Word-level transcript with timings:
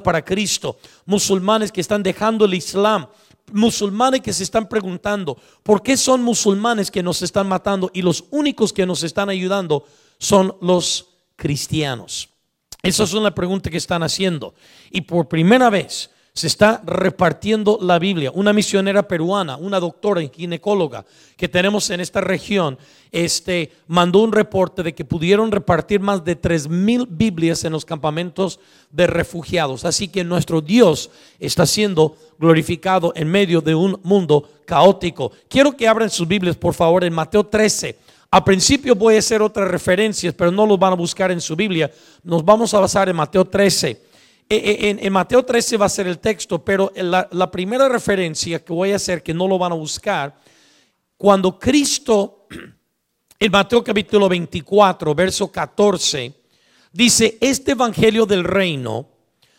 para 0.00 0.24
Cristo, 0.24 0.78
musulmanes 1.06 1.72
que 1.72 1.80
están 1.80 2.02
dejando 2.02 2.44
el 2.44 2.54
Islam, 2.54 3.08
musulmanes 3.52 4.20
que 4.20 4.32
se 4.32 4.44
están 4.44 4.68
preguntando, 4.68 5.36
¿por 5.62 5.82
qué 5.82 5.96
son 5.96 6.22
musulmanes 6.22 6.90
que 6.90 7.02
nos 7.02 7.22
están 7.22 7.48
matando 7.48 7.90
y 7.92 8.02
los 8.02 8.24
únicos 8.30 8.72
que 8.72 8.86
nos 8.86 9.02
están 9.02 9.28
ayudando 9.28 9.84
son 10.18 10.56
los 10.60 11.08
cristianos? 11.36 12.28
Esa 12.82 13.04
es 13.04 13.12
una 13.14 13.34
pregunta 13.34 13.70
que 13.70 13.76
están 13.76 14.02
haciendo. 14.02 14.54
Y 14.90 15.02
por 15.02 15.28
primera 15.28 15.70
vez 15.70 16.10
se 16.34 16.46
está 16.46 16.82
repartiendo 16.86 17.78
la 17.82 17.98
Biblia. 17.98 18.30
Una 18.34 18.54
misionera 18.54 19.06
peruana, 19.06 19.56
una 19.56 19.78
doctora 19.78 20.22
ginecóloga 20.22 21.04
que 21.36 21.48
tenemos 21.48 21.90
en 21.90 22.00
esta 22.00 22.22
región, 22.22 22.78
este, 23.10 23.70
mandó 23.86 24.20
un 24.20 24.32
reporte 24.32 24.82
de 24.82 24.94
que 24.94 25.04
pudieron 25.04 25.52
repartir 25.52 26.00
más 26.00 26.24
de 26.24 26.34
tres 26.34 26.68
mil 26.68 27.06
Biblias 27.06 27.64
en 27.64 27.72
los 27.72 27.84
campamentos 27.84 28.60
de 28.90 29.06
refugiados. 29.06 29.84
Así 29.84 30.08
que 30.08 30.24
nuestro 30.24 30.62
Dios 30.62 31.10
está 31.38 31.66
siendo 31.66 32.16
glorificado 32.38 33.12
en 33.14 33.28
medio 33.28 33.60
de 33.60 33.74
un 33.74 34.00
mundo 34.02 34.48
caótico. 34.64 35.32
Quiero 35.48 35.76
que 35.76 35.86
abran 35.86 36.08
sus 36.08 36.26
Biblias, 36.26 36.56
por 36.56 36.72
favor, 36.72 37.04
en 37.04 37.12
Mateo 37.12 37.44
13. 37.44 37.98
A 38.30 38.42
principio 38.42 38.94
voy 38.94 39.16
a 39.16 39.18
hacer 39.18 39.42
otras 39.42 39.68
referencias, 39.68 40.32
pero 40.32 40.50
no 40.50 40.64
los 40.64 40.78
van 40.78 40.94
a 40.94 40.96
buscar 40.96 41.30
en 41.30 41.42
su 41.42 41.54
Biblia. 41.54 41.90
Nos 42.24 42.42
vamos 42.42 42.72
a 42.72 42.80
basar 42.80 43.10
en 43.10 43.16
Mateo 43.16 43.44
13. 43.44 44.11
E, 44.48 44.56
e, 44.56 45.06
en, 45.06 45.12
Mateo 45.12 45.44
13 45.44 45.76
va 45.76 45.86
a 45.86 45.88
ser 45.88 46.06
el 46.06 46.18
texto, 46.18 46.62
pero 46.62 46.92
la, 46.94 47.28
la 47.32 47.50
primera 47.50 47.88
referencia 47.88 48.62
que 48.62 48.72
voy 48.72 48.92
a 48.92 48.96
hacer, 48.96 49.22
que 49.22 49.32
no 49.32 49.48
lo 49.48 49.58
van 49.58 49.72
a 49.72 49.76
buscar, 49.76 50.36
cuando 51.16 51.58
Cristo, 51.58 52.46
en 53.38 53.52
Mateo 53.52 53.82
capítulo 53.82 54.28
24, 54.28 55.14
verso 55.14 55.50
14, 55.50 56.34
dice, 56.92 57.38
este 57.40 57.72
Evangelio 57.72 58.26
del 58.26 58.44
reino 58.44 59.08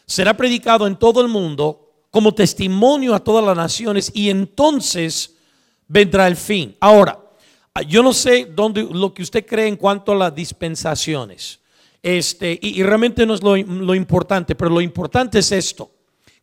será 0.05 0.35
predicado 0.35 0.85
en 0.85 0.97
todo 0.97 1.21
el 1.21 1.27
mundo 1.27 1.83
como 2.11 2.33
testimonio 2.33 3.15
a 3.15 3.23
todas 3.23 3.43
las 3.43 3.57
naciones 3.57 4.11
y 4.13 4.29
entonces 4.29 5.35
vendrá 5.87 6.27
el 6.27 6.35
fin. 6.35 6.75
Ahora, 6.79 7.19
yo 7.87 8.03
no 8.03 8.13
sé 8.13 8.45
dónde, 8.45 8.83
lo 8.83 9.13
que 9.13 9.23
usted 9.23 9.45
cree 9.45 9.67
en 9.67 9.77
cuanto 9.77 10.11
a 10.11 10.15
las 10.15 10.35
dispensaciones. 10.35 11.59
Este, 12.03 12.59
y, 12.61 12.83
realmente 12.83 13.25
no 13.25 13.33
es 13.33 13.41
lo, 13.41 13.55
lo 13.55 13.95
importante, 13.95 14.55
pero 14.55 14.69
lo 14.69 14.81
importante 14.81 15.39
es 15.39 15.53
esto. 15.53 15.89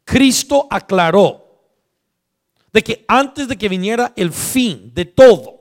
Cristo 0.05 0.67
aclaró 0.71 1.47
de 2.73 2.83
que 2.83 3.05
antes 3.07 3.47
de 3.47 3.59
que 3.59 3.69
viniera 3.69 4.15
el 4.17 4.33
fin 4.33 4.91
de 4.95 5.05
todo, 5.05 5.61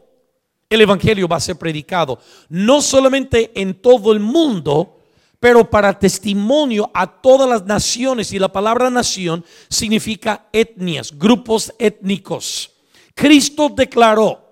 el 0.70 0.82
Evangelio 0.82 1.28
va 1.28 1.36
a 1.36 1.42
ser 1.42 1.58
predicado, 1.58 2.20
no 2.48 2.82
solamente 2.82 3.52
en 3.60 3.82
todo 3.82 4.14
el 4.14 4.22
mundo, 4.22 5.00
pero 5.40 5.70
para 5.70 5.98
testimonio 5.98 6.92
a 6.94 7.08
todas 7.08 7.50
las 7.50 7.66
naciones. 7.66 8.32
Y 8.32 8.40
la 8.40 8.52
palabra 8.52 8.90
nación 8.90 9.44
significa 9.68 10.48
etnias, 10.54 11.18
grupos 11.18 11.74
étnicos. 11.78 12.72
Cristo 13.16 13.70
declaró, 13.70 14.46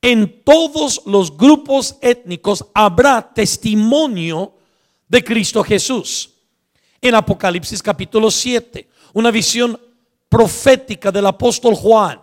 en 0.00 0.42
todos 0.44 1.02
los 1.06 1.36
grupos 1.36 1.96
étnicos 2.00 2.64
habrá 2.72 3.34
testimonio 3.34 4.54
de 5.08 5.24
Cristo 5.24 5.64
Jesús. 5.64 6.30
En 7.00 7.14
Apocalipsis 7.14 7.82
capítulo 7.82 8.30
7, 8.30 8.88
una 9.14 9.30
visión 9.30 9.80
profética 10.28 11.10
del 11.10 11.26
apóstol 11.26 11.74
Juan, 11.74 12.20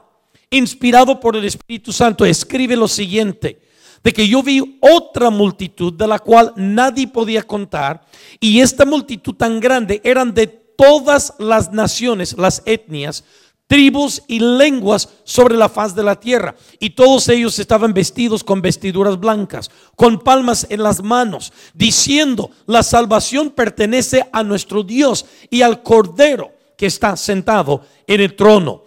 inspirado 0.49 1.19
por 1.19 1.35
el 1.35 1.45
Espíritu 1.45 1.91
Santo, 1.91 2.25
escribe 2.25 2.75
lo 2.75 2.87
siguiente, 2.87 3.61
de 4.03 4.13
que 4.13 4.27
yo 4.27 4.43
vi 4.43 4.77
otra 4.81 5.31
multitud 5.31 5.91
de 5.93 6.05
la 6.05 6.19
cual 6.19 6.53
nadie 6.55 7.07
podía 7.07 7.41
contar, 7.41 8.05
y 8.39 8.59
esta 8.59 8.85
multitud 8.85 9.33
tan 9.33 9.59
grande 9.59 10.01
eran 10.03 10.33
de 10.33 10.45
todas 10.47 11.33
las 11.39 11.71
naciones, 11.71 12.37
las 12.37 12.61
etnias, 12.65 13.23
tribus 13.67 14.21
y 14.27 14.39
lenguas 14.39 15.09
sobre 15.23 15.55
la 15.55 15.69
faz 15.69 15.95
de 15.95 16.03
la 16.03 16.19
tierra. 16.19 16.55
Y 16.79 16.91
todos 16.91 17.27
ellos 17.29 17.57
estaban 17.59 17.93
vestidos 17.93 18.43
con 18.43 18.61
vestiduras 18.61 19.19
blancas, 19.19 19.69
con 19.95 20.19
palmas 20.19 20.67
en 20.69 20.83
las 20.83 21.03
manos, 21.03 21.51
diciendo, 21.73 22.51
la 22.65 22.83
salvación 22.83 23.49
pertenece 23.49 24.25
a 24.31 24.43
nuestro 24.43 24.83
Dios 24.83 25.25
y 25.49 25.61
al 25.61 25.83
Cordero 25.83 26.51
que 26.77 26.85
está 26.85 27.15
sentado 27.15 27.81
en 28.07 28.21
el 28.21 28.35
trono. 28.35 28.83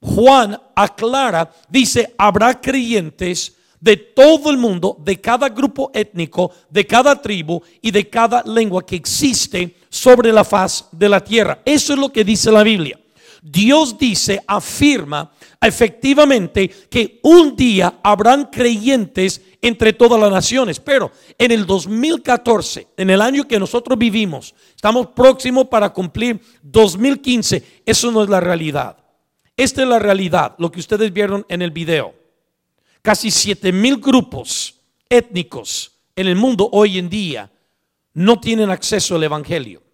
Juan 0.00 0.60
aclara, 0.74 1.52
dice, 1.68 2.14
habrá 2.18 2.60
creyentes 2.60 3.54
de 3.80 3.96
todo 3.96 4.50
el 4.50 4.56
mundo, 4.56 4.96
de 5.00 5.20
cada 5.20 5.48
grupo 5.48 5.90
étnico, 5.94 6.50
de 6.70 6.86
cada 6.86 7.20
tribu 7.20 7.60
y 7.80 7.90
de 7.90 8.08
cada 8.08 8.42
lengua 8.42 8.84
que 8.84 8.96
existe 8.96 9.76
sobre 9.88 10.32
la 10.32 10.44
faz 10.44 10.88
de 10.92 11.08
la 11.08 11.22
tierra. 11.22 11.60
Eso 11.64 11.92
es 11.92 11.98
lo 11.98 12.10
que 12.10 12.24
dice 12.24 12.50
la 12.50 12.62
Biblia. 12.62 12.98
Dios 13.48 13.96
dice, 13.96 14.42
afirma 14.44 15.30
efectivamente 15.62 16.68
que 16.90 17.20
un 17.22 17.54
día 17.54 18.00
habrán 18.02 18.46
creyentes 18.46 19.40
entre 19.62 19.92
todas 19.92 20.18
las 20.18 20.32
naciones, 20.32 20.80
pero 20.80 21.12
en 21.38 21.52
el 21.52 21.64
2014, 21.64 22.88
en 22.96 23.08
el 23.08 23.22
año 23.22 23.46
que 23.46 23.60
nosotros 23.60 23.96
vivimos, 23.96 24.52
estamos 24.74 25.06
próximos 25.14 25.68
para 25.68 25.90
cumplir 25.90 26.40
2015, 26.60 27.82
eso 27.86 28.10
no 28.10 28.24
es 28.24 28.28
la 28.28 28.40
realidad. 28.40 28.96
Esta 29.56 29.82
es 29.82 29.88
la 29.88 30.00
realidad, 30.00 30.56
lo 30.58 30.72
que 30.72 30.80
ustedes 30.80 31.12
vieron 31.12 31.46
en 31.48 31.62
el 31.62 31.70
video. 31.70 32.16
Casi 33.00 33.30
7 33.30 33.70
mil 33.70 33.98
grupos 33.98 34.74
étnicos 35.08 35.92
en 36.16 36.26
el 36.26 36.34
mundo 36.34 36.68
hoy 36.72 36.98
en 36.98 37.08
día 37.08 37.48
no 38.12 38.40
tienen 38.40 38.70
acceso 38.70 39.14
al 39.14 39.22
Evangelio. 39.22 39.84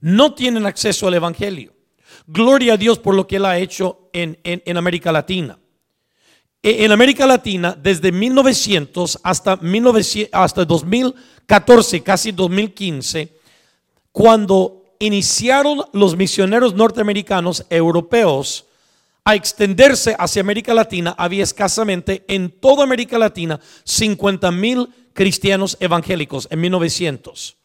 No 0.00 0.32
tienen 0.32 0.64
acceso 0.64 1.06
al 1.06 1.12
Evangelio. 1.12 1.75
Gloria 2.26 2.74
a 2.74 2.76
Dios 2.76 2.98
por 2.98 3.14
lo 3.14 3.26
que 3.26 3.36
Él 3.36 3.44
ha 3.44 3.58
hecho 3.58 4.08
en, 4.12 4.36
América 4.76 5.12
Latina. 5.12 5.58
E, 6.62 6.84
en 6.84 6.90
América 6.90 7.26
Latina, 7.26 7.76
desde 7.80 8.10
1900 8.10 9.20
hasta, 9.22 9.56
1900 9.56 10.30
hasta 10.32 10.64
2014, 10.64 12.02
casi 12.02 12.32
2015, 12.32 13.32
cuando 14.10 14.82
iniciaron 14.98 15.84
los 15.92 16.16
misioneros 16.16 16.74
norteamericanos 16.74 17.64
europeos 17.70 18.64
a 19.24 19.34
extenderse 19.34 20.16
hacia 20.18 20.40
América 20.40 20.74
Latina, 20.74 21.14
había 21.16 21.44
escasamente 21.44 22.24
en 22.26 22.50
toda 22.50 22.84
América 22.84 23.18
Latina 23.18 23.60
50 23.84 24.50
mil 24.50 24.88
cristianos 25.12 25.76
evangélicos 25.80 26.48
en 26.50 26.60
1900. 26.60 27.56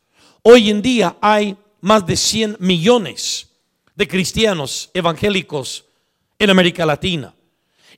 Hoy 0.44 0.70
en 0.70 0.82
día 0.82 1.18
hay 1.22 1.56
más 1.82 2.06
de 2.06 2.16
100 2.16 2.58
millones 2.60 3.51
de 3.96 4.08
cristianos 4.08 4.90
evangélicos 4.94 5.86
en 6.40 6.50
América 6.50 6.86
Latina. 6.86 7.34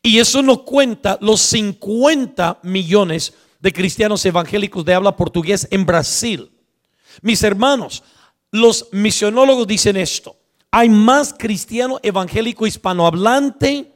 Y 0.01 0.19
eso 0.19 0.41
no 0.41 0.65
cuenta 0.65 1.17
los 1.21 1.41
50 1.41 2.59
millones 2.63 3.33
de 3.59 3.71
cristianos 3.71 4.25
evangélicos 4.25 4.83
de 4.83 4.93
habla 4.93 5.15
portugués 5.15 5.67
en 5.71 5.85
Brasil. 5.85 6.51
Mis 7.21 7.41
hermanos, 7.43 8.03
los 8.51 8.89
misionólogos 8.91 9.65
dicen 9.65 9.95
esto. 9.95 10.35
Hay 10.69 10.89
más 10.89 11.33
cristiano 11.33 11.99
evangélico 12.03 12.67
hispanohablante 12.67 13.93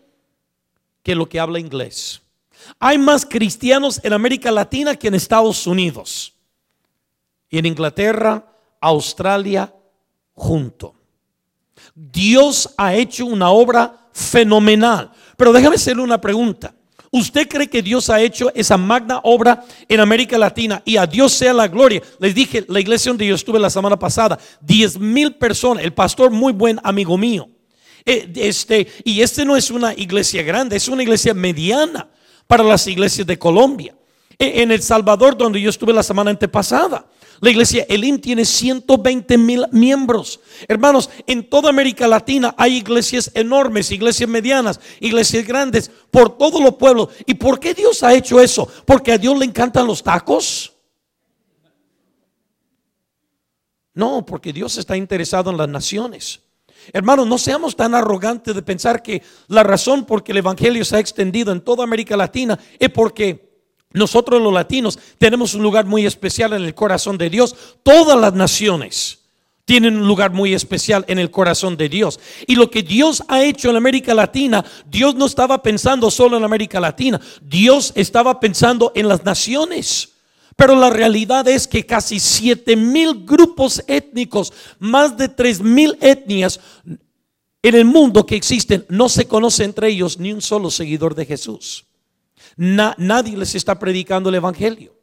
que 1.04 1.16
lo 1.16 1.28
que 1.28 1.40
habla 1.40 1.60
inglés. 1.60 2.22
Hay 2.80 2.98
más 2.98 3.26
cristianos 3.26 4.00
en 4.04 4.14
América 4.14 4.52
Latina 4.52 4.96
que 4.96 5.08
en 5.08 5.16
Estados 5.16 5.68
Unidos. 5.68 6.34
Y 7.50 7.58
en 7.58 7.66
Inglaterra, 7.66 8.46
Australia, 8.80 9.74
junto. 10.34 10.97
Dios 11.96 12.74
ha 12.78 12.94
hecho 12.94 13.26
una 13.26 13.50
obra 13.50 14.10
fenomenal. 14.12 15.12
Pero 15.36 15.54
déjame 15.54 15.76
hacerle 15.76 16.04
una 16.04 16.20
pregunta. 16.20 16.74
¿Usted 17.12 17.48
cree 17.48 17.70
que 17.70 17.82
Dios 17.82 18.10
ha 18.10 18.22
hecho 18.22 18.52
esa 18.54 18.78
magna 18.78 19.22
obra 19.24 19.64
en 19.88 20.00
América 20.00 20.38
Latina 20.38 20.82
y 20.84 20.98
a 20.98 21.08
Dios 21.08 21.34
sea 21.34 21.54
la 21.54 21.68
gloria? 21.68 22.02
Les 22.20 22.36
dije, 22.36 22.66
la 22.68 22.80
iglesia 22.80 23.12
donde 23.12 23.26
yo 23.26 23.36
estuve 23.36 23.60
la 23.60 23.70
semana 23.70 23.98
pasada, 23.98 24.38
10 24.62 25.00
mil 25.00 25.36
personas, 25.36 25.84
el 25.84 25.94
pastor 25.94 26.32
muy 26.32 26.52
buen 26.52 26.80
amigo 26.84 27.18
mío. 27.18 27.48
Eh, 28.06 28.32
este, 28.36 28.88
y 29.04 29.22
este 29.22 29.46
no 29.46 29.56
es 29.56 29.72
una 29.72 29.94
iglesia 29.94 30.44
grande, 30.44 30.76
es 30.76 30.88
una 30.88 31.04
iglesia 31.04 31.34
mediana 31.34 32.08
para 32.46 32.64
las 32.64 32.88
iglesias 32.88 33.26
de 33.26 33.40
Colombia. 33.40 33.96
E, 34.38 34.62
en 34.62 34.72
El 34.72 34.82
Salvador, 34.82 35.38
donde 35.38 35.62
yo 35.62 35.70
estuve 35.70 35.94
la 35.94 36.04
semana 36.04 36.32
antepasada, 36.32 37.06
la 37.40 37.50
iglesia 37.50 37.86
Elim 37.88 38.20
tiene 38.20 38.46
120 38.46 39.38
mil 39.38 39.66
miembros. 39.72 40.40
Hermanos, 40.68 41.10
en 41.28 41.48
toda 41.48 41.70
América 41.70 42.08
Latina 42.08 42.56
hay 42.58 42.78
iglesias 42.78 43.32
enormes, 43.34 43.92
iglesias 43.92 44.30
medianas, 44.30 44.80
iglesias 45.00 45.46
grandes, 45.46 45.92
por 46.10 46.38
todos 46.38 46.62
los 46.62 46.76
pueblos. 46.76 47.10
¿Y 47.26 47.36
por 47.36 47.60
qué 47.60 47.74
Dios 47.74 48.02
ha 48.04 48.14
hecho 48.14 48.40
eso? 48.40 48.68
¿Porque 48.86 49.12
a 49.12 49.18
Dios 49.18 49.38
le 49.38 49.46
encantan 49.46 49.86
los 49.86 50.02
tacos? 50.02 50.74
No, 53.94 54.26
porque 54.26 54.54
Dios 54.54 54.78
está 54.78 54.96
interesado 54.96 55.50
en 55.52 55.58
las 55.58 55.70
naciones. 55.70 56.42
Hermanos, 56.94 57.28
no 57.28 57.38
seamos 57.38 57.76
tan 57.76 57.94
arrogantes 57.96 58.56
de 58.56 58.62
pensar 58.62 59.04
que 59.04 59.22
la 59.48 59.64
razón 59.64 60.06
por 60.06 60.24
que 60.24 60.32
el 60.32 60.38
Evangelio 60.40 60.86
se 60.86 60.96
ha 60.96 61.00
extendido 61.00 61.52
en 61.52 61.62
toda 61.62 61.84
América 61.84 62.16
Latina 62.16 62.58
es 62.80 62.90
porque 62.90 63.47
nosotros 63.94 64.42
los 64.42 64.54
latinos 64.54 65.00
tenemos 65.18 65.54
un 65.54 65.64
lugar 65.64 65.86
muy 65.86 66.06
especial 66.06 66.54
en 66.54 66.64
el 66.64 66.76
corazón 66.76 67.18
de 67.18 67.30
Dios. 67.30 67.56
Todas 67.84 68.20
las 68.20 68.34
naciones, 68.34 69.20
tienen 69.68 69.98
un 69.98 70.08
lugar 70.08 70.32
muy 70.32 70.54
especial 70.54 71.04
en 71.10 71.20
el 71.20 71.30
corazón 71.30 71.76
de 71.76 71.90
Dios. 71.90 72.22
Y 72.48 72.56
lo 72.56 72.72
que 72.72 72.84
Dios 72.84 73.22
ha 73.28 73.44
hecho 73.44 73.70
en 73.70 73.76
América 73.76 74.14
Latina, 74.14 74.64
Dios 74.90 75.14
no 75.16 75.26
estaba 75.26 75.62
pensando 75.62 76.10
solo 76.10 76.38
en 76.38 76.46
América 76.46 76.80
Latina, 76.80 77.20
Dios 77.42 77.92
estaba 77.96 78.40
pensando 78.40 78.94
en 78.96 79.10
las 79.10 79.26
naciones. 79.26 80.14
Pero 80.56 80.74
la 80.74 80.90
realidad 80.90 81.46
es 81.50 81.68
que 81.68 81.86
casi 81.86 82.18
7 82.18 82.78
mil 82.78 83.26
grupos 83.26 83.84
étnicos, 83.88 84.54
más 84.80 85.18
de 85.18 85.28
3 85.28 85.60
mil 85.60 85.98
etnias 86.00 86.62
en 87.62 87.76
el 87.76 87.84
mundo 87.84 88.26
que 88.26 88.38
existen, 88.38 88.86
no 88.88 89.10
se 89.10 89.28
conoce 89.28 89.66
entre 89.66 89.90
ellos 89.90 90.18
ni 90.18 90.32
un 90.32 90.42
solo 90.42 90.72
seguidor 90.72 91.14
de 91.14 91.26
Jesús. 91.26 91.87
Nadie 92.58 93.38
les 93.38 93.56
está 93.56 93.78
predicando 93.78 94.30
el 94.30 94.36
Evangelio. 94.36 94.94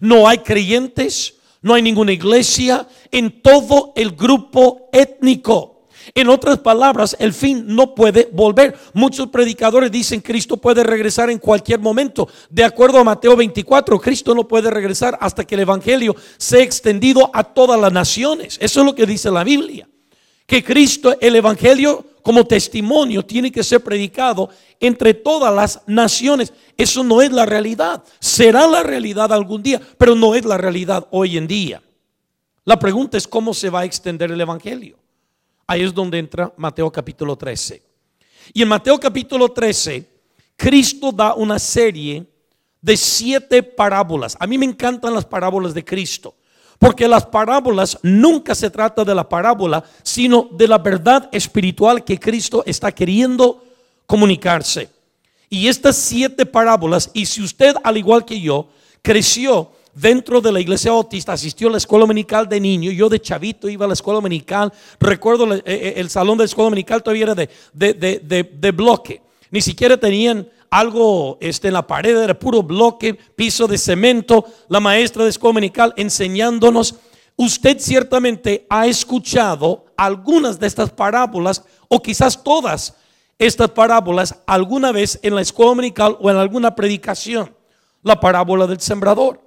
No 0.00 0.28
hay 0.28 0.38
creyentes, 0.38 1.34
no 1.62 1.74
hay 1.74 1.82
ninguna 1.82 2.12
iglesia 2.12 2.86
en 3.10 3.42
todo 3.42 3.92
el 3.96 4.12
grupo 4.12 4.88
étnico. 4.92 5.74
En 6.14 6.28
otras 6.28 6.58
palabras, 6.58 7.16
el 7.18 7.32
fin 7.32 7.64
no 7.66 7.94
puede 7.94 8.28
volver. 8.30 8.76
Muchos 8.92 9.28
predicadores 9.28 9.90
dicen 9.90 10.20
Cristo 10.20 10.58
puede 10.58 10.84
regresar 10.84 11.30
en 11.30 11.38
cualquier 11.38 11.80
momento. 11.80 12.28
De 12.50 12.64
acuerdo 12.64 12.98
a 12.98 13.04
Mateo 13.04 13.36
24, 13.36 13.98
Cristo 13.98 14.34
no 14.34 14.46
puede 14.46 14.70
regresar 14.70 15.16
hasta 15.20 15.44
que 15.44 15.54
el 15.54 15.62
Evangelio 15.62 16.14
sea 16.36 16.62
extendido 16.62 17.30
a 17.32 17.44
todas 17.44 17.80
las 17.80 17.92
naciones. 17.92 18.58
Eso 18.60 18.80
es 18.80 18.86
lo 18.86 18.94
que 18.94 19.06
dice 19.06 19.30
la 19.30 19.44
Biblia. 19.44 19.88
Que 20.46 20.62
Cristo, 20.62 21.16
el 21.20 21.36
Evangelio 21.36 22.04
como 22.24 22.46
testimonio, 22.46 23.22
tiene 23.22 23.52
que 23.52 23.62
ser 23.62 23.84
predicado 23.84 24.48
entre 24.80 25.12
todas 25.12 25.54
las 25.54 25.82
naciones. 25.86 26.54
Eso 26.74 27.04
no 27.04 27.20
es 27.20 27.30
la 27.30 27.44
realidad. 27.44 28.02
Será 28.18 28.66
la 28.66 28.82
realidad 28.82 29.30
algún 29.30 29.62
día, 29.62 29.78
pero 29.98 30.14
no 30.14 30.34
es 30.34 30.42
la 30.46 30.56
realidad 30.56 31.06
hoy 31.10 31.36
en 31.36 31.46
día. 31.46 31.82
La 32.64 32.78
pregunta 32.78 33.18
es 33.18 33.28
cómo 33.28 33.52
se 33.52 33.68
va 33.68 33.80
a 33.80 33.84
extender 33.84 34.32
el 34.32 34.40
Evangelio. 34.40 34.96
Ahí 35.66 35.82
es 35.82 35.92
donde 35.92 36.18
entra 36.18 36.50
Mateo 36.56 36.90
capítulo 36.90 37.36
13. 37.36 37.82
Y 38.54 38.62
en 38.62 38.68
Mateo 38.68 38.98
capítulo 38.98 39.50
13, 39.50 40.08
Cristo 40.56 41.12
da 41.12 41.34
una 41.34 41.58
serie 41.58 42.26
de 42.80 42.96
siete 42.96 43.62
parábolas. 43.62 44.34
A 44.40 44.46
mí 44.46 44.56
me 44.56 44.64
encantan 44.64 45.12
las 45.12 45.26
parábolas 45.26 45.74
de 45.74 45.84
Cristo. 45.84 46.34
Porque 46.84 47.08
las 47.08 47.24
parábolas 47.24 47.98
nunca 48.02 48.54
se 48.54 48.68
trata 48.68 49.06
de 49.06 49.14
la 49.14 49.26
parábola, 49.26 49.82
sino 50.02 50.50
de 50.52 50.68
la 50.68 50.76
verdad 50.76 51.30
espiritual 51.32 52.04
que 52.04 52.20
Cristo 52.20 52.62
está 52.66 52.92
queriendo 52.92 53.64
comunicarse. 54.04 54.90
Y 55.48 55.66
estas 55.66 55.96
siete 55.96 56.44
parábolas, 56.44 57.10
y 57.14 57.24
si 57.24 57.40
usted, 57.40 57.74
al 57.82 57.96
igual 57.96 58.26
que 58.26 58.38
yo, 58.38 58.68
creció 59.00 59.70
dentro 59.94 60.42
de 60.42 60.52
la 60.52 60.60
iglesia 60.60 60.92
bautista, 60.92 61.32
asistió 61.32 61.68
a 61.68 61.70
la 61.70 61.78
escuela 61.78 62.02
dominical 62.02 62.46
de 62.50 62.60
niño, 62.60 62.90
yo 62.90 63.08
de 63.08 63.18
chavito 63.18 63.66
iba 63.66 63.86
a 63.86 63.88
la 63.88 63.94
escuela 63.94 64.18
dominical, 64.18 64.70
recuerdo 65.00 65.54
eh, 65.54 65.62
eh, 65.64 65.94
el, 65.96 66.10
salón 66.10 66.36
de 66.36 66.42
la 66.42 66.48
escuela 66.48 66.66
dominical 66.66 67.02
todavía 67.02 67.22
era 67.22 67.34
de, 67.34 68.46
de 68.52 68.70
bloque, 68.72 69.22
ni 69.50 69.62
siquiera 69.62 69.96
tenían 69.96 70.46
algo 70.74 71.38
este, 71.40 71.68
en 71.68 71.74
la 71.74 71.86
pared, 71.86 72.16
era 72.16 72.36
puro 72.36 72.60
bloque, 72.60 73.14
piso 73.14 73.68
de 73.68 73.78
cemento, 73.78 74.44
la 74.68 74.80
maestra 74.80 75.22
de 75.22 75.30
escuela 75.30 75.50
dominical 75.50 75.94
enseñándonos. 75.96 76.96
Usted 77.36 77.78
ciertamente 77.78 78.66
ha 78.68 78.88
escuchado 78.88 79.86
algunas 79.96 80.58
de 80.58 80.66
estas 80.66 80.90
parábolas 80.90 81.62
o 81.86 82.02
quizás 82.02 82.42
todas 82.42 82.96
estas 83.38 83.70
parábolas 83.70 84.42
alguna 84.48 84.90
vez 84.90 85.20
en 85.22 85.36
la 85.36 85.42
escuela 85.42 85.70
dominical 85.70 86.18
o 86.20 86.28
en 86.28 86.38
alguna 86.38 86.74
predicación. 86.74 87.54
La 88.02 88.18
parábola 88.18 88.66
del 88.66 88.80
sembrador, 88.80 89.40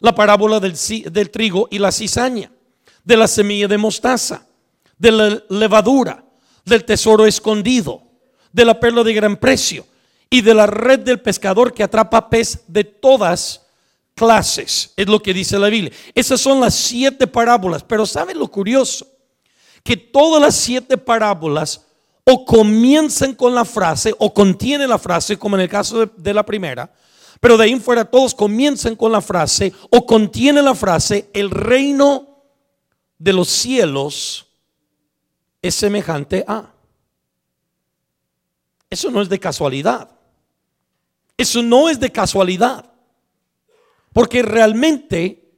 la 0.00 0.16
parábola 0.16 0.58
del 0.58 1.30
trigo 1.30 1.68
y 1.70 1.78
la 1.78 1.92
cizaña, 1.92 2.50
de 3.04 3.16
la 3.16 3.28
semilla 3.28 3.68
de 3.68 3.78
mostaza, 3.78 4.48
de 4.98 5.12
la 5.12 5.42
levadura, 5.48 6.24
del 6.64 6.84
tesoro 6.84 7.24
escondido, 7.24 8.02
de 8.52 8.64
la 8.64 8.80
perla 8.80 9.04
de 9.04 9.14
gran 9.14 9.36
precio 9.36 9.86
y 10.30 10.40
de 10.40 10.54
la 10.54 10.66
red 10.66 11.00
del 11.00 11.20
pescador 11.20 11.72
que 11.72 11.82
atrapa 11.82 12.28
pez 12.28 12.64
de 12.66 12.84
todas 12.84 13.62
clases. 14.14 14.92
Es 14.96 15.06
lo 15.06 15.22
que 15.22 15.34
dice 15.34 15.58
la 15.58 15.68
Biblia. 15.68 15.92
Esas 16.14 16.40
son 16.40 16.60
las 16.60 16.74
siete 16.74 17.26
parábolas. 17.26 17.82
Pero 17.82 18.06
¿saben 18.06 18.38
lo 18.38 18.48
curioso? 18.48 19.06
Que 19.82 19.96
todas 19.96 20.40
las 20.40 20.54
siete 20.54 20.96
parábolas 20.96 21.82
o 22.24 22.44
comienzan 22.44 23.34
con 23.34 23.54
la 23.54 23.64
frase 23.64 24.14
o 24.18 24.32
contienen 24.32 24.88
la 24.88 24.98
frase, 24.98 25.36
como 25.36 25.56
en 25.56 25.62
el 25.62 25.68
caso 25.68 26.06
de, 26.06 26.34
la 26.34 26.44
primera, 26.44 26.90
pero 27.40 27.56
de 27.56 27.64
ahí 27.64 27.72
en 27.72 27.82
fuera 27.82 28.04
todos 28.04 28.34
comienzan 28.34 28.96
con 28.96 29.12
la 29.12 29.20
frase 29.20 29.72
o 29.90 30.06
contienen 30.06 30.64
la 30.64 30.74
frase, 30.74 31.28
el 31.34 31.50
reino 31.50 32.42
de 33.18 33.32
los 33.34 33.48
cielos 33.48 34.46
es 35.60 35.74
semejante 35.74 36.44
a. 36.48 36.73
Eso 38.94 39.10
no 39.10 39.20
es 39.20 39.28
de 39.28 39.40
casualidad. 39.40 40.08
Eso 41.36 41.64
no 41.64 41.88
es 41.88 41.98
de 41.98 42.12
casualidad. 42.12 42.92
Porque 44.12 44.40
realmente 44.40 45.50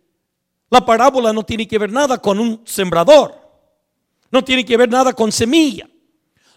la 0.71 0.87
parábola 0.87 1.35
no 1.35 1.44
tiene 1.44 1.69
que 1.69 1.77
ver 1.77 1.93
nada 1.93 2.17
con 2.17 2.41
un 2.41 2.62
sembrador. 2.65 3.38
No 4.31 4.43
tiene 4.43 4.65
que 4.65 4.79
ver 4.79 4.88
nada 4.88 5.12
con 5.12 5.31
semilla. 5.31 5.87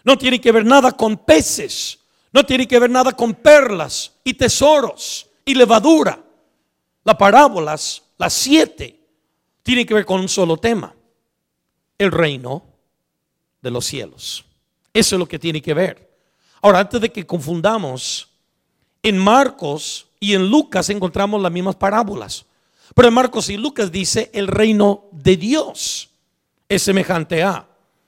No 0.04 0.16
tiene 0.16 0.40
que 0.40 0.52
ver 0.52 0.64
nada 0.64 0.92
con 0.92 1.18
peces. 1.18 1.98
No 2.32 2.46
tiene 2.46 2.66
que 2.66 2.78
ver 2.78 2.88
nada 2.88 3.12
con 3.12 3.34
perlas 3.34 4.12
y 4.24 4.32
tesoros 4.32 5.28
y 5.44 5.54
levadura. 5.54 6.18
Las 7.04 7.16
parábolas, 7.16 8.04
las 8.16 8.32
siete, 8.32 9.06
tienen 9.62 9.86
que 9.86 9.92
ver 9.92 10.06
con 10.06 10.18
un 10.18 10.30
solo 10.30 10.56
tema. 10.56 10.94
El 11.98 12.10
reino 12.10 12.64
de 13.60 13.70
los 13.70 13.84
cielos. 13.84 14.46
Eso 14.94 15.16
es 15.16 15.18
lo 15.18 15.28
que 15.28 15.38
tiene 15.38 15.60
que 15.60 15.74
ver. 15.74 16.09
Ahora, 16.62 16.80
antes 16.80 17.00
de 17.00 17.10
que 17.10 17.26
confundamos, 17.26 18.28
en 19.02 19.18
Marcos 19.18 20.06
y 20.18 20.34
en 20.34 20.48
Lucas 20.48 20.90
encontramos 20.90 21.40
las 21.40 21.52
mismas 21.52 21.76
parábolas. 21.76 22.44
Pero 22.94 23.08
en 23.08 23.14
Marcos 23.14 23.48
y 23.48 23.56
Lucas 23.56 23.90
dice 23.90 24.30
el 24.34 24.46
reino 24.46 25.04
de 25.12 25.36
Dios 25.36 26.10
es 26.68 26.82
semejante 26.82 27.42
a. 27.42 27.66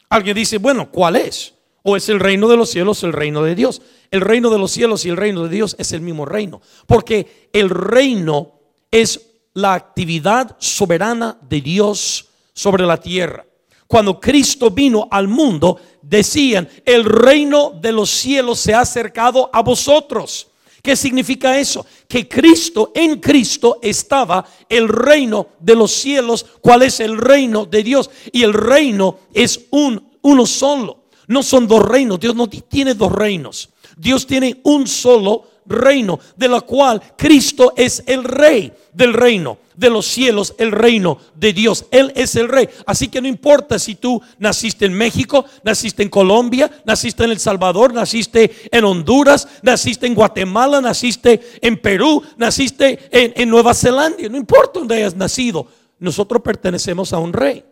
Alguien 0.09 0.37
dice, 0.37 0.59
bueno, 0.59 0.91
¿cuál 0.91 1.17
es? 1.17 1.55
O 1.83 1.97
es 1.97 2.09
el 2.09 2.21
reino 2.21 2.49
de 2.49 2.57
los 2.57 2.71
cielos, 2.71 3.03
el 3.03 3.13
reino 3.13 3.43
de 3.43 3.55
Dios. 3.55 3.83
El 4.11 4.21
reino 4.21 4.51
de 4.51 4.59
los 4.59 4.71
cielos 4.71 5.05
y 5.05 5.09
el 5.09 5.17
reino 5.17 5.45
de 5.45 5.49
Dios 5.49 5.75
es 5.79 5.93
el 5.93 6.01
mismo 6.01 6.27
reino. 6.27 6.61
Porque 6.87 7.49
el 7.53 7.71
reino 7.71 8.53
es 8.91 9.21
la 9.55 9.75
actividad 9.75 10.57
soberana 10.59 11.39
de 11.43 11.61
Dios 11.61 12.29
sobre 12.53 12.87
la 12.87 12.99
tierra. 12.99 13.45
Cuando 13.87 14.19
Cristo 14.19 14.71
vino 14.71 15.09
al 15.11 15.29
mundo, 15.29 15.79
decían, 16.01 16.69
el 16.85 17.05
reino 17.05 17.71
de 17.81 17.93
los 17.93 18.11
cielos 18.11 18.59
se 18.59 18.75
ha 18.75 18.81
acercado 18.81 19.51
a 19.53 19.63
vosotros. 19.63 20.49
¿Qué 20.83 20.97
significa 20.97 21.59
eso? 21.59 21.87
Que 22.09 22.29
Cristo, 22.29 22.91
en 22.95 23.21
Cristo 23.21 23.79
estaba 23.81 24.45
el 24.69 24.89
reino 24.89 25.47
de 25.61 25.77
los 25.77 25.93
cielos. 25.93 26.45
¿Cuál 26.61 26.83
es 26.83 26.99
el 26.99 27.17
reino 27.17 27.67
de 27.67 27.85
Dios? 27.85 28.11
Y 28.33 28.43
el 28.43 28.53
reino 28.53 29.19
es 29.33 29.67
un, 29.71 30.11
uno 30.23 30.45
solo. 30.45 31.05
No 31.29 31.45
son 31.45 31.69
dos 31.69 31.87
reinos. 31.87 32.19
Dios 32.19 32.35
no 32.35 32.49
tiene 32.49 32.95
dos 32.95 33.13
reinos. 33.13 33.71
Dios 33.97 34.27
tiene 34.27 34.61
un 34.65 34.89
solo 34.89 35.45
reino, 35.67 36.19
de 36.37 36.49
la 36.49 36.61
cual 36.61 37.03
Cristo 37.17 37.73
es 37.77 38.03
el 38.07 38.25
rey 38.25 38.73
del 38.93 39.15
reino 39.15 39.59
de 39.75 39.91
los 39.91 40.07
cielos, 40.07 40.55
el 40.59 40.73
reino 40.73 41.19
de 41.35 41.53
Dios. 41.53 41.87
Él 41.91 42.13
es 42.15 42.35
el 42.37 42.49
rey. 42.49 42.69
Así 42.87 43.09
que 43.09 43.21
no 43.21 43.29
importa 43.29 43.79
si 43.79 43.95
tú 43.95 44.21
naciste 44.39 44.87
en 44.87 44.93
México, 44.93 45.45
naciste 45.65 46.03
en 46.03 46.09
Colombia, 46.09 46.71
naciste 46.85 47.25
en 47.25 47.31
El 47.31 47.39
Salvador, 47.39 47.93
naciste 47.93 48.69
en 48.71 48.85
Honduras, 48.85 49.49
naciste 49.63 50.07
en 50.07 50.15
Guatemala, 50.15 50.81
naciste 50.81 51.41
en 51.61 51.81
Perú, 51.81 52.23
naciste 52.37 53.09
en, 53.11 53.49
Nueva 53.49 53.75
Zelanda. 53.75 54.29
No 54.29 54.37
importa 54.37 54.79
donde 54.79 54.97
hayas 54.97 55.17
nacido, 55.17 55.67
nosotros 55.99 56.43
pertenecemos 56.43 57.13
a 57.13 57.19
un 57.19 57.33
rey. 57.33 57.65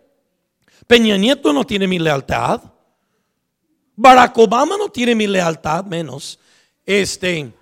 Peña 0.86 1.16
Nieto 1.16 1.52
no 1.52 1.64
tiene 1.64 1.86
mi 1.86 1.98
lealtad. 1.98 2.60
Barack 3.94 4.36
Obama 4.38 4.76
no 4.78 4.88
tiene 4.88 5.14
mi 5.14 5.26
lealtad, 5.26 5.84
menos. 5.84 6.38
Este. 6.84 7.52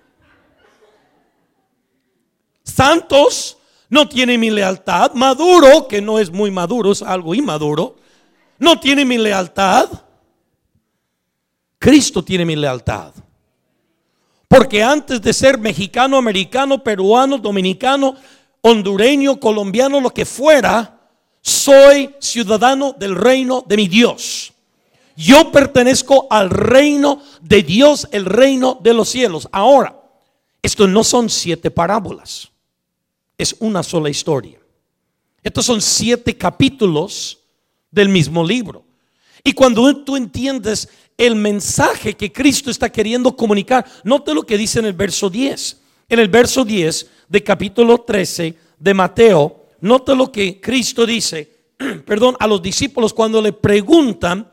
Santos 2.79 3.57
no 3.89 4.07
tiene 4.07 4.37
mi 4.37 4.49
lealtad. 4.49 5.11
Maduro, 5.13 5.85
que 5.85 6.01
no 6.01 6.17
es 6.17 6.31
muy 6.31 6.49
maduro, 6.49 6.93
es 6.93 7.01
algo 7.01 7.35
inmaduro, 7.35 7.97
no 8.57 8.79
tiene 8.79 9.03
mi 9.03 9.17
lealtad. 9.17 9.89
Cristo 11.77 12.23
tiene 12.23 12.45
mi 12.45 12.55
lealtad. 12.55 13.11
Porque 14.47 14.81
antes 14.81 15.21
de 15.21 15.33
ser 15.33 15.57
mexicano, 15.57 16.15
americano, 16.15 16.81
peruano, 16.81 17.37
dominicano, 17.37 18.15
hondureño, 18.61 19.41
colombiano, 19.41 19.99
lo 19.99 20.11
que 20.11 20.23
fuera, 20.23 21.01
soy 21.41 22.15
ciudadano 22.19 22.95
del 22.97 23.13
reino 23.13 23.61
de 23.67 23.75
mi 23.75 23.89
Dios. 23.89 24.53
Yo 25.17 25.51
pertenezco 25.51 26.27
al 26.29 26.49
reino 26.49 27.21
de 27.41 27.61
Dios, 27.61 28.07
el 28.13 28.23
reino 28.23 28.79
de 28.81 28.93
los 28.93 29.09
cielos. 29.09 29.49
Ahora, 29.51 30.01
esto 30.61 30.87
no 30.87 31.03
son 31.03 31.29
siete 31.29 31.69
parábolas, 31.71 32.48
es 33.39 33.55
una 33.59 33.81
sola 33.81 34.09
historia. 34.09 34.59
Estos 35.41 35.65
son 35.65 35.81
siete 35.81 36.37
capítulos 36.37 37.39
del 37.89 38.09
mismo 38.09 38.45
libro. 38.45 38.83
Y 39.43 39.53
cuando 39.53 40.03
tú 40.03 40.17
entiendes 40.17 40.89
el 41.17 41.35
mensaje 41.35 42.13
que 42.15 42.31
Cristo 42.31 42.69
está 42.69 42.91
queriendo 42.91 43.35
comunicar, 43.35 43.85
note 44.03 44.33
lo 44.33 44.43
que 44.43 44.57
dice 44.57 44.79
en 44.79 44.85
el 44.85 44.93
verso 44.93 45.29
10. 45.29 45.81
En 46.09 46.19
el 46.19 46.27
verso 46.27 46.65
10 46.65 47.09
de 47.29 47.41
capítulo 47.41 47.99
13 48.01 48.55
de 48.77 48.93
Mateo, 48.93 49.67
note 49.79 50.15
lo 50.15 50.29
que 50.31 50.59
Cristo 50.59 51.05
dice, 51.05 51.49
perdón, 52.05 52.35
a 52.39 52.47
los 52.47 52.61
discípulos 52.61 53.13
cuando 53.13 53.41
le 53.41 53.53
preguntan 53.53 54.51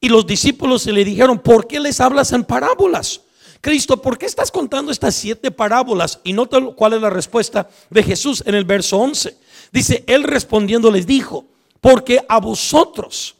y 0.00 0.08
los 0.08 0.26
discípulos 0.26 0.82
se 0.82 0.92
le 0.92 1.04
dijeron, 1.04 1.38
¿por 1.38 1.66
qué 1.66 1.78
les 1.78 2.00
hablas 2.00 2.32
en 2.32 2.44
parábolas? 2.44 3.20
Cristo, 3.62 4.02
¿por 4.02 4.18
qué 4.18 4.26
estás 4.26 4.50
contando 4.50 4.90
estas 4.90 5.14
siete 5.14 5.52
parábolas? 5.52 6.18
Y 6.24 6.32
nota 6.32 6.60
cuál 6.74 6.94
es 6.94 7.00
la 7.00 7.10
respuesta 7.10 7.70
de 7.90 8.02
Jesús 8.02 8.42
en 8.44 8.56
el 8.56 8.64
verso 8.64 8.98
11. 8.98 9.38
Dice, 9.70 10.02
él 10.08 10.24
respondiendo 10.24 10.90
les 10.90 11.06
dijo, 11.06 11.46
porque 11.80 12.24
a 12.28 12.40
vosotros 12.40 13.36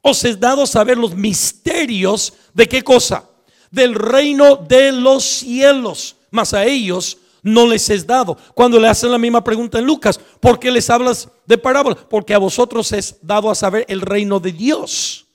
os 0.00 0.24
es 0.24 0.38
dado 0.38 0.64
saber 0.64 0.96
los 0.96 1.16
misterios 1.16 2.34
de 2.54 2.68
qué 2.68 2.82
cosa? 2.82 3.28
Del 3.72 3.96
reino 3.96 4.54
de 4.54 4.92
los 4.92 5.24
cielos, 5.24 6.14
mas 6.30 6.54
a 6.54 6.64
ellos 6.64 7.18
no 7.42 7.66
les 7.66 7.90
es 7.90 8.06
dado. 8.06 8.38
Cuando 8.54 8.78
le 8.78 8.86
hacen 8.86 9.10
la 9.10 9.18
misma 9.18 9.42
pregunta 9.42 9.80
en 9.80 9.86
Lucas, 9.86 10.20
¿por 10.38 10.60
qué 10.60 10.70
les 10.70 10.88
hablas 10.88 11.28
de 11.46 11.58
parábolas? 11.58 11.98
Porque 12.08 12.32
a 12.32 12.38
vosotros 12.38 12.92
es 12.92 13.16
dado 13.22 13.50
a 13.50 13.56
saber 13.56 13.84
el 13.88 14.02
reino 14.02 14.38
de 14.38 14.52
Dios, 14.52 15.26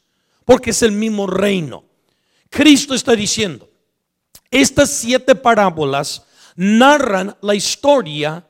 porque 0.45 0.69
es 0.69 0.81
el 0.81 0.93
mismo 0.93 1.27
reino. 1.27 1.83
Cristo 2.49 2.95
está 2.95 3.17
diciendo, 3.17 3.69
estas 4.53 4.91
siete 4.91 5.33
parábolas 5.33 6.23
narran 6.55 7.35
la 7.41 7.55
historia 7.55 8.45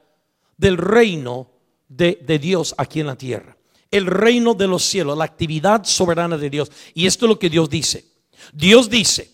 del 0.58 0.78
reino 0.78 1.50
de, 1.88 2.18
Dios 2.42 2.76
aquí 2.78 3.00
en 3.00 3.08
la 3.08 3.16
tierra. 3.16 3.56
El 3.90 4.08
reino 4.08 4.54
de 4.54 4.68
los 4.68 4.84
cielos, 4.84 5.18
la 5.18 5.24
actividad 5.24 5.86
soberana 5.86 6.38
de 6.38 6.50
Dios. 6.50 6.72
Y 6.94 7.06
esto 7.06 7.26
es 7.26 7.30
lo 7.30 7.40
que 7.40 7.50
Dios 7.50 7.70
dice. 7.70 8.06
Dios 8.52 8.90
dice 8.90 9.32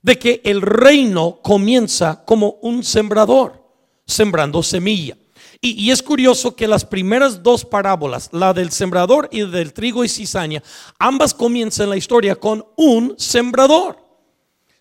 de 0.00 0.18
que 0.18 0.40
el 0.44 0.62
reino 0.62 1.40
comienza 1.42 2.24
como 2.24 2.58
un 2.62 2.84
sembrador, 2.84 3.62
sembrando 4.06 4.62
semilla. 4.62 5.18
Y, 5.60 5.72
y, 5.72 5.90
es 5.90 6.02
curioso 6.02 6.56
que 6.56 6.68
las 6.68 6.86
primeras 6.86 7.42
dos 7.42 7.66
parábolas, 7.66 8.30
la 8.32 8.54
del 8.54 8.70
sembrador 8.70 9.28
y 9.30 9.42
del 9.42 9.74
trigo 9.74 10.04
y 10.04 10.08
cizaña, 10.08 10.62
ambas 10.98 11.34
comienzan 11.34 11.90
la 11.90 11.96
historia 11.96 12.36
con 12.36 12.64
un 12.76 13.14
sembrador 13.18 14.07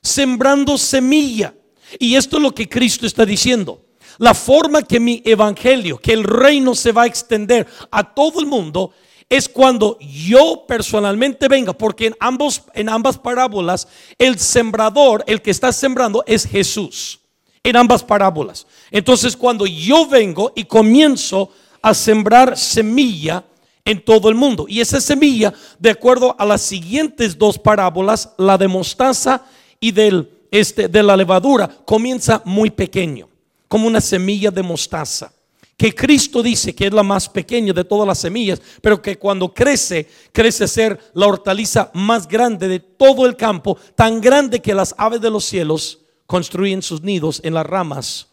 sembrando 0.07 0.77
semilla. 0.77 1.53
Y 1.99 2.15
esto 2.15 2.37
es 2.37 2.43
lo 2.43 2.55
que 2.55 2.67
Cristo 2.67 3.05
está 3.05 3.25
diciendo. 3.25 3.85
La 4.17 4.33
forma 4.33 4.81
que 4.81 4.99
mi 4.99 5.21
evangelio, 5.23 5.97
que 5.99 6.13
el 6.13 6.23
reino 6.23 6.73
se 6.73 6.91
va 6.91 7.03
a 7.03 7.07
extender 7.07 7.67
a 7.91 8.15
todo 8.15 8.39
el 8.39 8.47
mundo, 8.47 8.91
es 9.29 9.49
cuando 9.49 9.97
yo 9.99 10.65
personalmente 10.67 11.47
venga, 11.47 11.73
porque 11.73 12.07
en, 12.07 12.15
ambos, 12.19 12.63
en 12.73 12.89
ambas 12.89 13.17
parábolas 13.17 13.87
el 14.17 14.39
sembrador, 14.39 15.23
el 15.27 15.41
que 15.41 15.51
está 15.51 15.71
sembrando, 15.71 16.23
es 16.25 16.45
Jesús. 16.45 17.19
En 17.61 17.75
ambas 17.75 18.03
parábolas. 18.03 18.65
Entonces 18.89 19.35
cuando 19.35 19.65
yo 19.65 20.07
vengo 20.07 20.53
y 20.55 20.63
comienzo 20.63 21.51
a 21.81 21.93
sembrar 21.93 22.57
semilla 22.57 23.43
en 23.83 24.03
todo 24.03 24.29
el 24.29 24.35
mundo, 24.35 24.65
y 24.67 24.81
esa 24.81 24.99
semilla, 24.99 25.53
de 25.79 25.91
acuerdo 25.91 26.35
a 26.37 26.45
las 26.45 26.61
siguientes 26.61 27.37
dos 27.37 27.57
parábolas, 27.57 28.33
la 28.37 28.57
de 28.57 28.67
mostaza 28.67 29.45
y 29.79 29.91
del, 29.91 30.29
este, 30.51 30.87
de 30.87 31.03
la 31.03 31.17
levadura 31.17 31.67
comienza 31.85 32.41
muy 32.45 32.69
pequeño, 32.69 33.29
como 33.67 33.87
una 33.87 34.01
semilla 34.01 34.51
de 34.51 34.63
mostaza. 34.63 35.31
Que 35.75 35.93
Cristo 35.93 36.41
dice 36.41 36.73
que 36.73 36.87
es 36.87 36.93
la 36.93 37.03
más 37.03 37.29
pequeña 37.29 37.71
de 37.71 37.83
todas 37.83 38.07
las 38.07 38.17
semillas, 38.17 38.59
pero 38.81 38.99
que 38.99 39.19
cuando 39.19 39.53
crece, 39.53 40.07
crece 40.31 40.67
ser 40.67 40.99
la 41.13 41.27
hortaliza 41.27 41.91
más 41.93 42.27
grande 42.27 42.67
de 42.67 42.79
todo 42.79 43.27
el 43.27 43.35
campo, 43.35 43.77
tan 43.95 44.19
grande 44.19 44.59
que 44.59 44.73
las 44.73 44.95
aves 44.97 45.21
de 45.21 45.29
los 45.29 45.45
cielos 45.45 45.99
construyen 46.25 46.81
sus 46.81 47.03
nidos 47.03 47.41
en 47.43 47.53
las 47.53 47.65
ramas 47.65 48.27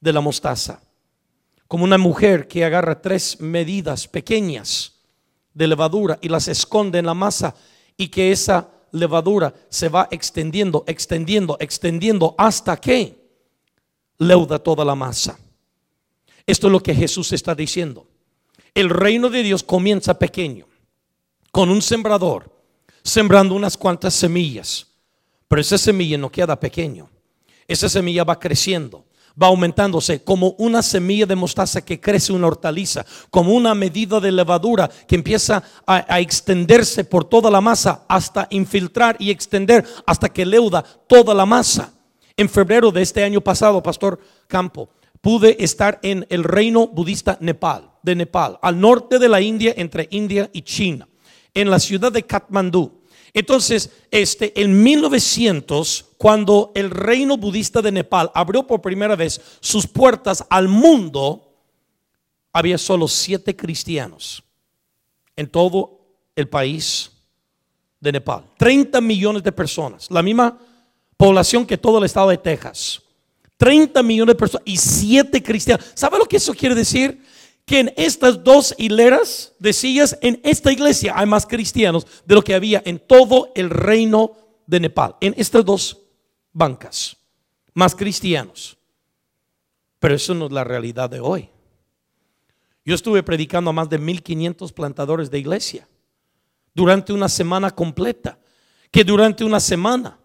de 0.00 0.12
la 0.12 0.20
mostaza. 0.20 0.80
Como 1.68 1.84
una 1.84 1.98
mujer 1.98 2.48
que 2.48 2.64
agarra 2.64 3.00
tres 3.00 3.40
medidas 3.40 4.08
pequeñas 4.08 4.94
de 5.54 5.68
levadura 5.68 6.18
y 6.20 6.28
las 6.28 6.48
esconde 6.48 6.98
en 6.98 7.06
la 7.06 7.14
masa 7.14 7.54
y 7.96 8.08
que 8.08 8.32
esa 8.32 8.68
levadura 8.92 9.54
se 9.68 9.88
va 9.88 10.08
extendiendo, 10.10 10.84
extendiendo, 10.86 11.56
extendiendo 11.60 12.34
hasta 12.38 12.76
que 12.76 13.16
leuda 14.18 14.58
toda 14.58 14.84
la 14.84 14.94
masa. 14.94 15.38
Esto 16.46 16.66
es 16.66 16.72
lo 16.72 16.80
que 16.80 16.94
Jesús 16.94 17.32
está 17.32 17.54
diciendo. 17.54 18.06
El 18.74 18.90
reino 18.90 19.28
de 19.28 19.42
Dios 19.42 19.62
comienza 19.62 20.18
pequeño, 20.18 20.66
con 21.50 21.70
un 21.70 21.82
sembrador, 21.82 22.50
sembrando 23.02 23.54
unas 23.54 23.76
cuantas 23.76 24.14
semillas. 24.14 24.86
Pero 25.48 25.60
esa 25.60 25.78
semilla 25.78 26.18
no 26.18 26.30
queda 26.30 26.60
pequeño. 26.60 27.08
Esa 27.66 27.88
semilla 27.88 28.24
va 28.24 28.38
creciendo 28.38 29.04
va 29.40 29.48
aumentándose 29.48 30.22
como 30.22 30.54
una 30.58 30.82
semilla 30.82 31.26
de 31.26 31.36
mostaza 31.36 31.84
que 31.84 32.00
crece 32.00 32.32
una 32.32 32.48
hortaliza, 32.48 33.06
como 33.30 33.52
una 33.52 33.74
medida 33.74 34.20
de 34.20 34.32
levadura 34.32 34.90
que 35.06 35.14
empieza 35.14 35.62
a, 35.86 36.18
extenderse 36.20 37.04
por 37.04 37.24
toda 37.24 37.50
la 37.50 37.60
masa 37.60 38.04
hasta 38.08 38.48
infiltrar 38.50 39.16
y 39.18 39.30
extender 39.30 39.84
hasta 40.06 40.28
que 40.28 40.44
leuda 40.44 40.82
toda 40.82 41.34
la 41.34 41.46
masa. 41.46 41.92
En 42.36 42.48
febrero 42.48 42.90
de 42.90 43.02
este 43.02 43.24
año 43.24 43.40
pasado, 43.40 43.82
Pastor 43.82 44.18
Campo, 44.46 44.88
pude 45.20 45.62
estar 45.62 45.98
en 46.02 46.26
el 46.30 46.44
reino 46.44 46.86
budista 46.86 47.36
Nepal, 47.40 47.90
de 48.02 48.14
Nepal, 48.14 48.58
al 48.62 48.80
norte 48.80 49.18
de 49.18 49.28
la 49.28 49.40
India, 49.40 49.74
entre 49.76 50.08
India 50.10 50.48
y 50.52 50.62
China, 50.62 51.08
en 51.54 51.70
la 51.70 51.78
ciudad 51.78 52.12
de 52.12 52.24
Katmandú. 52.24 52.97
Entonces, 53.32 53.90
este, 54.10 54.60
en 54.60 54.82
1900, 54.82 56.06
cuando 56.16 56.72
el 56.74 56.90
reino 56.90 57.36
budista 57.36 57.82
de 57.82 57.92
Nepal 57.92 58.30
abrió 58.34 58.66
por 58.66 58.80
primera 58.80 59.16
vez 59.16 59.40
sus 59.60 59.86
puertas 59.86 60.44
al 60.50 60.68
mundo, 60.68 61.52
había 62.52 62.78
solo 62.78 63.08
siete 63.08 63.54
cristianos 63.54 64.42
en 65.36 65.48
todo 65.48 66.00
el 66.34 66.48
país 66.48 67.12
de 68.00 68.12
Nepal. 68.12 68.44
30 68.56 69.00
millones 69.00 69.42
de 69.42 69.52
personas, 69.52 70.10
la 70.10 70.22
misma 70.22 70.58
población 71.16 71.66
que 71.66 71.76
todo 71.76 71.98
el 71.98 72.04
estado 72.04 72.30
de 72.30 72.38
Texas. 72.38 73.02
30 73.56 74.02
millones 74.04 74.34
de 74.34 74.38
personas 74.38 74.62
y 74.66 74.76
siete 74.76 75.42
cristianos. 75.42 75.84
¿Sabe 75.94 76.18
lo 76.18 76.26
que 76.26 76.36
eso 76.36 76.54
quiere 76.54 76.74
decir? 76.74 77.20
Que 77.68 77.80
en 77.80 77.92
estas 77.98 78.42
dos 78.42 78.74
hileras 78.78 79.52
de 79.58 79.74
sillas, 79.74 80.18
en 80.22 80.40
esta 80.42 80.72
iglesia 80.72 81.12
hay 81.14 81.26
más 81.26 81.44
cristianos 81.44 82.06
de 82.24 82.34
lo 82.34 82.42
que 82.42 82.54
había 82.54 82.82
en 82.86 82.98
todo 82.98 83.52
el 83.54 83.68
reino 83.68 84.32
de 84.66 84.80
Nepal. 84.80 85.16
En 85.20 85.34
estas 85.36 85.66
dos 85.66 85.98
bancas, 86.50 87.18
más 87.74 87.94
cristianos. 87.94 88.78
Pero 89.98 90.14
eso 90.14 90.32
no 90.32 90.46
es 90.46 90.52
la 90.52 90.64
realidad 90.64 91.10
de 91.10 91.20
hoy. 91.20 91.50
Yo 92.86 92.94
estuve 92.94 93.22
predicando 93.22 93.68
a 93.68 93.74
más 93.74 93.90
de 93.90 93.98
1500 93.98 94.72
plantadores 94.72 95.30
de 95.30 95.38
iglesia 95.38 95.86
durante 96.72 97.12
una 97.12 97.28
semana 97.28 97.70
completa, 97.70 98.38
que 98.90 99.04
durante 99.04 99.44
una 99.44 99.60
semana 99.60 100.18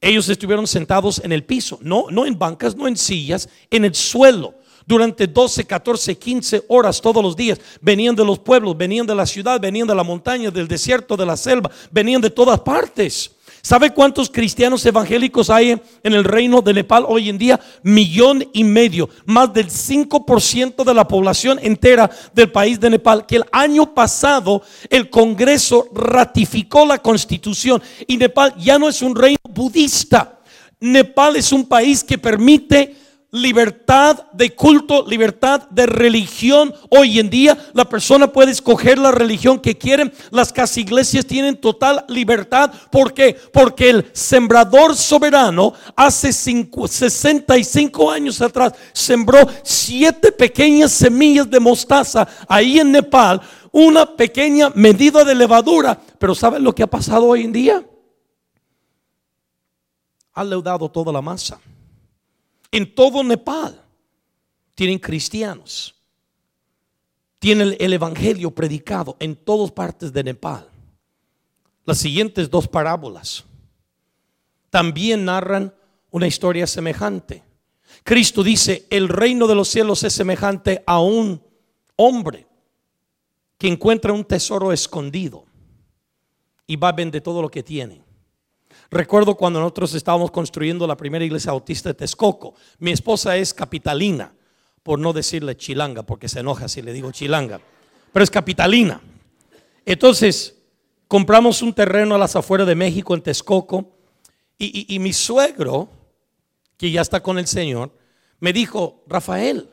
ellos 0.00 0.28
estuvieron 0.28 0.68
sentados 0.68 1.20
en 1.24 1.32
el 1.32 1.42
piso, 1.42 1.80
no, 1.82 2.06
no 2.10 2.24
en 2.24 2.38
bancas, 2.38 2.76
no 2.76 2.86
en 2.86 2.96
sillas, 2.96 3.48
en 3.68 3.84
el 3.84 3.96
suelo 3.96 4.54
durante 4.86 5.26
12, 5.26 5.64
14, 5.64 6.18
15 6.18 6.64
horas 6.68 7.00
todos 7.00 7.22
los 7.22 7.36
días. 7.36 7.60
Venían 7.80 8.14
de 8.14 8.24
los 8.24 8.38
pueblos, 8.38 8.76
venían 8.76 9.06
de 9.06 9.14
la 9.14 9.26
ciudad, 9.26 9.60
venían 9.60 9.86
de 9.86 9.94
la 9.94 10.02
montaña, 10.02 10.50
del 10.50 10.68
desierto, 10.68 11.16
de 11.16 11.26
la 11.26 11.36
selva, 11.36 11.70
venían 11.90 12.20
de 12.20 12.30
todas 12.30 12.60
partes. 12.60 13.30
¿Sabe 13.64 13.94
cuántos 13.94 14.28
cristianos 14.28 14.84
evangélicos 14.84 15.48
hay 15.48 15.70
en 15.70 16.12
el 16.12 16.22
reino 16.22 16.60
de 16.60 16.74
Nepal 16.74 17.06
hoy 17.08 17.30
en 17.30 17.38
día? 17.38 17.58
Millón 17.82 18.46
y 18.52 18.62
medio, 18.62 19.08
más 19.24 19.54
del 19.54 19.70
5% 19.70 20.84
de 20.84 20.92
la 20.92 21.08
población 21.08 21.58
entera 21.62 22.10
del 22.34 22.52
país 22.52 22.78
de 22.78 22.90
Nepal, 22.90 23.24
que 23.24 23.36
el 23.36 23.44
año 23.50 23.94
pasado 23.94 24.60
el 24.90 25.08
Congreso 25.08 25.88
ratificó 25.94 26.84
la 26.84 26.98
constitución 26.98 27.82
y 28.06 28.18
Nepal 28.18 28.54
ya 28.58 28.78
no 28.78 28.86
es 28.86 29.00
un 29.00 29.16
reino 29.16 29.38
budista. 29.48 30.40
Nepal 30.78 31.36
es 31.36 31.50
un 31.50 31.64
país 31.64 32.04
que 32.04 32.18
permite 32.18 32.94
libertad 33.34 34.28
de 34.32 34.54
culto, 34.54 35.04
libertad 35.04 35.68
de 35.68 35.86
religión. 35.86 36.72
Hoy 36.88 37.18
en 37.18 37.28
día 37.28 37.58
la 37.72 37.88
persona 37.88 38.28
puede 38.28 38.52
escoger 38.52 38.96
la 38.96 39.10
religión 39.10 39.58
que 39.58 39.76
quieren. 39.76 40.12
Las 40.30 40.52
casi 40.52 40.82
iglesias 40.82 41.26
tienen 41.26 41.60
total 41.60 42.04
libertad. 42.08 42.72
¿Por 42.92 43.12
qué? 43.12 43.36
Porque 43.52 43.90
el 43.90 44.06
sembrador 44.12 44.94
soberano 44.94 45.72
hace 45.96 46.32
65 46.32 48.08
años 48.08 48.40
atrás 48.40 48.74
sembró 48.92 49.40
siete 49.64 50.30
pequeñas 50.30 50.92
semillas 50.92 51.50
de 51.50 51.58
mostaza 51.58 52.28
ahí 52.48 52.78
en 52.78 52.92
Nepal. 52.92 53.40
Una 53.72 54.14
pequeña 54.14 54.70
medida 54.76 55.24
de 55.24 55.34
levadura. 55.34 56.00
Pero 56.20 56.36
¿saben 56.36 56.62
lo 56.62 56.72
que 56.72 56.84
ha 56.84 56.86
pasado 56.86 57.26
hoy 57.26 57.42
en 57.42 57.52
día? 57.52 57.84
Ha 60.34 60.44
leudado 60.44 60.88
toda 60.88 61.12
la 61.12 61.20
masa 61.20 61.58
en 62.74 62.92
todo 62.92 63.22
Nepal 63.22 63.80
tienen 64.74 64.98
cristianos. 64.98 65.94
tiene 67.38 67.76
el 67.78 67.92
evangelio 67.92 68.50
predicado 68.50 69.16
en 69.20 69.36
todas 69.36 69.70
partes 69.70 70.12
de 70.12 70.24
Nepal. 70.24 70.66
Las 71.84 71.98
siguientes 71.98 72.50
dos 72.50 72.66
parábolas 72.66 73.44
también 74.70 75.24
narran 75.24 75.72
una 76.10 76.26
historia 76.26 76.66
semejante. 76.66 77.44
Cristo 78.02 78.42
dice, 78.42 78.86
el 78.90 79.08
reino 79.08 79.46
de 79.46 79.54
los 79.54 79.68
cielos 79.68 80.02
es 80.02 80.12
semejante 80.12 80.82
a 80.84 81.00
un 81.00 81.40
hombre 81.94 82.46
que 83.56 83.68
encuentra 83.68 84.12
un 84.12 84.24
tesoro 84.24 84.72
escondido 84.72 85.44
y 86.66 86.74
va 86.74 86.88
a 86.88 86.92
vender 86.92 87.22
todo 87.22 87.40
lo 87.40 87.50
que 87.50 87.62
tiene. 87.62 88.03
Recuerdo 88.94 89.34
cuando 89.34 89.58
nosotros 89.58 89.92
estábamos 89.94 90.30
construyendo 90.30 90.86
la 90.86 90.96
primera 90.96 91.24
iglesia 91.24 91.50
autista 91.50 91.88
de 91.88 91.94
Texcoco. 91.94 92.54
Mi 92.78 92.92
esposa 92.92 93.36
es 93.36 93.52
capitalina, 93.52 94.32
por 94.84 95.00
no 95.00 95.12
decirle 95.12 95.56
chilanga, 95.56 96.04
porque 96.04 96.28
se 96.28 96.38
enoja 96.38 96.68
si 96.68 96.80
le 96.80 96.92
digo 96.92 97.10
chilanga, 97.10 97.60
pero 98.12 98.22
es 98.22 98.30
capitalina. 98.30 99.00
Entonces, 99.84 100.62
compramos 101.08 101.60
un 101.60 101.74
terreno 101.74 102.14
a 102.14 102.18
las 102.18 102.36
afueras 102.36 102.68
de 102.68 102.76
México, 102.76 103.16
en 103.16 103.22
Texcoco, 103.22 103.96
y, 104.58 104.96
mi 105.00 105.12
suegro, 105.12 105.88
que 106.76 106.92
ya 106.92 107.00
está 107.00 107.20
con 107.20 107.36
el 107.40 107.48
Señor, 107.48 107.90
me 108.38 108.52
dijo, 108.52 109.02
Rafael, 109.08 109.70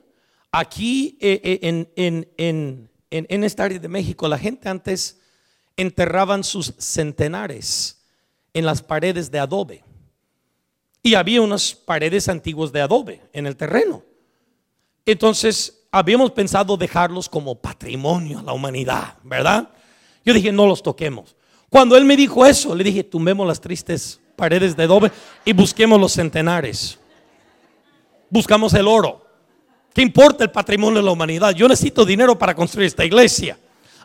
aquí 0.52 1.20
eh, 1.22 1.40
eh, 1.44 1.60
en, 1.62 2.28
en, 2.38 2.90
en 3.12 3.44
esta 3.44 3.66
área 3.66 3.78
de 3.78 3.88
México, 3.88 4.28
la 4.28 4.40
gente 4.40 4.68
antes 4.68 5.22
enterraban 5.78 6.44
sus 6.44 6.74
centenares 6.80 8.01
en 8.54 8.66
las 8.66 8.82
paredes 8.82 9.32
de 9.32 9.40
adobe. 9.40 9.84
Y 11.04 11.16
había 11.16 11.42
unas 11.42 11.74
paredes 11.74 12.30
antiguas 12.30 12.72
de 12.72 12.82
adobe 12.82 13.22
en 13.34 13.48
el 13.48 13.56
terreno. 13.56 14.04
Entonces, 15.06 15.86
habíamos 15.92 16.32
pensado 16.32 16.78
dejarlos 16.78 17.28
como 17.28 17.56
patrimonio 17.56 18.40
a 18.40 18.44
la 18.44 18.54
humanidad, 18.54 19.16
¿verdad? 19.24 19.70
Yo 20.24 20.34
dije, 20.34 20.52
no 20.52 20.68
los 20.68 20.84
toquemos. 20.84 21.36
Cuando 21.70 21.98
él 21.98 22.06
me 22.06 22.16
dijo 22.16 22.46
eso, 22.46 22.76
le 22.76 22.84
dije, 22.84 23.04
tumbemos 23.04 23.48
las 23.48 23.60
tristes 23.60 24.20
paredes 24.36 24.76
de 24.76 24.84
adobe 24.84 25.12
y 25.46 25.54
busquemos 25.54 26.00
los 26.00 26.14
centenares. 26.14 27.00
Buscamos 28.30 28.74
el 28.74 28.88
oro. 28.88 29.26
¿Qué 29.94 30.02
importa 30.02 30.44
el 30.44 30.52
patrimonio 30.52 31.00
de 31.00 31.06
la 31.06 31.12
humanidad? 31.12 31.54
Yo 31.54 31.68
necesito 31.68 32.06
dinero 32.06 32.38
para 32.38 32.56
construir 32.56 32.88
esta 32.88 33.04
iglesia. 33.04 33.58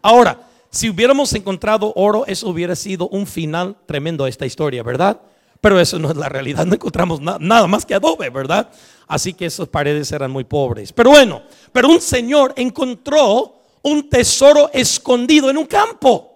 Ahora, 0.02 0.40
si 0.76 0.90
hubiéramos 0.90 1.32
encontrado 1.32 1.92
oro, 1.96 2.26
eso 2.26 2.48
hubiera 2.48 2.76
sido 2.76 3.08
un 3.08 3.26
final 3.26 3.76
tremendo 3.86 4.24
a 4.24 4.28
esta 4.28 4.44
historia, 4.44 4.82
¿verdad? 4.82 5.20
Pero 5.60 5.80
eso 5.80 5.98
no 5.98 6.10
es 6.10 6.16
la 6.16 6.28
realidad, 6.28 6.66
no 6.66 6.74
encontramos 6.74 7.20
nada 7.20 7.66
más 7.66 7.86
que 7.86 7.94
adobe, 7.94 8.28
¿verdad? 8.28 8.70
Así 9.08 9.32
que 9.32 9.46
esas 9.46 9.68
paredes 9.68 10.12
eran 10.12 10.30
muy 10.30 10.44
pobres. 10.44 10.92
Pero 10.92 11.10
bueno, 11.10 11.42
pero 11.72 11.88
un 11.88 12.00
señor 12.00 12.52
encontró 12.56 13.62
un 13.82 14.10
tesoro 14.10 14.70
escondido 14.72 15.48
en 15.48 15.56
un 15.56 15.64
campo. 15.64 16.32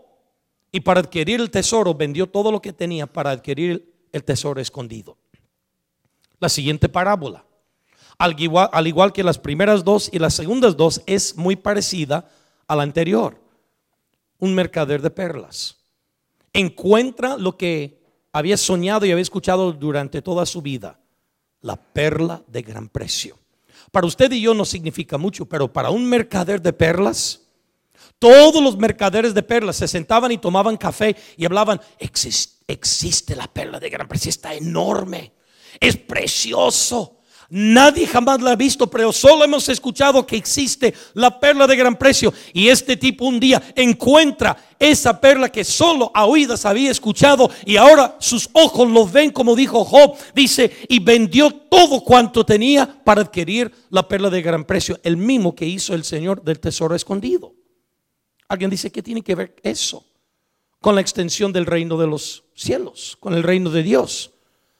Y 0.72 0.80
para 0.80 1.00
adquirir 1.00 1.40
el 1.40 1.50
tesoro 1.50 1.94
vendió 1.94 2.26
todo 2.26 2.50
lo 2.50 2.62
que 2.62 2.72
tenía 2.72 3.06
para 3.06 3.30
adquirir 3.30 3.92
el 4.10 4.24
tesoro 4.24 4.60
escondido. 4.60 5.18
La 6.38 6.48
siguiente 6.48 6.88
parábola, 6.88 7.44
al 8.16 8.40
igual, 8.40 8.70
al 8.72 8.86
igual 8.86 9.12
que 9.12 9.22
las 9.22 9.38
primeras 9.38 9.84
dos 9.84 10.08
y 10.10 10.18
las 10.18 10.32
segundas 10.32 10.76
dos, 10.76 11.02
es 11.06 11.36
muy 11.36 11.56
parecida 11.56 12.26
a 12.66 12.74
la 12.74 12.84
anterior 12.84 13.49
un 14.40 14.54
mercader 14.54 15.00
de 15.02 15.10
perlas. 15.10 15.76
Encuentra 16.52 17.36
lo 17.36 17.56
que 17.56 18.02
había 18.32 18.56
soñado 18.56 19.06
y 19.06 19.12
había 19.12 19.22
escuchado 19.22 19.72
durante 19.72 20.22
toda 20.22 20.46
su 20.46 20.62
vida, 20.62 20.98
la 21.60 21.76
perla 21.76 22.42
de 22.48 22.62
gran 22.62 22.88
precio. 22.88 23.38
Para 23.92 24.06
usted 24.06 24.30
y 24.32 24.40
yo 24.40 24.54
no 24.54 24.64
significa 24.64 25.18
mucho, 25.18 25.46
pero 25.46 25.72
para 25.72 25.90
un 25.90 26.06
mercader 26.06 26.60
de 26.60 26.72
perlas, 26.72 27.42
todos 28.18 28.62
los 28.62 28.76
mercaderes 28.76 29.34
de 29.34 29.42
perlas 29.42 29.76
se 29.76 29.88
sentaban 29.88 30.30
y 30.30 30.38
tomaban 30.38 30.76
café 30.76 31.16
y 31.36 31.44
hablaban, 31.44 31.80
existe, 31.98 33.34
la 33.34 33.46
perla 33.46 33.80
de 33.80 33.90
gran 33.90 34.06
precio, 34.06 34.28
está 34.28 34.54
enorme, 34.54 35.32
es 35.80 35.96
precioso. 35.96 37.19
Nadie 37.52 38.06
jamás 38.06 38.40
la 38.40 38.52
ha 38.52 38.56
visto, 38.56 38.88
pero 38.88 39.12
solo 39.12 39.44
hemos 39.44 39.68
escuchado 39.68 40.24
que 40.24 40.36
existe 40.36 40.94
la 41.14 41.40
perla 41.40 41.66
de 41.66 41.74
gran 41.74 41.96
precio. 41.96 42.32
Y 42.52 42.68
este 42.68 42.96
tipo 42.96 43.24
un 43.24 43.40
día 43.40 43.60
encuentra 43.74 44.56
esa 44.78 45.20
perla 45.20 45.50
que 45.50 45.64
solo 45.64 46.12
a 46.14 46.26
oídas 46.26 46.64
había 46.64 46.92
escuchado 46.92 47.50
y 47.66 47.76
ahora 47.76 48.16
sus 48.20 48.48
ojos 48.52 48.88
lo 48.88 49.04
ven 49.04 49.32
como 49.32 49.56
dijo 49.56 49.84
Job. 49.84 50.16
Dice, 50.32 50.70
y 50.88 51.00
vendió 51.00 51.50
todo 51.50 52.04
cuanto 52.04 52.46
tenía 52.46 52.86
para 53.02 53.22
adquirir 53.22 53.72
la 53.90 54.06
perla 54.06 54.30
de 54.30 54.42
gran 54.42 54.64
precio, 54.64 55.00
el 55.02 55.16
mismo 55.16 55.52
que 55.52 55.66
hizo 55.66 55.92
el 55.92 56.04
Señor 56.04 56.44
del 56.44 56.60
tesoro 56.60 56.94
escondido. 56.94 57.52
Alguien 58.46 58.70
dice, 58.70 58.92
¿qué 58.92 59.02
tiene 59.02 59.22
que 59.22 59.34
ver 59.34 59.56
eso? 59.64 60.04
Con 60.80 60.94
la 60.94 61.00
extensión 61.00 61.52
del 61.52 61.66
reino 61.66 61.98
de 61.98 62.06
los 62.06 62.44
cielos, 62.54 63.16
con 63.18 63.34
el 63.34 63.42
reino 63.42 63.70
de 63.70 63.82
Dios. 63.82 64.30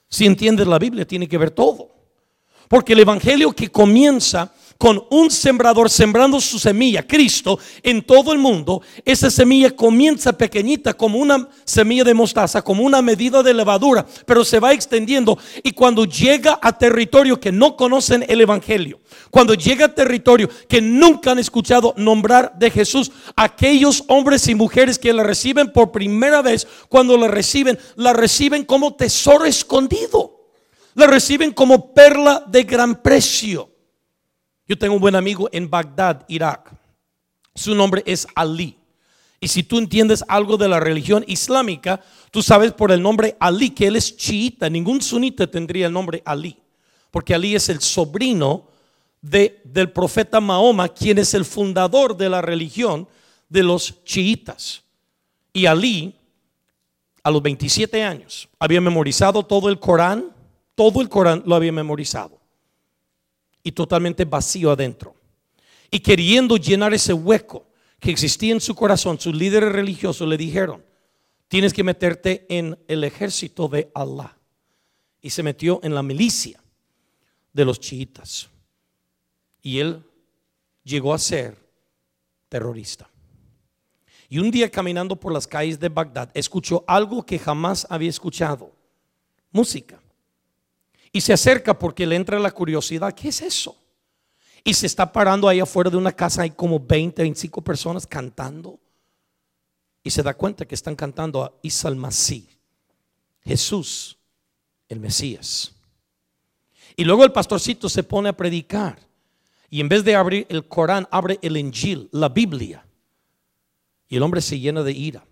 Si 0.07 0.25
entiendes 0.25 0.67
la 0.67 0.79
Biblia, 0.79 1.05
tiene 1.05 1.27
que 1.27 1.37
ver 1.37 1.51
todo. 1.51 2.00
Porque 2.71 2.93
el 2.93 2.99
Evangelio 2.99 3.51
que 3.51 3.67
comienza 3.67 4.49
con 4.77 5.03
un 5.09 5.29
sembrador 5.29 5.89
sembrando 5.89 6.39
su 6.39 6.57
semilla, 6.57 7.05
Cristo, 7.05 7.59
en 7.83 8.01
todo 8.01 8.31
el 8.31 8.39
mundo, 8.39 8.81
esa 9.03 9.29
semilla 9.29 9.75
comienza 9.75 10.31
pequeñita 10.31 10.93
como 10.93 11.19
una 11.19 11.49
semilla 11.65 12.05
de 12.05 12.13
mostaza, 12.13 12.61
como 12.61 12.83
una 12.83 13.01
medida 13.01 13.43
de 13.43 13.53
levadura, 13.53 14.05
pero 14.25 14.45
se 14.45 14.61
va 14.61 14.71
extendiendo. 14.71 15.37
Y 15.63 15.73
cuando 15.73 16.05
llega 16.05 16.59
a 16.61 16.77
territorio 16.77 17.41
que 17.41 17.51
no 17.51 17.75
conocen 17.75 18.23
el 18.29 18.39
Evangelio, 18.39 19.01
cuando 19.29 19.53
llega 19.53 19.87
a 19.87 19.93
territorio 19.93 20.49
que 20.69 20.79
nunca 20.79 21.31
han 21.31 21.39
escuchado 21.39 21.93
nombrar 21.97 22.53
de 22.57 22.71
Jesús, 22.71 23.11
aquellos 23.35 24.05
hombres 24.07 24.47
y 24.47 24.55
mujeres 24.55 24.97
que 24.97 25.11
la 25.11 25.23
reciben 25.23 25.73
por 25.73 25.91
primera 25.91 26.41
vez, 26.41 26.65
cuando 26.87 27.17
la 27.17 27.27
reciben, 27.27 27.77
la 27.97 28.13
reciben 28.13 28.63
como 28.63 28.93
tesoro 28.93 29.43
escondido 29.43 30.40
la 30.93 31.07
reciben 31.07 31.51
como 31.51 31.93
perla 31.93 32.43
de 32.47 32.63
gran 32.63 33.01
precio. 33.01 33.69
Yo 34.67 34.77
tengo 34.77 34.95
un 34.95 35.01
buen 35.01 35.15
amigo 35.15 35.49
en 35.51 35.69
Bagdad, 35.69 36.25
Irak. 36.27 36.71
Su 37.53 37.75
nombre 37.75 38.03
es 38.05 38.27
Ali. 38.35 38.77
Y 39.39 39.47
si 39.47 39.63
tú 39.63 39.79
entiendes 39.79 40.23
algo 40.27 40.55
de 40.55 40.69
la 40.69 40.79
religión 40.79 41.25
islámica, 41.27 41.99
tú 42.29 42.43
sabes 42.43 42.71
por 42.73 42.91
el 42.91 43.01
nombre 43.01 43.35
Ali 43.39 43.71
que 43.71 43.87
él 43.87 43.95
es 43.95 44.15
chiita. 44.15 44.69
Ningún 44.69 45.01
sunita 45.01 45.47
tendría 45.47 45.87
el 45.87 45.93
nombre 45.93 46.21
Ali. 46.25 46.57
Porque 47.09 47.33
Ali 47.33 47.55
es 47.55 47.67
el 47.69 47.81
sobrino 47.81 48.67
de, 49.21 49.59
del 49.63 49.91
profeta 49.91 50.39
Mahoma, 50.39 50.89
quien 50.89 51.17
es 51.17 51.33
el 51.33 51.43
fundador 51.43 52.15
de 52.15 52.29
la 52.29 52.41
religión 52.41 53.07
de 53.49 53.63
los 53.63 54.03
chiitas. 54.03 54.83
Y 55.51 55.65
Ali, 55.65 56.15
a 57.23 57.31
los 57.31 57.41
27 57.41 58.03
años, 58.03 58.47
había 58.59 58.79
memorizado 58.79 59.43
todo 59.43 59.69
el 59.69 59.79
Corán, 59.79 60.30
todo 60.81 60.99
el 60.99 61.09
Corán 61.09 61.43
lo 61.45 61.53
había 61.53 61.71
memorizado 61.71 62.41
y 63.61 63.71
totalmente 63.71 64.25
vacío 64.25 64.71
adentro. 64.71 65.13
Y 65.91 65.99
queriendo 65.99 66.57
llenar 66.57 66.91
ese 66.91 67.13
hueco 67.13 67.67
que 67.99 68.09
existía 68.09 68.51
en 68.51 68.59
su 68.59 68.73
corazón, 68.73 69.19
sus 69.19 69.35
líderes 69.35 69.71
religiosos 69.71 70.27
le 70.27 70.37
dijeron, 70.37 70.83
tienes 71.47 71.71
que 71.71 71.83
meterte 71.83 72.47
en 72.49 72.79
el 72.87 73.03
ejército 73.03 73.67
de 73.67 73.91
Allah. 73.93 74.35
Y 75.21 75.29
se 75.29 75.43
metió 75.43 75.79
en 75.83 75.93
la 75.93 76.01
milicia 76.01 76.59
de 77.53 77.63
los 77.63 77.79
chiitas. 77.79 78.49
Y 79.61 79.77
él 79.77 80.03
llegó 80.83 81.13
a 81.13 81.19
ser 81.19 81.59
terrorista. 82.49 83.07
Y 84.29 84.39
un 84.39 84.49
día 84.49 84.71
caminando 84.71 85.15
por 85.15 85.31
las 85.31 85.45
calles 85.45 85.79
de 85.79 85.89
Bagdad, 85.89 86.31
escuchó 86.33 86.83
algo 86.87 87.23
que 87.23 87.37
jamás 87.37 87.85
había 87.87 88.09
escuchado. 88.09 88.71
Música. 89.51 90.00
Y 91.11 91.21
se 91.21 91.33
acerca 91.33 91.77
porque 91.77 92.05
le 92.05 92.15
entra 92.15 92.39
la 92.39 92.51
curiosidad, 92.51 93.13
¿qué 93.13 93.29
es 93.29 93.41
eso? 93.41 93.77
Y 94.63 94.73
se 94.73 94.85
está 94.85 95.11
parando 95.11 95.47
ahí 95.47 95.59
afuera 95.59 95.89
de 95.89 95.97
una 95.97 96.11
casa, 96.11 96.43
hay 96.43 96.51
como 96.51 96.79
20, 96.79 97.21
25 97.21 97.61
personas 97.61 98.05
cantando. 98.05 98.79
Y 100.03 100.09
se 100.09 100.23
da 100.23 100.33
cuenta 100.33 100.65
que 100.65 100.75
están 100.75 100.95
cantando 100.95 101.43
a 101.43 101.53
Isa 101.61 101.91
Jesús, 103.43 104.17
el 104.87 104.99
Mesías. 104.99 105.73
Y 106.95 107.03
luego 107.03 107.23
el 107.23 107.31
pastorcito 107.31 107.89
se 107.89 108.03
pone 108.03 108.29
a 108.29 108.37
predicar. 108.37 108.99
Y 109.69 109.79
en 109.79 109.89
vez 109.89 110.03
de 110.03 110.15
abrir 110.15 110.45
el 110.49 110.67
Corán, 110.67 111.07
abre 111.11 111.39
el 111.41 111.57
Injil, 111.57 112.09
la 112.11 112.29
Biblia. 112.29 112.85
Y 114.07 114.17
el 114.17 114.23
hombre 114.23 114.41
se 114.41 114.59
llena 114.59 114.83
de 114.83 114.91
ira. 114.91 115.25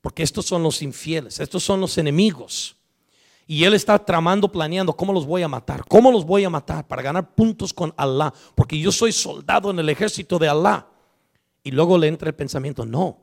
Porque 0.00 0.22
estos 0.22 0.46
son 0.46 0.62
los 0.62 0.82
infieles, 0.82 1.40
estos 1.40 1.64
son 1.64 1.80
los 1.80 1.96
enemigos. 1.98 2.75
Y 3.46 3.62
él 3.64 3.74
está 3.74 3.98
tramando, 3.98 4.50
planeando 4.50 4.96
cómo 4.96 5.12
los 5.12 5.24
voy 5.24 5.42
a 5.42 5.48
matar, 5.48 5.84
cómo 5.86 6.10
los 6.10 6.24
voy 6.24 6.44
a 6.44 6.50
matar 6.50 6.86
para 6.86 7.02
ganar 7.02 7.34
puntos 7.34 7.72
con 7.72 7.94
Allah, 7.96 8.32
porque 8.54 8.78
yo 8.78 8.90
soy 8.90 9.12
soldado 9.12 9.70
en 9.70 9.78
el 9.78 9.88
ejército 9.88 10.38
de 10.38 10.48
Allah. 10.48 10.86
Y 11.62 11.70
luego 11.70 11.96
le 11.96 12.08
entra 12.08 12.28
el 12.28 12.34
pensamiento, 12.34 12.84
no, 12.84 13.18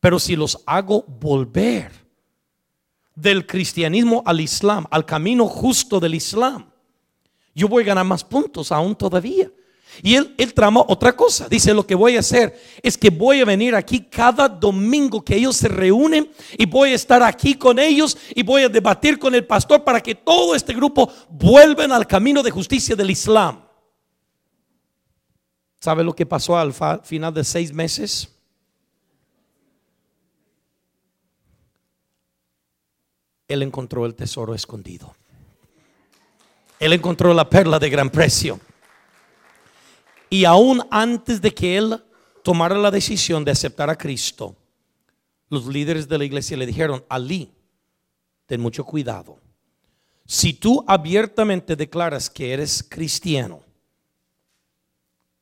pero 0.00 0.18
si 0.18 0.36
los 0.36 0.62
hago 0.66 1.02
volver 1.02 1.90
del 3.14 3.46
cristianismo 3.46 4.22
al 4.26 4.40
Islam, 4.40 4.86
al 4.90 5.06
camino 5.06 5.46
justo 5.46 6.00
del 6.00 6.14
Islam, 6.14 6.70
yo 7.54 7.68
voy 7.68 7.84
a 7.84 7.86
ganar 7.86 8.04
más 8.04 8.24
puntos 8.24 8.72
aún 8.72 8.94
todavía. 8.94 9.50
Y 10.02 10.14
él, 10.14 10.34
él 10.38 10.52
otra 10.86 11.14
cosa. 11.14 11.48
Dice, 11.48 11.72
lo 11.74 11.86
que 11.86 11.94
voy 11.94 12.16
a 12.16 12.20
hacer 12.20 12.58
es 12.82 12.98
que 12.98 13.10
voy 13.10 13.40
a 13.40 13.44
venir 13.44 13.74
aquí 13.74 14.00
cada 14.00 14.48
domingo 14.48 15.24
que 15.24 15.36
ellos 15.36 15.56
se 15.56 15.68
reúnen 15.68 16.30
y 16.58 16.66
voy 16.66 16.90
a 16.90 16.94
estar 16.94 17.22
aquí 17.22 17.54
con 17.54 17.78
ellos 17.78 18.16
y 18.34 18.42
voy 18.42 18.62
a 18.62 18.68
debatir 18.68 19.18
con 19.18 19.34
el 19.34 19.46
pastor 19.46 19.84
para 19.84 20.00
que 20.00 20.14
todo 20.14 20.54
este 20.54 20.74
grupo 20.74 21.10
vuelvan 21.30 21.92
al 21.92 22.06
camino 22.06 22.42
de 22.42 22.50
justicia 22.50 22.96
del 22.96 23.10
Islam. 23.10 23.60
¿Sabe 25.80 26.02
lo 26.02 26.14
que 26.14 26.24
pasó 26.24 26.56
al 26.56 26.72
final 27.02 27.34
de 27.34 27.44
seis 27.44 27.72
meses? 27.72 28.28
Él 33.46 33.62
encontró 33.62 34.06
el 34.06 34.14
tesoro 34.14 34.54
escondido. 34.54 35.14
Él 36.80 36.92
encontró 36.92 37.32
la 37.34 37.48
perla 37.48 37.78
de 37.78 37.90
gran 37.90 38.10
precio. 38.10 38.58
Y 40.34 40.46
aún 40.46 40.82
antes 40.90 41.40
de 41.40 41.54
que 41.54 41.76
él 41.76 42.02
tomara 42.42 42.76
la 42.76 42.90
decisión 42.90 43.44
de 43.44 43.52
aceptar 43.52 43.88
a 43.88 43.96
Cristo, 43.96 44.56
los 45.48 45.66
líderes 45.68 46.08
de 46.08 46.18
la 46.18 46.24
iglesia 46.24 46.56
le 46.56 46.66
dijeron, 46.66 47.04
Ali, 47.08 47.52
ten 48.44 48.60
mucho 48.60 48.82
cuidado. 48.82 49.38
Si 50.26 50.52
tú 50.52 50.84
abiertamente 50.88 51.76
declaras 51.76 52.28
que 52.28 52.52
eres 52.52 52.82
cristiano, 52.82 53.62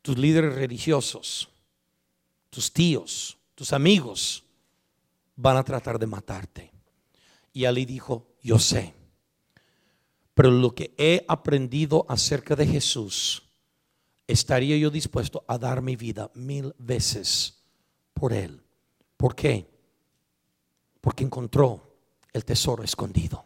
tus 0.02 0.18
líderes 0.18 0.56
religiosos, 0.56 1.48
tus 2.50 2.70
tíos, 2.70 3.38
tus 3.54 3.72
amigos, 3.72 4.44
van 5.36 5.56
a 5.56 5.64
tratar 5.64 5.98
de 5.98 6.06
matarte. 6.06 6.70
Y 7.54 7.64
Ali 7.64 7.86
dijo, 7.86 8.26
yo 8.42 8.58
sé, 8.58 8.92
pero 10.34 10.50
lo 10.50 10.74
que 10.74 10.92
he 10.98 11.24
aprendido 11.28 12.04
acerca 12.10 12.54
de 12.54 12.66
Jesús, 12.66 13.42
estaría 14.32 14.76
yo 14.76 14.90
dispuesto 14.90 15.44
a 15.46 15.58
dar 15.58 15.82
mi 15.82 15.96
vida 15.96 16.30
mil 16.34 16.74
veces 16.78 17.62
por 18.14 18.32
Él. 18.32 18.60
¿Por 19.16 19.34
qué? 19.34 19.66
Porque 21.00 21.24
encontró 21.24 21.80
el 22.32 22.44
tesoro 22.44 22.82
escondido. 22.82 23.44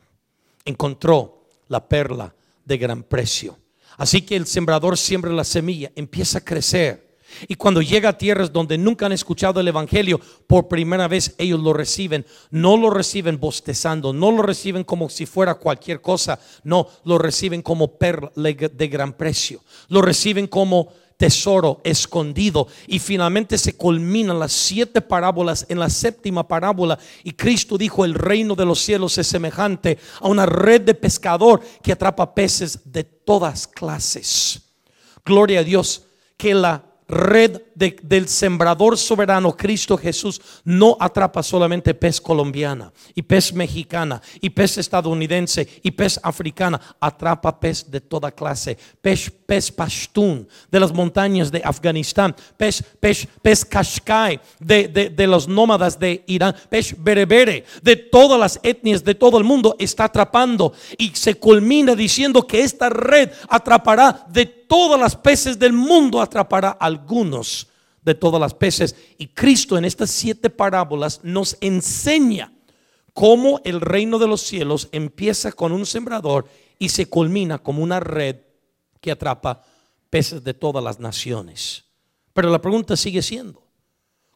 Encontró 0.64 1.46
la 1.68 1.87
perla 1.87 2.35
de 2.64 2.79
gran 2.79 3.03
precio. 3.03 3.59
Así 3.96 4.22
que 4.22 4.37
el 4.37 4.46
sembrador 4.46 4.99
siembra 4.99 5.33
la 5.33 5.44
semilla, 5.44 5.90
empieza 5.94 6.38
a 6.38 6.44
crecer 6.44 7.06
y 7.49 7.55
cuando 7.57 7.83
llega 7.83 8.11
a 8.11 8.19
tierras 8.19 8.53
donde 8.53 8.79
nunca 8.79 9.07
han 9.07 9.12
escuchado 9.12 9.61
el 9.61 9.69
Evangelio, 9.69 10.21
por 10.47 10.69
primera 10.69 11.09
vez 11.09 11.35
ellos 11.39 11.61
lo 11.61 11.73
reciben. 11.73 12.25
No 12.51 12.77
lo 12.77 12.91
reciben 12.91 13.39
bostezando, 13.39 14.12
no 14.12 14.31
lo 14.31 14.43
reciben 14.43 14.85
como 14.85 15.09
si 15.09 15.27
fuera 15.27 15.55
cualquier 15.55 16.01
cosa. 16.01 16.39
No, 16.65 16.89
lo 17.05 17.19
reciben 17.19 17.62
como 17.62 17.99
perla 17.99 18.51
de 18.53 18.89
gran 18.89 19.12
precio. 19.12 19.61
Lo 19.89 20.03
reciben 20.03 20.47
como 20.47 20.93
tesoro 21.17 21.81
escondido. 21.85 22.69
Y 22.87 22.99
finalmente 22.99 23.59
se 23.59 23.77
culminan 23.77 24.39
las 24.39 24.53
siete 24.53 25.01
parábolas 25.01 25.67
en 25.69 25.79
la 25.79 25.91
séptima 25.91 26.47
parábola. 26.47 26.99
Y 27.25 27.33
Cristo 27.33 27.77
dijo, 27.79 28.05
el 28.05 28.15
reino 28.15 28.55
de 28.55 28.65
los 28.65 28.81
cielos 28.81 29.19
es 29.19 29.27
semejante 29.27 29.99
a 30.21 30.29
una 30.29 30.47
red 30.47 30.83
de 30.83 30.95
pescador 30.95 31.61
que 31.83 31.93
atrapa 31.93 32.35
peces 32.35 32.81
de 32.85 33.05
todas 33.05 33.67
clases. 33.67 34.61
Gloria 35.25 35.61
a 35.61 35.65
Dios 35.65 36.03
que 36.37 36.55
la 36.55 36.86
red 37.09 37.65
del 37.77 38.27
sembrador 38.27 38.97
soberano 38.97 39.55
Cristo 39.55 39.99
Jesús 39.99 40.41
no 40.65 40.97
atrapa 40.99 41.43
solamente 41.43 41.93
pez 41.93 42.21
colombiana 42.21 42.91
y 43.15 43.21
pez 43.21 43.53
mexicana 43.53 44.23
y 44.41 44.49
pez 44.49 44.79
estadounidense 44.79 45.69
y 45.83 45.91
pez 45.91 46.19
africana, 46.23 46.81
atrapa 46.99 47.61
pez 47.61 47.91
de 47.91 48.01
toda 48.01 48.31
clase, 48.31 48.79
pez, 49.03 49.31
pez 49.31 49.71
pashtun 49.71 50.49
de 50.71 50.81
las 50.81 50.93
montañas 50.93 51.53
de 51.53 51.61
Afganistán, 51.62 52.35
pez, 52.57 52.83
pez, 52.99 53.29
pez 53.43 53.65
kashkai 53.65 54.41
de, 54.59 54.89
de, 54.89 55.11
de 55.11 55.27
los 55.27 55.47
nómadas 55.47 55.99
de 55.99 56.25
Irán, 56.27 56.57
pez 56.71 56.95
berebere 56.99 57.65
de 57.83 57.97
todas 57.97 58.41
las 58.41 58.59
etnias 58.62 59.05
de 59.05 59.15
todo 59.15 59.37
el 59.37 59.45
mundo 59.45 59.77
está 59.79 60.05
atrapando 60.05 60.73
y 60.97 61.11
se 61.11 61.35
culmina 61.35 61.95
diciendo 61.95 62.47
que 62.47 62.62
esta 62.62 62.89
red 62.89 63.31
atrapará 63.49 64.27
de 64.31 64.47
todas 64.47 64.99
las 64.99 65.15
peces 65.15 65.59
del 65.59 65.73
mundo, 65.73 66.21
atrapará 66.21 66.71
algunos 66.71 67.65
de 68.07 68.14
todas 68.14 68.40
las 68.40 68.55
peces. 68.55 68.97
Y 69.19 69.27
Cristo 69.27 69.77
en 69.77 69.85
estas 69.85 70.11
siete 70.11 70.49
parábolas 70.49 71.21
nos 71.25 71.59
enseña 71.61 72.53
cómo 73.12 73.61
el 73.64 73.81
reino 73.81 74.19
de 74.19 74.29
los 74.29 74.40
cielos 74.40 74.88
empieza 74.92 75.53
con 75.53 75.73
un 75.73 75.85
sembrador 75.85 76.47
y 76.79 76.88
se 76.88 77.07
culmina 77.09 77.59
como 77.59 77.83
una 77.83 77.99
red 78.01 78.37
que 79.01 79.11
atrapa 79.11 79.62
peces 80.09 80.42
de 80.45 80.55
todas 80.55 80.83
las 80.83 81.01
naciones. 81.01 81.85
Pero 82.33 82.49
la 82.49 82.62
pregunta 82.62 82.97
sigue 82.97 83.23
siendo, 83.23 83.66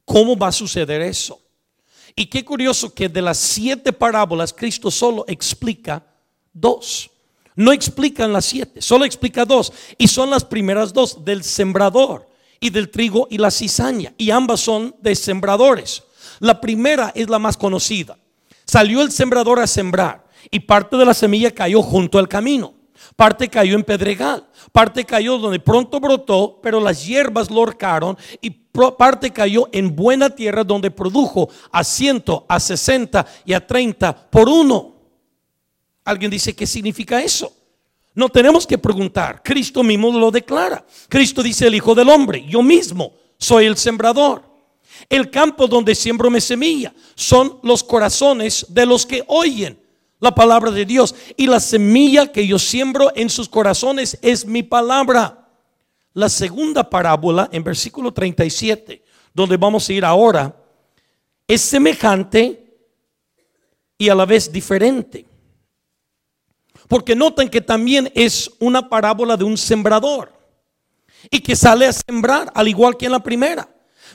¿cómo 0.05 0.37
va 0.37 0.49
a 0.49 0.53
suceder 0.53 1.01
eso? 1.01 1.41
Y 2.17 2.27
qué 2.27 2.45
curioso 2.45 2.93
que 2.93 3.09
de 3.09 3.23
las 3.23 3.39
siete 3.39 3.93
parábolas 3.93 4.53
Cristo 4.53 4.91
solo 4.91 5.25
explica 5.29 6.05
dos. 6.53 7.09
No 7.55 7.73
explican 7.73 8.33
las 8.33 8.47
siete, 8.47 8.83
solo 8.83 9.05
explica 9.05 9.45
dos. 9.45 9.73
Y 9.97 10.09
son 10.09 10.31
las 10.31 10.45
primeras 10.45 10.93
dos 10.93 11.25
del 11.25 11.45
sembrador 11.45 12.30
y 12.61 12.71
del 12.71 12.91
trigo 12.91 13.27
y 13.31 13.39
la 13.39 13.51
cizaña. 13.51 14.13
Y 14.19 14.31
ambas 14.31 14.61
son 14.61 14.95
de 15.01 15.15
sembradores. 15.15 16.05
La 16.39 16.61
primera 16.61 17.11
es 17.15 17.29
la 17.29 17.39
más 17.39 17.57
conocida. 17.57 18.19
Salió 18.67 19.03
el 19.03 19.11
sembrador 19.11 19.59
a 19.59 19.67
sembrar 19.67 20.27
y 20.51 20.61
parte 20.61 20.97
de 20.97 21.05
la 21.05 21.15
semilla 21.15 21.51
cayó 21.51 21.83
junto 21.83 22.19
al 22.19 22.29
camino. 22.29 22.75
Parte 23.17 23.49
cayó 23.49 23.75
en 23.75 23.83
pedregal, 23.83 24.47
parte 24.73 25.05
cayó 25.05 25.39
donde 25.39 25.59
pronto 25.59 26.01
brotó, 26.01 26.61
pero 26.63 26.81
las 26.81 27.05
hierbas 27.07 27.51
lo 27.51 27.61
horcaron 27.61 28.17
y 28.41 28.51
parte 28.51 29.31
cayó 29.31 29.69
en 29.73 29.95
buena 29.97 30.31
tierra 30.31 30.65
donde 30.65 30.91
produjo 30.91 31.49
a 31.73 31.83
ciento, 31.83 32.47
a 32.49 32.61
sesenta 32.61 33.27
y 33.45 33.53
a 33.53 33.67
treinta 33.67 34.15
por 34.31 34.49
uno. 34.49 34.95
Alguien 36.05 36.31
dice, 36.31 36.55
¿qué 36.55 36.67
significa 36.67 37.21
eso? 37.21 37.53
No 38.15 38.29
tenemos 38.29 38.67
que 38.67 38.79
preguntar, 38.79 39.43
Cristo 39.43 39.83
mismo 39.83 40.11
lo 40.11 40.31
declara. 40.31 40.85
Cristo 41.09 41.43
dice 41.43 41.67
el 41.67 41.75
Hijo 41.75 41.95
del 41.95 42.09
Hombre, 42.09 42.45
yo 42.47 42.63
mismo 42.63 43.13
soy 43.39 43.67
el 43.67 43.77
sembrador. 43.77 44.43
El 45.09 45.31
campo 45.31 45.67
donde 45.67 45.95
siembro 45.95 46.31
mi 46.31 46.41
semilla 46.41 46.93
son 47.15 47.59
los 47.63 47.83
corazones 47.83 48.67
de 48.69 48.85
los 48.85 49.07
que 49.07 49.25
oyen 49.29 49.81
la 50.19 50.35
palabra 50.35 50.71
de 50.71 50.85
Dios. 50.85 51.15
Y 51.37 51.47
la 51.47 51.61
semilla 51.61 52.31
que 52.31 52.47
yo 52.47 52.59
siembro 52.59 53.11
en 53.15 53.31
sus 53.31 53.49
corazones 53.49 54.19
es 54.23 54.45
mi 54.45 54.63
palabra. 54.63 55.49
La 56.13 56.29
segunda 56.29 56.89
parábola 56.89 57.49
en 57.53 57.63
versículo 57.63 58.13
37, 58.13 59.03
donde 59.33 59.57
vamos 59.57 59.89
a 59.89 59.93
ir 59.93 60.05
ahora, 60.05 60.55
es 61.47 61.61
semejante 61.61 62.67
y 63.97 64.09
a 64.09 64.15
la 64.15 64.27
vez 64.27 64.53
diferente. 64.53 65.30
Porque 66.91 67.15
notan 67.15 67.49
que 67.49 67.61
también 67.61 68.11
es 68.17 68.51
una 68.59 68.89
parábola 68.89 69.37
de 69.37 69.45
un 69.45 69.57
sembrador 69.57 70.33
y 71.31 71.39
que 71.39 71.55
sale 71.55 71.87
a 71.87 71.93
sembrar, 71.93 72.51
al 72.53 72.67
igual 72.67 72.97
que 72.97 73.07
en 73.07 73.13
la 73.13 73.23
primera. 73.23 73.69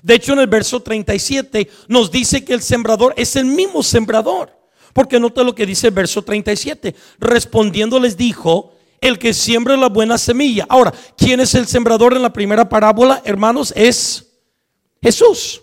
De 0.04 0.16
hecho, 0.16 0.34
en 0.34 0.40
el 0.40 0.48
verso 0.48 0.82
37 0.82 1.70
nos 1.88 2.12
dice 2.12 2.44
que 2.44 2.54
el 2.54 2.62
sembrador 2.62 3.14
es 3.16 3.38
el 3.38 3.46
mismo 3.46 3.82
sembrador. 3.82 4.52
Porque 4.92 5.22
nota 5.22 5.42
lo 5.42 5.56
que 5.56 5.66
dice 5.66 5.88
el 5.88 5.94
verso 5.94 6.22
37. 6.22 6.94
Respondiendo 7.18 7.98
les 7.98 8.18
dijo, 8.18 8.74
el 9.00 9.20
que 9.20 9.34
siembra 9.34 9.78
la 9.78 9.88
buena 9.88 10.18
semilla. 10.18 10.66
Ahora, 10.68 10.94
¿quién 11.16 11.40
es 11.40 11.56
el 11.56 11.68
sembrador 11.68 12.14
en 12.14 12.24
la 12.24 12.34
primera 12.34 12.68
parábola, 12.68 13.22
hermanos? 13.24 13.72
Es 13.74 14.34
Jesús. 15.02 15.62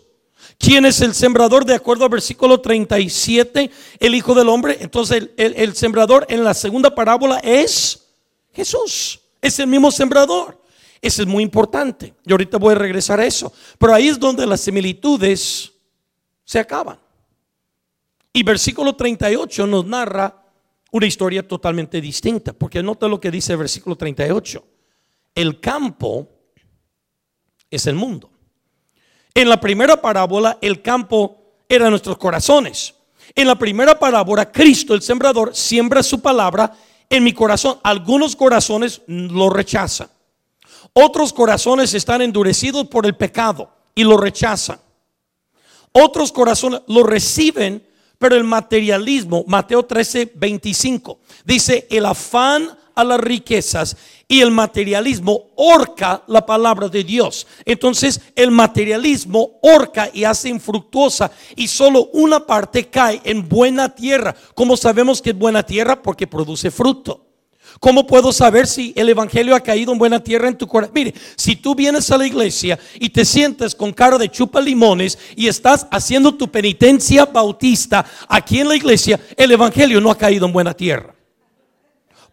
¿Quién 0.62 0.86
es 0.86 1.00
el 1.00 1.12
sembrador? 1.12 1.64
De 1.64 1.74
acuerdo 1.74 2.04
al 2.04 2.10
versículo 2.10 2.60
37, 2.60 3.68
el 3.98 4.14
Hijo 4.14 4.32
del 4.32 4.48
Hombre. 4.48 4.76
Entonces 4.78 5.30
el, 5.36 5.74
sembrador 5.74 6.24
en 6.28 6.44
la 6.44 6.54
segunda 6.54 6.94
parábola 6.94 7.40
es 7.40 8.06
Jesús. 8.52 9.20
Es 9.40 9.58
el 9.58 9.66
mismo 9.66 9.90
sembrador. 9.90 10.62
Eso 11.00 11.22
es 11.22 11.26
muy 11.26 11.42
importante. 11.42 12.14
Y 12.24 12.30
ahorita 12.30 12.58
voy 12.58 12.76
a 12.76 12.78
regresar 12.78 13.18
a 13.18 13.26
eso. 13.26 13.52
Pero 13.76 13.92
ahí 13.92 14.06
es 14.06 14.20
donde 14.20 14.46
las 14.46 14.60
similitudes 14.60 15.72
se 16.44 16.60
acaban. 16.60 17.00
Y 18.32 18.44
versículo 18.44 18.94
38 18.94 19.66
nos 19.66 19.84
narra 19.84 20.44
una 20.92 21.06
historia 21.06 21.46
totalmente 21.46 22.00
distinta. 22.00 22.52
Porque 22.52 22.84
nota 22.84 23.08
lo 23.08 23.20
que 23.20 23.32
dice 23.32 23.50
el 23.54 23.58
versículo 23.58 23.96
38. 23.96 24.64
El 25.34 25.58
campo 25.58 26.28
es 27.68 27.88
el 27.88 27.96
mundo. 27.96 28.31
En 29.34 29.48
la 29.48 29.60
primera 29.60 30.00
parábola 30.00 30.58
el 30.60 30.82
campo 30.82 31.36
era 31.68 31.88
nuestros 31.88 32.18
corazones. 32.18 32.94
En 33.34 33.46
la 33.46 33.54
primera 33.54 33.98
parábola 33.98 34.50
Cristo, 34.50 34.94
el 34.94 35.02
sembrador, 35.02 35.54
siembra 35.54 36.02
su 36.02 36.20
palabra 36.20 36.76
en 37.08 37.24
mi 37.24 37.32
corazón. 37.32 37.78
Algunos 37.82 38.36
corazones 38.36 39.02
lo 39.06 39.48
rechazan. 39.48 40.08
Otros 40.92 41.32
corazones 41.32 41.94
están 41.94 42.20
endurecidos 42.20 42.86
por 42.88 43.06
el 43.06 43.16
pecado 43.16 43.70
y 43.94 44.04
lo 44.04 44.18
rechazan. 44.18 44.78
Otros 45.92 46.32
corazones 46.32 46.82
lo 46.86 47.02
reciben, 47.02 47.86
pero 48.18 48.36
el 48.36 48.44
materialismo, 48.44 49.44
Mateo 49.46 49.84
13, 49.84 50.32
25, 50.34 51.18
dice, 51.44 51.86
el 51.90 52.06
afán 52.06 52.78
a 52.94 53.04
las 53.04 53.20
riquezas 53.20 53.96
y 54.28 54.40
el 54.40 54.50
materialismo 54.50 55.50
orca 55.56 56.22
la 56.26 56.46
palabra 56.46 56.88
de 56.88 57.04
Dios. 57.04 57.46
Entonces 57.64 58.20
el 58.34 58.50
materialismo 58.50 59.58
orca 59.62 60.10
y 60.12 60.24
hace 60.24 60.48
infructuosa 60.48 61.30
y 61.56 61.68
solo 61.68 62.08
una 62.12 62.46
parte 62.46 62.88
cae 62.88 63.20
en 63.24 63.48
buena 63.48 63.94
tierra. 63.94 64.34
¿Cómo 64.54 64.76
sabemos 64.76 65.20
que 65.20 65.30
es 65.30 65.38
buena 65.38 65.62
tierra? 65.62 66.00
Porque 66.00 66.26
produce 66.26 66.70
fruto. 66.70 67.26
¿Cómo 67.80 68.06
puedo 68.06 68.32
saber 68.32 68.66
si 68.66 68.92
el 68.96 69.08
Evangelio 69.08 69.54
ha 69.54 69.60
caído 69.60 69.92
en 69.92 69.98
buena 69.98 70.22
tierra 70.22 70.48
en 70.48 70.58
tu 70.58 70.66
corazón? 70.66 70.94
Mire, 70.94 71.14
si 71.36 71.56
tú 71.56 71.74
vienes 71.74 72.10
a 72.10 72.18
la 72.18 72.26
iglesia 72.26 72.78
y 72.94 73.08
te 73.10 73.24
sientes 73.24 73.74
con 73.74 73.92
cara 73.92 74.18
de 74.18 74.28
chupa 74.28 74.60
limones 74.60 75.18
y 75.36 75.48
estás 75.48 75.86
haciendo 75.90 76.34
tu 76.34 76.50
penitencia 76.50 77.24
bautista 77.24 78.04
aquí 78.28 78.60
en 78.60 78.68
la 78.68 78.76
iglesia, 78.76 79.18
el 79.36 79.52
Evangelio 79.52 80.00
no 80.00 80.10
ha 80.10 80.18
caído 80.18 80.46
en 80.46 80.52
buena 80.52 80.74
tierra. 80.74 81.14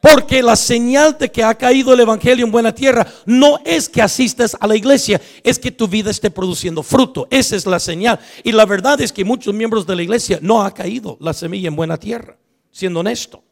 Porque 0.02 0.42
la 0.42 0.56
señal 0.56 1.18
de 1.18 1.30
que 1.30 1.44
ha 1.44 1.54
caído 1.56 1.94
el 1.94 2.00
Evangelio 2.00 2.46
en 2.46 2.52
buena 2.52 2.74
tierra 2.74 3.06
no 3.26 3.60
es 3.66 3.90
que 3.90 4.02
asistas 4.02 4.56
a 4.60 4.66
la 4.66 4.78
iglesia, 4.78 5.20
es 5.44 5.60
que 5.60 5.72
tu 5.72 5.90
vida 5.90 6.10
esté 6.10 6.32
produciendo 6.32 6.84
fruto. 6.84 7.28
Esa 7.30 7.58
es 7.58 7.66
la 7.66 7.80
señal. 7.80 8.18
Y 8.44 8.54
la 8.54 8.66
verdad 8.66 9.02
es 9.02 9.12
que 9.12 9.26
muchos 9.26 9.54
miembros 9.54 9.86
de 9.86 9.98
la 9.98 10.04
iglesia 10.04 10.40
no 10.42 10.64
ha 10.64 10.74
caído 10.74 11.18
la 11.20 11.34
semilla 11.34 11.68
en 11.68 11.76
buena 11.76 11.98
tierra, 11.98 12.38
siendo 12.72 13.02
honesto. 13.02 13.44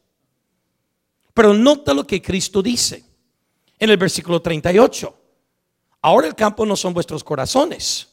Pero 1.33 1.53
nota 1.53 1.93
lo 1.93 2.07
que 2.07 2.21
Cristo 2.21 2.61
dice 2.61 3.03
en 3.77 3.89
el 3.89 3.97
versículo 3.97 4.41
38. 4.41 5.15
Ahora 6.01 6.27
el 6.27 6.35
campo 6.35 6.65
no 6.65 6.77
son 6.77 6.93
vuestros 6.93 7.25
corazones. 7.25 8.07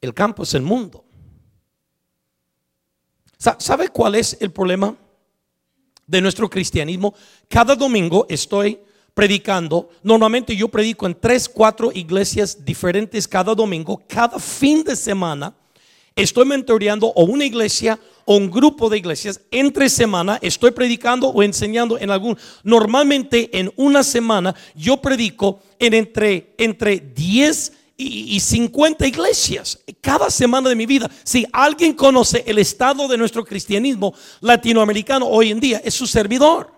El 0.00 0.14
campo 0.14 0.42
es 0.42 0.54
el 0.54 0.62
mundo. 0.62 1.04
¿Sabe 3.36 3.90
cuál 3.90 4.14
es 4.14 4.38
el 4.40 4.50
problema 4.50 4.96
de 6.06 6.20
nuestro 6.20 6.48
cristianismo? 6.48 7.14
Cada 7.48 7.74
domingo 7.74 8.26
estoy 8.28 8.78
predicando. 9.14 9.88
Normalmente 10.02 10.54
yo 10.54 10.68
predico 10.68 11.06
en 11.06 11.14
tres, 11.18 11.48
cuatro 11.48 11.90
iglesias 11.94 12.64
diferentes 12.64 13.26
cada 13.26 13.54
domingo. 13.54 14.02
Cada 14.06 14.38
fin 14.38 14.84
de 14.84 14.94
semana 14.94 15.54
estoy 16.14 16.44
mentoreando 16.44 17.08
o 17.08 17.24
una 17.24 17.44
iglesia 17.44 17.98
o 18.24 18.36
un 18.36 18.50
grupo 18.50 18.88
de 18.88 18.98
iglesias 18.98 19.40
entre 19.50 19.88
semana 19.88 20.38
estoy 20.42 20.70
predicando 20.72 21.28
o 21.28 21.42
enseñando 21.42 21.98
en 21.98 22.10
algún 22.10 22.36
normalmente 22.64 23.50
en 23.58 23.70
una 23.76 24.02
semana 24.02 24.54
yo 24.74 24.96
predico 24.96 25.60
en 25.78 25.94
entre 25.94 26.54
entre 26.56 26.98
10 26.98 27.72
y, 27.96 28.38
50 28.38 29.06
iglesias 29.06 29.80
cada 30.00 30.30
semana 30.30 30.68
de 30.68 30.76
mi 30.76 30.86
vida. 30.86 31.10
Si 31.24 31.46
alguien 31.52 31.94
conoce 31.94 32.44
el 32.46 32.58
estado 32.58 33.08
de 33.08 33.16
nuestro 33.16 33.44
cristianismo 33.44 34.14
latinoamericano 34.40 35.26
hoy 35.26 35.50
en 35.50 35.60
día, 35.60 35.80
es 35.84 35.94
su 35.94 36.06
servidor. 36.06 36.72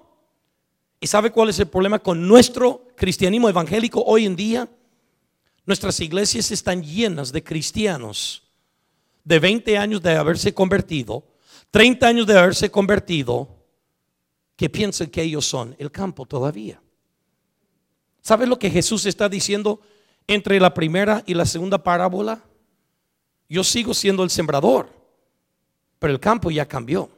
¿Y 1.01 1.07
sabe 1.07 1.31
cuál 1.31 1.49
es 1.49 1.59
el 1.59 1.69
problema 1.69 1.99
con 1.99 2.27
nuestro 2.27 2.89
cristianismo 2.97 3.49
evangélico 3.49 4.03
hoy 4.05 4.27
en 4.27 4.37
día? 4.37 4.69
Nuestras 5.67 6.01
iglesias 6.01 6.51
están 6.51 6.83
llenas 6.83 7.33
de 7.33 7.43
cristianos 7.43 8.43
de 9.25 9.39
20 9.39 9.77
años 9.77 10.03
de 10.03 10.17
haberse 10.17 10.55
convertido 10.55 11.25
30 11.71 12.07
años 12.07 12.27
de 12.27 12.39
haberse 12.39 12.71
convertido, 12.71 13.57
que 14.57 14.69
piensan 14.69 15.09
que 15.09 15.23
ellos 15.23 15.47
son 15.47 15.77
el 15.79 15.91
campo 15.91 16.27
todavía. 16.27 16.83
¿Sabes 18.21 18.49
lo 18.49 18.59
que 18.59 18.71
Jesús 18.71 19.07
está 19.07 19.29
diciendo 19.29 19.81
entre 20.29 20.61
la 20.61 20.73
primera 20.73 21.25
y 21.27 21.35
la 21.35 21.45
segunda 21.45 21.83
parábola? 21.83 22.45
Yo 23.49 23.65
sigo 23.65 23.95
siendo 23.95 24.23
el 24.23 24.31
sembrador, 24.31 24.89
pero 25.99 26.13
el 26.13 26.21
campo 26.21 26.51
ya 26.51 26.67
cambió. 26.67 27.11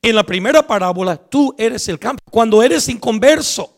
En 0.00 0.16
la 0.16 0.24
primera 0.24 0.66
parábola, 0.66 1.16
tú 1.16 1.54
eres 1.58 1.86
el 1.88 1.98
campo. 1.98 2.22
Cuando 2.30 2.62
eres 2.62 2.88
inconverso, 2.88 3.72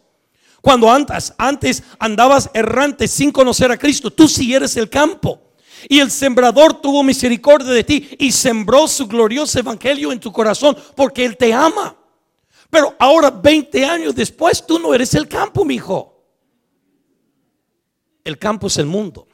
cuando 0.60 0.90
antes, 0.90 1.34
antes 1.36 1.82
andabas 1.98 2.48
errante 2.54 3.08
sin 3.08 3.30
conocer 3.30 3.70
a 3.70 3.76
Cristo, 3.76 4.10
tú 4.10 4.28
sí 4.28 4.54
eres 4.54 4.76
el 4.76 4.88
campo. 4.88 5.40
Y 5.88 6.00
el 6.00 6.10
sembrador 6.10 6.80
tuvo 6.80 7.02
misericordia 7.02 7.70
de 7.72 7.84
ti 7.84 8.08
y 8.18 8.32
sembró 8.32 8.88
su 8.88 9.06
glorioso 9.06 9.58
evangelio 9.58 10.12
en 10.12 10.20
tu 10.20 10.32
corazón 10.32 10.76
porque 10.96 11.24
Él 11.24 11.36
te 11.36 11.52
ama. 11.52 11.94
Pero 12.70 12.94
ahora, 12.98 13.30
20 13.30 13.84
años 13.84 14.14
después, 14.14 14.66
tú 14.66 14.78
no 14.78 14.94
eres 14.94 15.14
el 15.14 15.28
campo, 15.28 15.64
mi 15.64 15.74
hijo. 15.74 16.13
El 18.24 18.38
campo 18.38 18.66
es 18.66 18.78
el 18.78 18.86
mundo. 18.86 19.28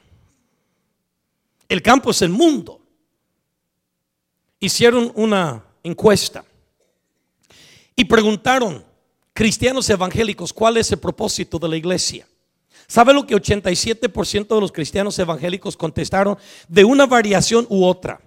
El 1.67 1.81
campo 1.81 2.11
es 2.11 2.21
el 2.21 2.29
mundo. 2.29 2.81
Hicieron 4.59 5.11
una 5.15 5.63
encuesta 5.83 6.43
y 7.95 8.05
preguntaron, 8.05 8.83
cristianos 9.33 9.89
evangélicos, 9.89 10.53
¿cuál 10.53 10.77
es 10.77 10.91
el 10.91 10.99
propósito 10.99 11.57
de 11.57 11.69
la 11.69 11.77
iglesia? 11.77 12.27
¿Sabe 12.87 13.13
lo 13.13 13.25
que 13.25 13.35
87% 13.35 14.53
de 14.53 14.61
los 14.61 14.71
cristianos 14.71 15.17
evangélicos 15.17 15.77
contestaron 15.77 16.37
de 16.67 16.83
una 16.83 17.05
variación 17.05 17.65
u 17.69 17.85
otra? 17.85 18.21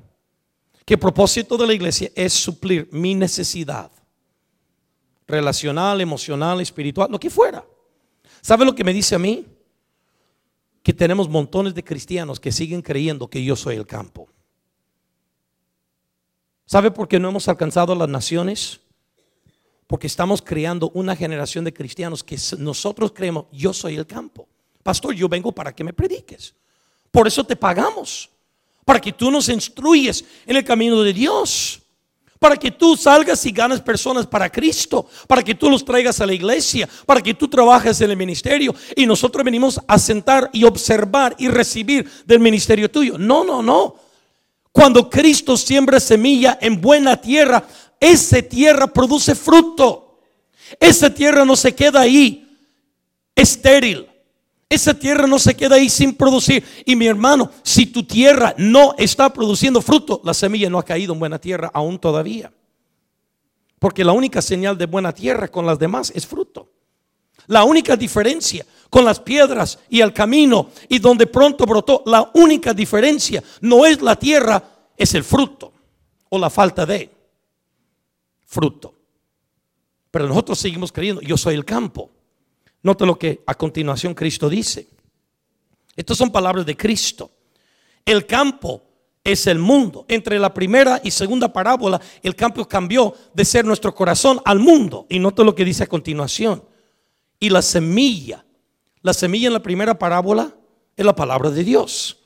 Que 0.86 0.94
el 0.94 1.00
propósito 1.00 1.56
de 1.58 1.66
la 1.66 1.74
iglesia 1.74 2.10
es 2.14 2.32
suplir 2.32 2.88
mi 2.90 3.14
necesidad 3.14 3.90
relacional, 5.26 6.00
emocional, 6.00 6.60
espiritual, 6.60 7.10
lo 7.10 7.20
que 7.20 7.30
fuera. 7.30 7.64
¿Sabe 8.40 8.64
lo 8.64 8.74
que 8.74 8.84
me 8.84 8.92
dice 8.92 9.14
a 9.14 9.18
mí? 9.18 9.46
Que 10.84 10.92
tenemos 10.92 11.28
montones 11.28 11.74
de 11.74 11.82
cristianos 11.82 12.38
que 12.38 12.52
siguen 12.52 12.80
creyendo 12.80 13.26
que 13.26 13.42
yo 13.42 13.56
soy 13.56 13.74
el 13.74 13.86
campo. 13.86 14.28
¿Sabe 16.66 16.92
por 16.92 17.08
qué 17.08 17.18
no 17.18 17.28
hemos 17.28 17.48
alcanzado 17.48 17.94
las 17.96 18.08
naciones? 18.08 18.80
Porque 19.86 20.06
estamos 20.06 20.40
creando 20.40 20.90
una 20.94 21.16
generación 21.16 21.64
de 21.64 21.72
cristianos 21.72 22.22
que 22.22 22.38
nosotros 22.58 23.12
creemos, 23.12 23.46
yo 23.50 23.72
soy 23.72 23.96
el 23.96 24.06
campo. 24.06 24.46
Pastor, 24.82 25.14
yo 25.14 25.28
vengo 25.28 25.50
para 25.52 25.74
que 25.74 25.82
me 25.82 25.92
prediques. 25.92 26.54
Por 27.10 27.26
eso 27.26 27.44
te 27.44 27.56
pagamos. 27.56 28.30
Para 28.84 29.00
que 29.00 29.12
tú 29.12 29.30
nos 29.30 29.48
instruyes 29.48 30.24
en 30.46 30.56
el 30.56 30.64
camino 30.64 31.02
de 31.02 31.12
Dios. 31.12 31.80
Para 32.44 32.58
que 32.58 32.70
tú 32.70 32.94
salgas 32.94 33.46
y 33.46 33.52
ganes 33.52 33.80
personas 33.80 34.26
para 34.26 34.52
Cristo. 34.52 35.08
Para 35.26 35.42
que 35.42 35.54
tú 35.54 35.70
los 35.70 35.82
traigas 35.82 36.20
a 36.20 36.26
la 36.26 36.34
iglesia. 36.34 36.86
Para 37.06 37.22
que 37.22 37.32
tú 37.32 37.48
trabajes 37.48 37.98
en 38.02 38.10
el 38.10 38.18
ministerio. 38.18 38.74
Y 38.94 39.06
nosotros 39.06 39.42
venimos 39.42 39.80
a 39.88 39.98
sentar 39.98 40.50
y 40.52 40.64
observar 40.64 41.34
y 41.38 41.48
recibir 41.48 42.06
del 42.26 42.40
ministerio 42.40 42.90
tuyo. 42.90 43.16
No, 43.16 43.44
no, 43.44 43.62
no. 43.62 43.96
Cuando 44.70 45.08
Cristo 45.08 45.56
siembra 45.56 45.98
semilla 45.98 46.58
en 46.60 46.82
buena 46.82 47.16
tierra, 47.16 47.66
esa 47.98 48.42
tierra 48.42 48.88
produce 48.88 49.34
fruto. 49.34 50.20
Esa 50.78 51.08
tierra 51.08 51.46
no 51.46 51.56
se 51.56 51.74
queda 51.74 52.00
ahí 52.00 52.46
estéril. 53.34 54.06
Esa 54.74 54.92
tierra 54.92 55.28
no 55.28 55.38
se 55.38 55.54
queda 55.54 55.76
ahí 55.76 55.88
sin 55.88 56.14
producir. 56.14 56.64
Y 56.84 56.96
mi 56.96 57.06
hermano, 57.06 57.48
si 57.62 57.86
tu 57.86 58.02
tierra 58.02 58.56
no 58.58 58.92
está 58.98 59.32
produciendo 59.32 59.80
fruto, 59.80 60.20
la 60.24 60.34
semilla 60.34 60.68
no 60.68 60.80
ha 60.80 60.84
caído 60.84 61.12
en 61.12 61.20
buena 61.20 61.38
tierra 61.38 61.70
aún 61.72 61.96
todavía. 61.96 62.52
Porque 63.78 64.02
la 64.02 64.10
única 64.10 64.42
señal 64.42 64.76
de 64.76 64.86
buena 64.86 65.12
tierra 65.12 65.46
con 65.46 65.64
las 65.64 65.78
demás 65.78 66.10
es 66.12 66.26
fruto. 66.26 66.72
La 67.46 67.62
única 67.62 67.96
diferencia 67.96 68.66
con 68.90 69.04
las 69.04 69.20
piedras 69.20 69.78
y 69.88 70.00
el 70.00 70.12
camino 70.12 70.70
y 70.88 70.98
donde 70.98 71.28
pronto 71.28 71.66
brotó, 71.66 72.02
la 72.06 72.32
única 72.34 72.74
diferencia 72.74 73.44
no 73.60 73.86
es 73.86 74.02
la 74.02 74.16
tierra, 74.16 74.60
es 74.96 75.14
el 75.14 75.22
fruto 75.22 75.72
o 76.30 76.36
la 76.36 76.50
falta 76.50 76.84
de 76.84 77.12
fruto. 78.44 78.92
Pero 80.10 80.26
nosotros 80.26 80.58
seguimos 80.58 80.90
creyendo, 80.90 81.20
yo 81.20 81.36
soy 81.36 81.54
el 81.54 81.64
campo. 81.64 82.10
Nota 82.84 83.06
lo 83.06 83.18
que 83.18 83.42
a 83.46 83.54
continuación 83.54 84.14
Cristo 84.14 84.48
dice. 84.48 84.86
Estas 85.96 86.18
son 86.18 86.30
palabras 86.30 86.66
de 86.66 86.76
Cristo. 86.76 87.30
El 88.04 88.26
campo 88.26 88.82
es 89.24 89.46
el 89.46 89.58
mundo. 89.58 90.04
Entre 90.06 90.38
la 90.38 90.52
primera 90.52 91.00
y 91.02 91.10
segunda 91.10 91.50
parábola, 91.50 91.98
el 92.22 92.36
campo 92.36 92.68
cambió 92.68 93.14
de 93.32 93.46
ser 93.46 93.64
nuestro 93.64 93.94
corazón 93.94 94.38
al 94.44 94.58
mundo. 94.58 95.06
Y 95.08 95.18
nota 95.18 95.42
lo 95.42 95.54
que 95.54 95.64
dice 95.64 95.84
a 95.84 95.86
continuación. 95.86 96.62
Y 97.40 97.48
la 97.48 97.62
semilla, 97.62 98.44
la 99.00 99.14
semilla 99.14 99.46
en 99.46 99.54
la 99.54 99.62
primera 99.62 99.98
parábola 99.98 100.54
es 100.94 101.06
la 101.06 101.16
palabra 101.16 101.50
de 101.50 101.64
Dios. 101.64 102.18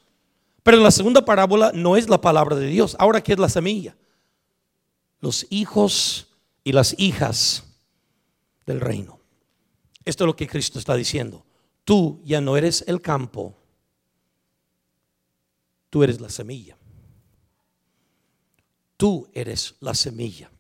Pero 0.65 0.79
en 0.79 0.83
la 0.83 0.91
segunda 0.91 1.25
parábola 1.25 1.71
no 1.73 1.97
es 1.97 2.09
la 2.09 2.21
palabra 2.21 2.57
de 2.57 2.67
Dios. 2.67 2.97
Ahora, 2.99 3.23
¿qué 3.23 3.35
es 3.35 3.39
la 3.39 3.49
semilla? 3.49 3.97
Los 5.21 5.47
hijos 5.51 6.35
y 6.65 6.73
las 6.73 6.97
hijas 6.99 7.63
del 8.67 8.81
reino. 8.81 9.18
Esto 10.09 10.25
es 10.25 10.27
lo 10.29 10.37
que 10.37 10.49
Cristo 10.49 10.79
está 10.79 10.95
diciendo. 10.95 11.45
Tú 11.85 12.23
ya 12.25 12.41
no 12.41 12.57
eres 12.57 12.83
el 12.87 13.03
campo, 13.03 13.55
tú 15.91 16.03
eres 16.03 16.19
la 16.19 16.31
semilla. 16.31 16.79
Tú 18.97 19.29
eres 19.35 19.75
la 19.81 19.93
semilla 19.93 20.51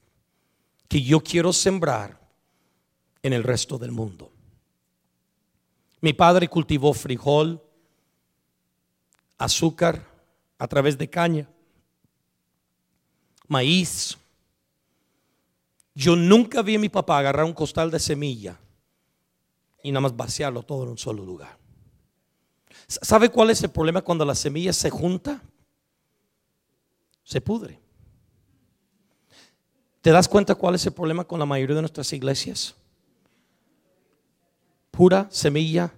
que 0.86 1.00
yo 1.00 1.20
quiero 1.20 1.54
sembrar 1.54 2.20
en 3.22 3.32
el 3.32 3.42
resto 3.42 3.78
del 3.78 3.90
mundo. 3.90 4.30
Mi 6.02 6.12
padre 6.12 6.46
cultivó 6.48 6.92
frijol, 6.92 7.62
azúcar 9.38 10.06
a 10.58 10.68
través 10.68 10.98
de 10.98 11.08
caña, 11.08 11.48
maíz, 13.46 14.18
Yo 15.94 16.16
nunca 16.16 16.60
vi 16.60 16.74
a 16.74 16.78
mi 16.78 16.90
papá 16.90 17.18
agarrar 17.18 17.46
un 17.46 17.54
costal 17.54 17.90
de 17.90 17.98
semilla 17.98 18.60
y 19.82 19.92
nada 19.92 20.02
más 20.02 20.16
vaciarlo 20.16 20.62
todo 20.62 20.84
en 20.84 20.90
un 20.90 20.98
solo 20.98 21.24
lugar. 21.24 21.58
¿Sabe 22.86 23.28
cuál 23.28 23.50
es 23.50 23.62
el 23.62 23.70
problema 23.70 24.02
cuando 24.02 24.24
la 24.24 24.34
semilla 24.34 24.72
se 24.72 24.90
junta? 24.90 25.42
Se 27.22 27.40
pudre. 27.40 27.80
¿Te 30.00 30.10
das 30.10 30.28
cuenta 30.28 30.54
cuál 30.54 30.74
es 30.74 30.86
el 30.86 30.92
problema 30.92 31.24
con 31.24 31.38
la 31.38 31.46
mayoría 31.46 31.76
de 31.76 31.82
nuestras 31.82 32.12
iglesias? 32.12 32.74
Pura 34.90 35.28
semilla 35.30 35.92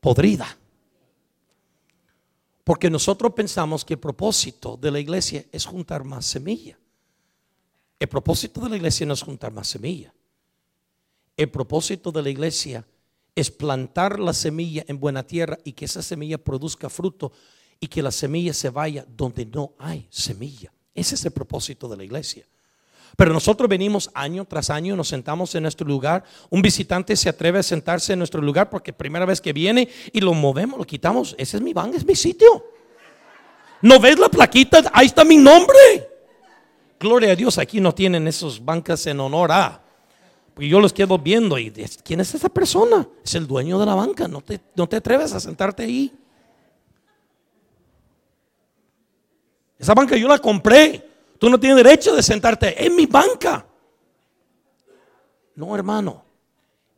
podrida. 0.00 0.56
Porque 2.62 2.88
nosotros 2.88 3.32
pensamos 3.32 3.84
que 3.84 3.94
el 3.94 4.00
propósito 4.00 4.76
de 4.76 4.90
la 4.90 5.00
iglesia 5.00 5.44
es 5.50 5.66
juntar 5.66 6.04
más 6.04 6.26
semilla. 6.26 6.78
El 7.98 8.08
propósito 8.08 8.60
de 8.60 8.70
la 8.70 8.76
iglesia 8.76 9.06
no 9.06 9.14
es 9.14 9.22
juntar 9.22 9.52
más 9.52 9.66
semilla. 9.66 10.14
El 11.36 11.50
propósito 11.50 12.12
de 12.12 12.22
la 12.22 12.30
iglesia 12.30 12.78
es 12.78 12.99
plantar 13.50 14.20
la 14.20 14.32
semilla 14.32 14.84
en 14.88 15.00
buena 15.00 15.26
tierra 15.26 15.58
y 15.64 15.72
que 15.72 15.84
esa 15.84 16.02
semilla 16.02 16.38
produzca 16.38 16.90
fruto 16.90 17.32
y 17.78 17.86
que 17.86 18.02
la 18.02 18.10
semilla 18.10 18.52
se 18.52 18.70
vaya 18.70 19.06
donde 19.08 19.46
no 19.46 19.72
hay 19.78 20.06
semilla. 20.10 20.72
Ese 20.94 21.14
es 21.14 21.24
el 21.24 21.30
propósito 21.30 21.88
de 21.88 21.96
la 21.96 22.04
iglesia. 22.04 22.44
Pero 23.16 23.32
nosotros 23.32 23.68
venimos 23.68 24.10
año 24.14 24.44
tras 24.44 24.70
año, 24.70 24.96
nos 24.96 25.08
sentamos 25.08 25.54
en 25.54 25.62
nuestro 25.62 25.86
lugar. 25.86 26.24
Un 26.48 26.62
visitante 26.62 27.16
se 27.16 27.28
atreve 27.28 27.58
a 27.58 27.62
sentarse 27.62 28.12
en 28.12 28.18
nuestro 28.18 28.40
lugar 28.40 28.70
porque 28.70 28.92
primera 28.92 29.26
vez 29.26 29.40
que 29.40 29.52
viene 29.52 29.88
y 30.12 30.20
lo 30.20 30.32
movemos, 30.34 30.78
lo 30.78 30.84
quitamos. 30.84 31.34
Ese 31.38 31.56
es 31.56 31.62
mi 31.62 31.72
van, 31.72 31.94
es 31.94 32.04
mi 32.04 32.14
sitio. 32.14 32.64
¿No 33.82 33.98
ves 33.98 34.18
la 34.18 34.28
plaquita? 34.28 34.90
Ahí 34.92 35.06
está 35.06 35.24
mi 35.24 35.36
nombre. 35.36 36.08
Gloria 36.98 37.32
a 37.32 37.36
Dios, 37.36 37.58
aquí 37.58 37.80
no 37.80 37.94
tienen 37.94 38.28
esos 38.28 38.62
bancas 38.62 39.06
en 39.06 39.20
honor 39.20 39.52
a. 39.52 39.89
Y 40.58 40.68
yo 40.68 40.80
los 40.80 40.92
quedo 40.92 41.18
viendo 41.18 41.58
y 41.58 41.70
¿quién 42.04 42.20
es 42.20 42.34
esa 42.34 42.48
persona? 42.48 43.08
Es 43.24 43.34
el 43.34 43.46
dueño 43.46 43.78
de 43.78 43.86
la 43.86 43.94
banca, 43.94 44.28
no 44.28 44.40
te, 44.40 44.60
no 44.74 44.88
te 44.88 44.96
atreves 44.96 45.32
a 45.32 45.40
sentarte 45.40 45.84
ahí. 45.84 46.12
Esa 49.78 49.94
banca 49.94 50.16
yo 50.16 50.28
la 50.28 50.38
compré. 50.38 51.08
Tú 51.38 51.48
no 51.48 51.58
tienes 51.58 51.82
derecho 51.82 52.14
de 52.14 52.22
sentarte 52.22 52.84
en 52.84 52.94
mi 52.94 53.06
banca. 53.06 53.66
No, 55.54 55.74
hermano. 55.74 56.29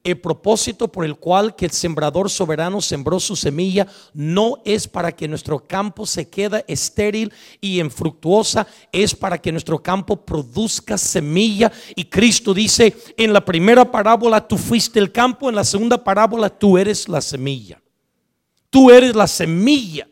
El 0.04 0.20
propósito 0.20 0.88
por 0.88 1.04
el 1.04 1.16
cual 1.16 1.54
que 1.54 1.64
el 1.64 1.70
sembrador 1.70 2.28
soberano 2.28 2.80
sembró 2.80 3.20
su 3.20 3.36
semilla 3.36 3.86
no 4.12 4.58
es 4.64 4.88
para 4.88 5.12
que 5.12 5.28
nuestro 5.28 5.60
campo 5.60 6.06
se 6.06 6.28
quede 6.28 6.64
estéril 6.66 7.32
y 7.60 7.78
infructuosa, 7.78 8.66
es 8.90 9.14
para 9.14 9.38
que 9.38 9.52
nuestro 9.52 9.80
campo 9.80 10.16
produzca 10.16 10.98
semilla. 10.98 11.70
Y 11.94 12.06
Cristo 12.06 12.52
dice, 12.52 12.96
en 13.16 13.32
la 13.32 13.44
primera 13.44 13.88
parábola 13.88 14.46
tú 14.46 14.58
fuiste 14.58 14.98
el 14.98 15.12
campo, 15.12 15.48
en 15.48 15.54
la 15.54 15.64
segunda 15.64 16.02
parábola 16.02 16.50
tú 16.50 16.76
eres 16.76 17.08
la 17.08 17.20
semilla. 17.20 17.80
Tú 18.70 18.90
eres 18.90 19.14
la 19.14 19.28
semilla 19.28 20.08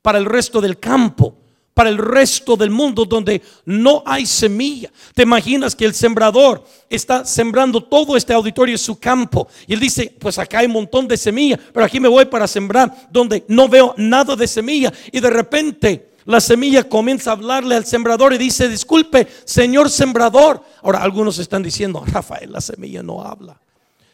para 0.00 0.16
el 0.16 0.24
resto 0.24 0.62
del 0.62 0.78
campo 0.78 1.45
para 1.76 1.90
el 1.90 1.98
resto 1.98 2.56
del 2.56 2.70
mundo 2.70 3.04
donde 3.04 3.42
no 3.66 4.02
hay 4.06 4.24
semilla. 4.24 4.90
¿Te 5.14 5.24
imaginas 5.24 5.76
que 5.76 5.84
el 5.84 5.92
sembrador 5.92 6.64
está 6.88 7.26
sembrando 7.26 7.82
todo 7.82 8.16
este 8.16 8.32
auditorio 8.32 8.72
en 8.72 8.78
su 8.78 8.98
campo? 8.98 9.46
Y 9.66 9.74
él 9.74 9.80
dice, 9.80 10.10
pues 10.18 10.38
acá 10.38 10.60
hay 10.60 10.66
un 10.68 10.72
montón 10.72 11.06
de 11.06 11.18
semilla, 11.18 11.60
pero 11.74 11.84
aquí 11.84 12.00
me 12.00 12.08
voy 12.08 12.24
para 12.24 12.46
sembrar 12.46 13.08
donde 13.10 13.44
no 13.48 13.68
veo 13.68 13.94
nada 13.98 14.34
de 14.34 14.46
semilla. 14.46 14.90
Y 15.12 15.20
de 15.20 15.28
repente 15.28 16.12
la 16.24 16.40
semilla 16.40 16.82
comienza 16.82 17.28
a 17.28 17.34
hablarle 17.34 17.74
al 17.74 17.84
sembrador 17.84 18.32
y 18.32 18.38
dice, 18.38 18.70
disculpe, 18.70 19.28
señor 19.44 19.90
sembrador. 19.90 20.62
Ahora 20.80 21.02
algunos 21.02 21.38
están 21.38 21.62
diciendo, 21.62 22.02
Rafael, 22.10 22.52
la 22.52 22.62
semilla 22.62 23.02
no 23.02 23.20
habla. 23.20 23.60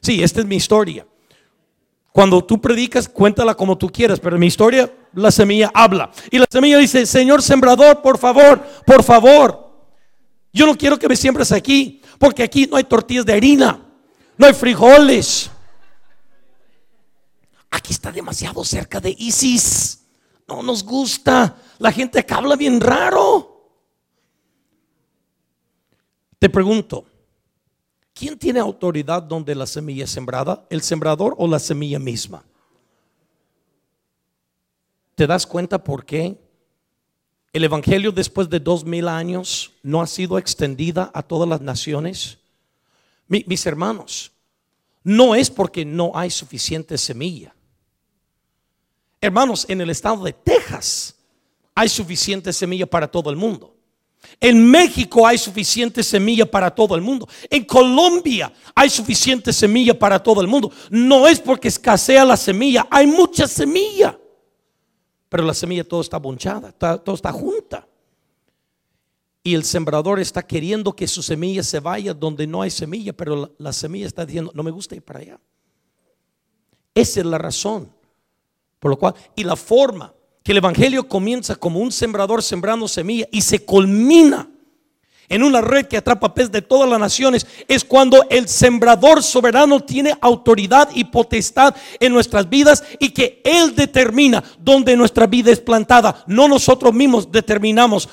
Sí, 0.00 0.20
esta 0.20 0.40
es 0.40 0.46
mi 0.46 0.56
historia. 0.56 1.06
Cuando 2.10 2.42
tú 2.42 2.60
predicas, 2.60 3.08
cuéntala 3.08 3.54
como 3.54 3.78
tú 3.78 3.88
quieras, 3.88 4.18
pero 4.18 4.36
mi 4.36 4.48
historia 4.48 4.92
la 5.14 5.30
semilla 5.30 5.70
habla. 5.74 6.10
Y 6.30 6.38
la 6.38 6.46
semilla 6.50 6.78
dice, 6.78 7.06
Señor 7.06 7.42
sembrador, 7.42 8.02
por 8.02 8.18
favor, 8.18 8.62
por 8.86 9.02
favor, 9.02 9.70
yo 10.52 10.66
no 10.66 10.76
quiero 10.76 10.98
que 10.98 11.08
me 11.08 11.16
siembres 11.16 11.52
aquí, 11.52 12.02
porque 12.18 12.42
aquí 12.42 12.66
no 12.66 12.76
hay 12.76 12.84
tortillas 12.84 13.24
de 13.24 13.32
harina, 13.32 13.80
no 14.36 14.46
hay 14.46 14.54
frijoles. 14.54 15.50
Aquí 17.70 17.92
está 17.92 18.12
demasiado 18.12 18.64
cerca 18.64 19.00
de 19.00 19.14
Isis. 19.18 19.98
No 20.46 20.62
nos 20.62 20.84
gusta. 20.84 21.56
La 21.78 21.90
gente 21.90 22.24
que 22.26 22.34
habla 22.34 22.54
bien 22.54 22.80
raro. 22.80 23.48
Te 26.38 26.50
pregunto, 26.50 27.06
¿Quién 28.14 28.38
tiene 28.38 28.60
autoridad 28.60 29.22
donde 29.22 29.54
la 29.54 29.66
semilla 29.66 30.04
es 30.04 30.10
sembrada? 30.10 30.66
¿El 30.70 30.82
sembrador 30.82 31.34
o 31.38 31.48
la 31.48 31.58
semilla 31.58 31.98
misma? 31.98 32.44
¿Te 35.22 35.28
das 35.28 35.46
cuenta 35.46 35.84
por 35.84 36.04
qué 36.04 36.36
el 37.52 37.62
Evangelio 37.62 38.10
después 38.10 38.50
de 38.50 38.58
dos 38.58 38.84
mil 38.84 39.06
años 39.06 39.70
no 39.84 40.02
ha 40.02 40.06
sido 40.08 40.36
extendida 40.36 41.12
a 41.14 41.22
todas 41.22 41.48
las 41.48 41.60
naciones? 41.60 42.38
mis 43.28 43.64
hermanos, 43.64 44.32
no 45.04 45.36
es 45.36 45.48
porque 45.48 45.84
no 45.84 46.10
hay 46.12 46.28
suficiente 46.28 46.98
semilla. 46.98 47.54
Hermanos, 49.20 49.64
en 49.68 49.80
el 49.80 49.90
estado 49.90 50.24
de 50.24 50.32
Texas 50.32 51.14
hay 51.72 51.88
suficiente 51.88 52.52
semilla 52.52 52.86
para 52.86 53.06
todo 53.06 53.30
el 53.30 53.36
mundo. 53.36 53.76
En 54.40 54.68
México 54.68 55.24
hay 55.24 55.38
suficiente 55.38 56.02
semilla 56.02 56.50
para 56.50 56.74
todo 56.74 56.96
el 56.96 57.00
mundo. 57.00 57.28
En 57.48 57.64
Colombia 57.64 58.52
hay 58.74 58.90
suficiente 58.90 59.52
semilla 59.52 59.96
para 59.96 60.20
todo 60.20 60.40
el 60.40 60.48
mundo. 60.48 60.72
No 60.90 61.28
es 61.28 61.38
porque 61.38 61.68
escasea 61.68 62.24
la 62.24 62.36
semilla, 62.36 62.88
hay 62.90 63.06
mucha 63.06 63.46
semilla. 63.46 64.18
Pero 65.32 65.44
la 65.44 65.54
semilla 65.54 65.82
todo 65.82 66.02
está 66.02 66.18
bonchada, 66.18 66.70
todo 66.72 67.14
está 67.16 67.32
junta. 67.32 67.88
Y 69.42 69.54
el 69.54 69.64
sembrador 69.64 70.20
está 70.20 70.46
queriendo 70.46 70.94
que 70.94 71.08
su 71.08 71.22
semilla 71.22 71.62
se 71.62 71.80
vaya 71.80 72.12
donde 72.14 72.46
no 72.46 72.60
hay 72.60 72.70
semilla, 72.70 73.12
pero 73.12 73.34
la, 73.34 73.50
la 73.56 73.72
semilla 73.72 74.06
está 74.06 74.26
diciendo, 74.26 74.52
no 74.54 74.62
me 74.62 74.70
gusta 74.70 74.94
ir 74.94 75.02
para 75.02 75.20
allá. 75.20 75.40
Esa 76.94 77.20
es 77.20 77.26
la 77.26 77.38
razón 77.38 77.90
por 78.82 78.90
lo 78.90 78.98
cual, 78.98 79.14
y 79.36 79.44
la 79.44 79.54
forma 79.54 80.12
que 80.42 80.50
el 80.50 80.58
Evangelio 80.58 81.06
comienza 81.06 81.54
como 81.54 81.78
un 81.78 81.92
sembrador 81.92 82.42
sembrando 82.42 82.88
semilla 82.88 83.28
y 83.30 83.40
se 83.40 83.64
culmina 83.64 84.50
en 85.32 85.42
una 85.42 85.62
red 85.62 85.86
que 85.86 85.96
atrapa 85.96 86.34
pez 86.34 86.52
de 86.52 86.60
todas 86.60 86.88
las 86.88 87.00
naciones, 87.00 87.46
es 87.66 87.84
cuando 87.84 88.22
el 88.28 88.48
sembrador 88.48 89.22
soberano 89.22 89.80
tiene 89.80 90.14
autoridad 90.20 90.90
y 90.94 91.04
potestad 91.04 91.74
en 91.98 92.12
nuestras 92.12 92.50
vidas 92.50 92.84
y 92.98 93.08
que 93.08 93.40
Él 93.42 93.74
determina 93.74 94.44
dónde 94.58 94.94
nuestra 94.94 95.26
vida 95.26 95.50
es 95.50 95.58
plantada. 95.58 96.22
No 96.26 96.48
nosotros 96.48 96.92
mismos 96.92 97.32
determinamos. 97.32 98.10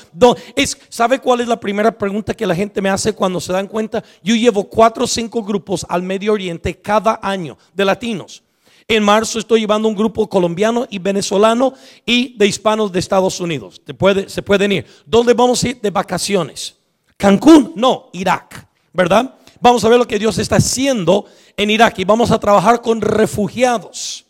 Es, 0.56 0.78
¿Sabe 0.88 1.20
cuál 1.20 1.42
es 1.42 1.50
la 1.50 1.60
primera 1.60 1.92
pregunta 1.92 2.34
que 2.34 2.48
la 2.48 2.56
gente 2.56 2.82
me 2.82 2.90
hace 2.90 3.12
cuando 3.12 3.42
se 3.42 3.52
dan 3.52 3.68
cuenta? 3.68 4.02
Yo 4.24 4.34
llevo 4.34 4.64
cuatro 4.70 5.04
o 5.04 5.08
cinco 5.08 5.44
grupos 5.44 5.86
al 5.90 6.04
Medio 6.04 6.32
Oriente 6.32 6.80
cada 6.80 7.20
año 7.22 7.58
de 7.74 7.84
latinos. 7.84 8.44
En 8.88 9.04
marzo 9.04 9.40
estoy 9.40 9.60
llevando 9.60 9.90
un 9.90 9.96
grupo 9.96 10.30
colombiano 10.30 10.88
y 10.90 11.00
venezolano 11.00 11.74
y 12.06 12.38
de 12.38 12.48
hispanos 12.48 12.94
de 12.94 13.00
Estados 13.00 13.42
Unidos. 13.42 13.82
se 14.28 14.42
pueden 14.42 14.72
ir. 14.72 14.86
¿Dónde 15.06 15.34
vamos 15.34 15.62
a 15.66 15.68
ir 15.68 15.82
de 15.82 15.92
vacaciones? 15.92 16.79
Cancún, 17.20 17.74
no, 17.76 18.10
Irak, 18.14 18.66
¿verdad? 18.94 19.36
Vamos 19.60 19.84
a 19.84 19.90
ver 19.90 20.00
lo 20.00 20.08
que 20.08 20.18
Dios 20.18 20.38
está 20.38 20.56
haciendo 20.56 21.26
en 21.58 21.70
Irak 21.70 22.00
y 22.00 22.06
vamos 22.06 22.32
a 22.32 22.40
trabajar 22.40 22.82
con 22.82 23.02
refugiados. 23.02 24.26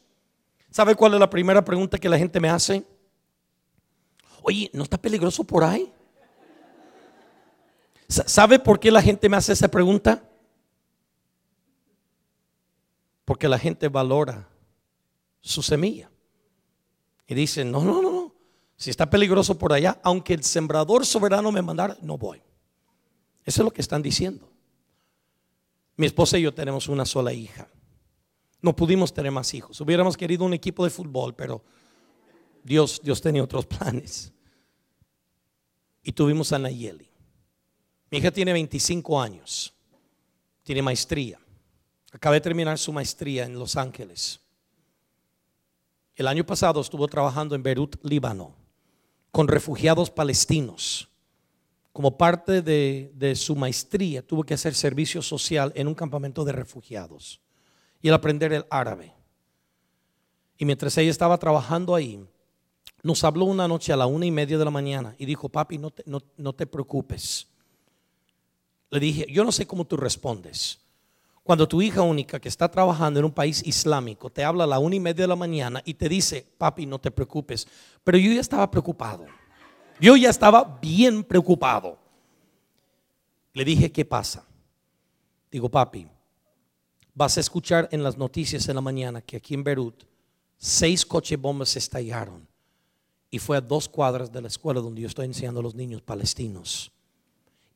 ¿Sabe 0.72 0.96
cuál 0.96 1.14
es 1.14 1.20
la 1.20 1.30
primera 1.30 1.64
pregunta 1.64 2.00
que 2.00 2.10
la 2.10 2.18
gente 2.18 2.40
me 2.40 2.50
hace? 2.50 2.84
Oye, 4.42 4.72
¿no 4.74 4.82
está 4.82 4.98
peligroso 4.98 5.44
por 5.44 5.64
ahí? 5.64 5.94
¿Sabe 8.08 8.58
por 8.58 8.80
qué 8.80 8.90
la 8.90 9.04
gente 9.04 9.30
me 9.30 9.38
hace 9.38 9.54
esa 9.54 9.68
pregunta? 9.68 10.24
Porque 13.24 13.48
la 13.48 13.60
gente 13.60 13.88
valora 13.88 14.50
su 15.42 15.62
semilla. 15.62 16.10
Y 17.28 17.36
dice, 17.36 17.64
no, 17.64 17.84
no, 17.84 18.02
no, 18.02 18.12
no. 18.12 18.34
Si 18.78 18.90
está 18.90 19.08
peligroso 19.08 19.60
por 19.60 19.74
allá, 19.74 20.00
aunque 20.02 20.34
el 20.34 20.44
sembrador 20.44 21.06
soberano 21.06 21.52
me 21.52 21.62
mandara, 21.62 21.96
no 22.02 22.18
voy. 22.18 22.42
Eso 23.46 23.62
es 23.62 23.66
lo 23.66 23.72
que 23.72 23.82
están 23.82 24.02
diciendo. 24.02 24.50
Mi 25.96 26.06
esposa 26.06 26.38
y 26.38 26.44
yo 26.44 26.54
tenemos 26.54 26.88
una 26.88 27.06
sola 27.06 27.34
hija. 27.34 27.68
No 28.62 28.76
pudimos 28.76 29.14
tener 29.14 29.32
más 29.32 29.54
hijos. 29.54 29.80
Hubiéramos 29.82 30.18
querido 30.18 30.46
un 30.46 30.54
equipo 30.54 30.84
de 30.84 30.90
fútbol, 30.90 31.36
pero 31.36 31.64
Dios, 32.64 33.02
Dios 33.04 33.22
tenía 33.22 33.44
otros 33.44 33.66
planes. 33.68 34.32
Y 36.04 36.12
tuvimos 36.12 36.52
a 36.54 36.60
Nayeli. 36.60 37.10
Mi 38.12 38.18
hija 38.18 38.32
tiene 38.32 38.54
25 38.54 39.22
años. 39.22 39.74
Tiene 40.64 40.82
maestría. 40.82 41.40
Acabé 42.12 42.38
de 42.38 42.42
terminar 42.42 42.78
su 42.78 42.92
maestría 42.92 43.46
en 43.46 43.58
Los 43.58 43.76
Ángeles. 43.76 44.40
El 46.16 46.28
año 46.28 46.46
pasado 46.46 46.82
estuvo 46.82 47.08
trabajando 47.08 47.56
en 47.56 47.64
Beirut, 47.64 47.96
Líbano, 48.04 48.54
con 49.32 49.48
refugiados 49.48 50.10
palestinos, 50.10 51.08
como 52.00 52.18
parte 52.18 52.62
de, 52.62 53.36
su 53.36 53.58
maestría, 53.58 54.26
tuvo 54.26 54.46
que 54.46 54.54
hacer 54.54 54.74
servicio 54.74 55.22
social 55.22 55.74
en 55.76 55.86
un 55.86 55.94
campamento 55.94 56.46
de 56.46 56.54
refugiados 56.54 57.42
y 58.02 58.08
al 58.08 58.14
aprender 58.14 58.54
el 58.54 58.66
árabe. 58.70 59.12
Y 60.58 60.64
mientras 60.64 60.98
ella 60.98 61.12
estaba 61.12 61.38
trabajando 61.38 61.94
ahí, 61.94 62.26
nos 63.04 63.26
habló 63.26 63.44
una 63.44 63.68
noche 63.68 63.92
a 63.92 63.98
la 63.98 64.06
una 64.06 64.26
y 64.26 64.32
media 64.32 64.58
de 64.58 64.64
la 64.64 64.72
mañana 64.72 65.14
y 65.18 65.26
dijo, 65.26 65.50
papi, 65.50 65.78
no 65.78 65.92
te, 65.92 66.06
no 66.06 66.54
te 66.54 66.66
preocupes. 66.66 67.50
Le 68.92 69.02
dije, 69.02 69.26
yo 69.30 69.44
no 69.44 69.52
sé 69.52 69.68
cómo 69.68 69.84
tú 69.84 69.98
respondes. 69.98 70.80
Cuando 71.44 71.68
tu 71.68 71.82
hija 71.82 72.02
única 72.02 72.40
que 72.40 72.48
está 72.48 72.72
trabajando 72.72 73.20
en 73.20 73.26
un 73.26 73.34
país 73.34 73.62
islámico 73.68 74.30
te 74.30 74.46
habla 74.46 74.64
a 74.64 74.68
la 74.68 74.80
una 74.80 74.96
y 74.96 75.02
media 75.02 75.24
de 75.24 75.28
la 75.28 75.36
mañana 75.36 75.82
y 75.84 75.96
te 75.96 76.08
dice, 76.08 76.48
papi, 76.58 76.86
no 76.86 76.98
te 76.98 77.12
preocupes. 77.12 77.68
Pero 78.06 78.18
yo 78.18 78.32
ya 78.32 78.40
estaba 78.40 78.72
preocupado. 78.72 79.26
Yo 80.00 80.16
ya 80.16 80.30
estaba 80.30 80.80
bien 80.82 81.24
preocupado. 81.24 81.98
Le 83.54 83.66
dije, 83.66 83.92
¿qué 83.92 84.06
pasa? 84.06 84.46
Digo, 85.52 85.70
papi, 85.70 86.08
vas 87.14 87.38
a 87.38 87.42
escuchar 87.42 87.90
en 87.92 88.04
las 88.04 88.18
noticias 88.18 88.70
en 88.70 88.76
la 88.76 88.82
mañana 88.82 89.22
que 89.22 89.38
aquí 89.38 89.54
en 89.54 89.64
Beirut 89.64 90.04
seis 90.58 91.06
coches 91.06 91.40
bombas 91.40 91.76
estallaron 91.76 92.48
y 93.32 93.40
fue 93.40 93.58
a 93.58 93.62
dos 93.62 93.90
cuadras 93.90 94.32
de 94.32 94.42
la 94.42 94.48
escuela 94.48 94.80
donde 94.80 95.02
yo 95.02 95.08
estoy 95.08 95.26
enseñando 95.26 95.60
a 95.60 95.64
los 95.64 95.76
niños 95.76 96.02
palestinos. 96.02 96.92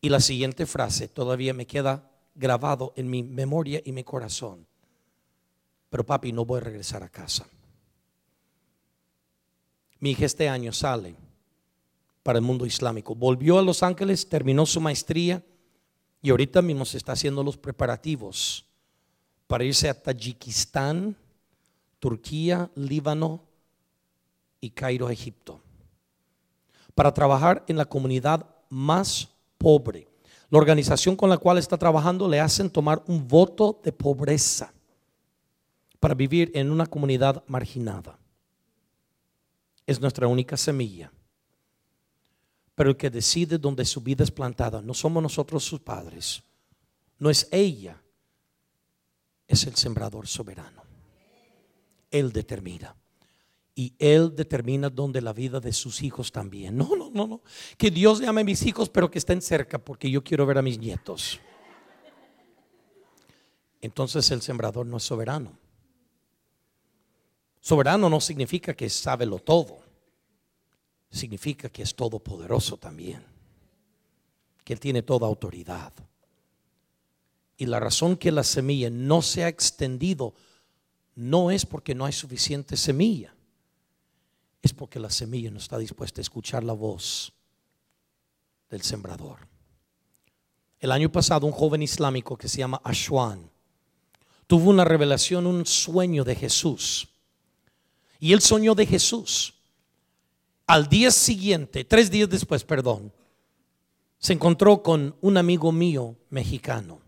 Y 0.01 0.09
la 0.09 0.19
siguiente 0.19 0.65
frase 0.65 1.07
todavía 1.07 1.53
me 1.53 1.67
queda 1.67 2.09
grabado 2.35 2.93
en 2.95 3.09
mi 3.09 3.23
memoria 3.23 3.81
y 3.83 3.91
mi 3.91 4.03
corazón. 4.03 4.65
Pero 5.89 6.05
papi, 6.05 6.31
no 6.31 6.45
voy 6.45 6.57
a 6.57 6.63
regresar 6.63 7.03
a 7.03 7.09
casa. 7.09 7.47
Mi 9.99 10.11
hija 10.11 10.25
este 10.25 10.49
año 10.49 10.73
sale 10.73 11.15
para 12.23 12.39
el 12.39 12.45
mundo 12.45 12.65
islámico. 12.65 13.13
Volvió 13.13 13.59
a 13.59 13.61
Los 13.61 13.83
Ángeles, 13.83 14.27
terminó 14.27 14.65
su 14.65 14.79
maestría 14.81 15.43
y 16.21 16.29
ahorita 16.29 16.61
mismo 16.61 16.85
se 16.85 16.97
está 16.97 17.11
haciendo 17.11 17.43
los 17.43 17.57
preparativos 17.57 18.65
para 19.45 19.65
irse 19.65 19.89
a 19.89 20.01
Tayikistán, 20.01 21.15
Turquía, 21.99 22.71
Líbano 22.75 23.43
y 24.61 24.69
Cairo, 24.69 25.09
Egipto, 25.09 25.61
para 26.95 27.13
trabajar 27.13 27.63
en 27.67 27.77
la 27.77 27.85
comunidad 27.85 28.47
más 28.69 29.27
pobre. 29.57 30.07
La 30.49 30.59
organización 30.59 31.15
con 31.15 31.29
la 31.29 31.37
cual 31.37 31.57
está 31.57 31.77
trabajando 31.77 32.29
le 32.29 32.39
hacen 32.39 32.69
tomar 32.69 33.03
un 33.07 33.27
voto 33.27 33.81
de 33.83 33.91
pobreza 33.91 34.73
para 35.99 36.13
vivir 36.13 36.51
en 36.53 36.71
una 36.71 36.85
comunidad 36.85 37.43
marginada. 37.47 38.17
Es 39.85 39.99
nuestra 39.99 40.27
única 40.27 40.55
semilla. 40.55 41.11
Pero 42.75 42.89
el 42.89 42.97
que 42.97 43.09
decide 43.09 43.57
dónde 43.57 43.85
su 43.85 44.01
vida 44.01 44.23
es 44.23 44.31
plantada 44.31 44.81
no 44.81 44.93
somos 44.93 45.21
nosotros 45.21 45.63
sus 45.63 45.79
padres, 45.79 46.43
no 47.19 47.29
es 47.29 47.47
ella, 47.51 48.01
es 49.47 49.65
el 49.65 49.75
sembrador 49.75 50.27
soberano. 50.27 50.83
Él 52.09 52.31
determina. 52.31 52.95
Y 53.75 53.95
Él 53.97 54.35
determina 54.35 54.89
dónde 54.89 55.19
la 55.19 55.33
vida 55.33 55.59
de 55.59 55.73
sus 55.73 56.03
hijos 56.03 56.31
también. 56.31 56.77
No, 56.77 56.95
no, 56.95 57.09
no, 57.09 57.25
no. 57.25 57.41
Que 57.75 57.89
Dios 57.89 58.19
llame 58.19 58.41
a 58.41 58.43
mis 58.43 58.63
hijos, 58.65 58.87
pero 58.87 59.09
que 59.09 59.17
estén 59.17 59.41
cerca, 59.41 59.79
porque 59.79 60.09
yo 60.11 60.23
quiero 60.23 60.45
ver 60.45 60.59
a 60.59 60.61
mis 60.61 60.77
nietos. 60.77 61.39
Entonces 63.81 64.29
el 64.31 64.41
sembrador 64.41 64.85
no 64.85 64.97
es 64.97 65.03
soberano. 65.03 65.57
Soberano 67.59 68.09
no 68.09 68.21
significa 68.21 68.73
que 68.73 68.89
sabe 68.89 69.25
lo 69.25 69.39
todo. 69.39 69.82
Significa 71.13 71.69
que 71.69 71.83
es 71.83 71.95
todopoderoso 71.95 72.75
también. 72.75 73.23
Que 74.63 74.73
Él 74.73 74.79
tiene 74.79 75.03
toda 75.03 75.27
autoridad. 75.27 75.93
Y 77.55 77.67
la 77.67 77.79
razón 77.79 78.17
que 78.17 78.31
la 78.31 78.43
semilla 78.43 78.89
no 78.89 79.21
se 79.21 79.43
ha 79.43 79.47
extendido 79.47 80.33
no 81.15 81.51
es 81.51 81.67
porque 81.67 81.93
no 81.93 82.05
hay 82.05 82.11
suficiente 82.11 82.75
semilla, 82.75 83.35
es 84.63 84.73
porque 84.73 84.99
la 84.99 85.11
semilla 85.11 85.51
no 85.51 85.59
está 85.59 85.77
dispuesta 85.77 86.19
a 86.19 86.23
escuchar 86.23 86.63
la 86.63 86.73
voz 86.73 87.31
del 88.71 88.81
sembrador. 88.81 89.47
El 90.79 90.91
año 90.91 91.11
pasado 91.11 91.45
un 91.45 91.53
joven 91.53 91.83
islámico 91.83 92.35
que 92.35 92.47
se 92.47 92.57
llama 92.57 92.81
Ashwan 92.83 93.47
tuvo 94.47 94.71
una 94.71 94.83
revelación, 94.83 95.45
un 95.45 95.67
sueño 95.67 96.23
de 96.23 96.35
Jesús. 96.35 97.07
Y 98.19 98.33
él 98.33 98.41
soñó 98.41 98.73
de 98.73 98.87
Jesús. 98.87 99.53
Al 100.73 100.89
día 100.89 101.11
siguiente, 101.11 101.85
tres 101.85 102.09
días 102.09 102.27
después, 102.29 102.63
perdón, 102.63 103.13
se 104.17 104.33
encontró 104.33 104.81
con 104.81 105.15
un 105.21 105.37
amigo 105.37 105.71
mío 105.71 106.17
mexicano. 106.31 106.99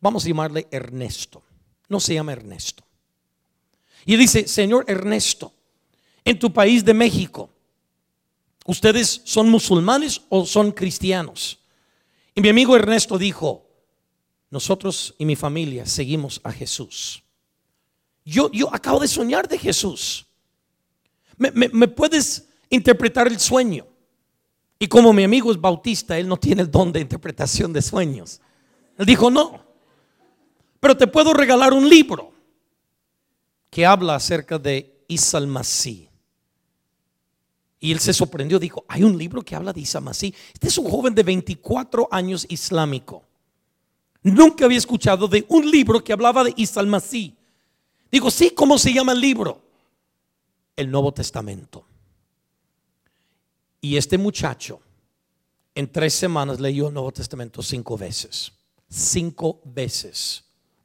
Vamos 0.00 0.24
a 0.24 0.28
llamarle 0.28 0.68
Ernesto 0.70 1.42
no 1.88 2.00
se 2.00 2.14
llama 2.14 2.32
Ernesto. 2.32 2.84
Y 4.04 4.16
dice, 4.16 4.46
Señor 4.46 4.84
Ernesto, 4.88 5.52
en 6.24 6.38
tu 6.38 6.52
país 6.52 6.84
de 6.84 6.94
México, 6.94 7.50
¿ustedes 8.66 9.22
son 9.24 9.48
musulmanes 9.48 10.22
o 10.28 10.44
son 10.46 10.72
cristianos? 10.72 11.58
Y 12.34 12.40
mi 12.40 12.48
amigo 12.48 12.76
Ernesto 12.76 13.18
dijo, 13.18 13.66
nosotros 14.50 15.14
y 15.18 15.24
mi 15.24 15.36
familia 15.36 15.86
seguimos 15.86 16.40
a 16.44 16.52
Jesús. 16.52 17.22
Yo, 18.24 18.50
yo 18.52 18.72
acabo 18.74 19.00
de 19.00 19.08
soñar 19.08 19.48
de 19.48 19.58
Jesús. 19.58 20.26
¿Me, 21.36 21.88
puedes 21.88 22.48
interpretar 22.70 23.26
el 23.26 23.38
sueño? 23.38 23.86
Y 24.78 24.86
como 24.86 25.12
mi 25.12 25.24
amigo 25.24 25.50
es 25.50 25.60
bautista, 25.60 26.18
él 26.18 26.28
no 26.28 26.36
tiene 26.36 26.62
el 26.62 26.70
don 26.70 26.92
de 26.92 27.00
interpretación 27.00 27.72
de 27.72 27.82
sueños. 27.82 28.40
Él 28.98 29.06
dijo, 29.06 29.30
no, 29.30 29.60
pero 30.80 30.96
te 30.96 31.06
puedo 31.06 31.34
regalar 31.34 31.72
un 31.72 31.88
libro 31.88 32.32
que 33.70 33.84
habla 33.84 34.14
acerca 34.14 34.58
de 34.58 35.04
Isa 35.08 35.40
Masí. 35.40 36.08
Y 37.78 37.92
él 37.92 38.00
se 38.00 38.12
sorprendió, 38.12 38.58
dijo, 38.58 38.84
hay 38.88 39.04
un 39.04 39.16
libro 39.16 39.42
que 39.42 39.54
habla 39.54 39.72
de 39.72 39.80
Isa 39.80 40.00
Masí. 40.00 40.34
Este 40.52 40.68
es 40.68 40.78
un 40.78 40.90
joven 40.90 41.14
de 41.14 41.22
24 41.22 42.08
años 42.10 42.46
islámico. 42.48 43.22
Nunca 44.22 44.64
había 44.64 44.78
escuchado 44.78 45.28
de 45.28 45.44
un 45.48 45.70
libro 45.70 46.02
que 46.02 46.12
hablaba 46.12 46.42
de 46.42 46.54
Isa 46.56 46.82
Masí. 46.82 47.36
Digo, 48.10 48.30
sí, 48.30 48.50
¿cómo 48.50 48.78
se 48.78 48.92
llama 48.92 49.12
el 49.12 49.20
libro? 49.20 49.65
El 50.76 50.90
Nuevo 50.90 51.12
Testamento. 51.12 51.86
Y 53.80 53.96
este 53.96 54.18
muchacho 54.18 54.80
en 55.74 55.90
tres 55.90 56.14
semanas 56.14 56.60
leyó 56.60 56.88
el 56.88 56.94
Nuevo 56.94 57.12
Testamento 57.12 57.62
cinco 57.62 57.96
veces. 57.96 58.52
Cinco 58.88 59.60
veces 59.64 60.44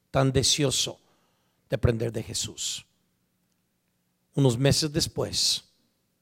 tan 0.09 0.31
deseoso 0.31 0.99
de 1.69 1.75
aprender 1.75 2.11
de 2.11 2.23
Jesús. 2.23 2.85
Unos 4.33 4.57
meses 4.57 4.91
después 4.91 5.63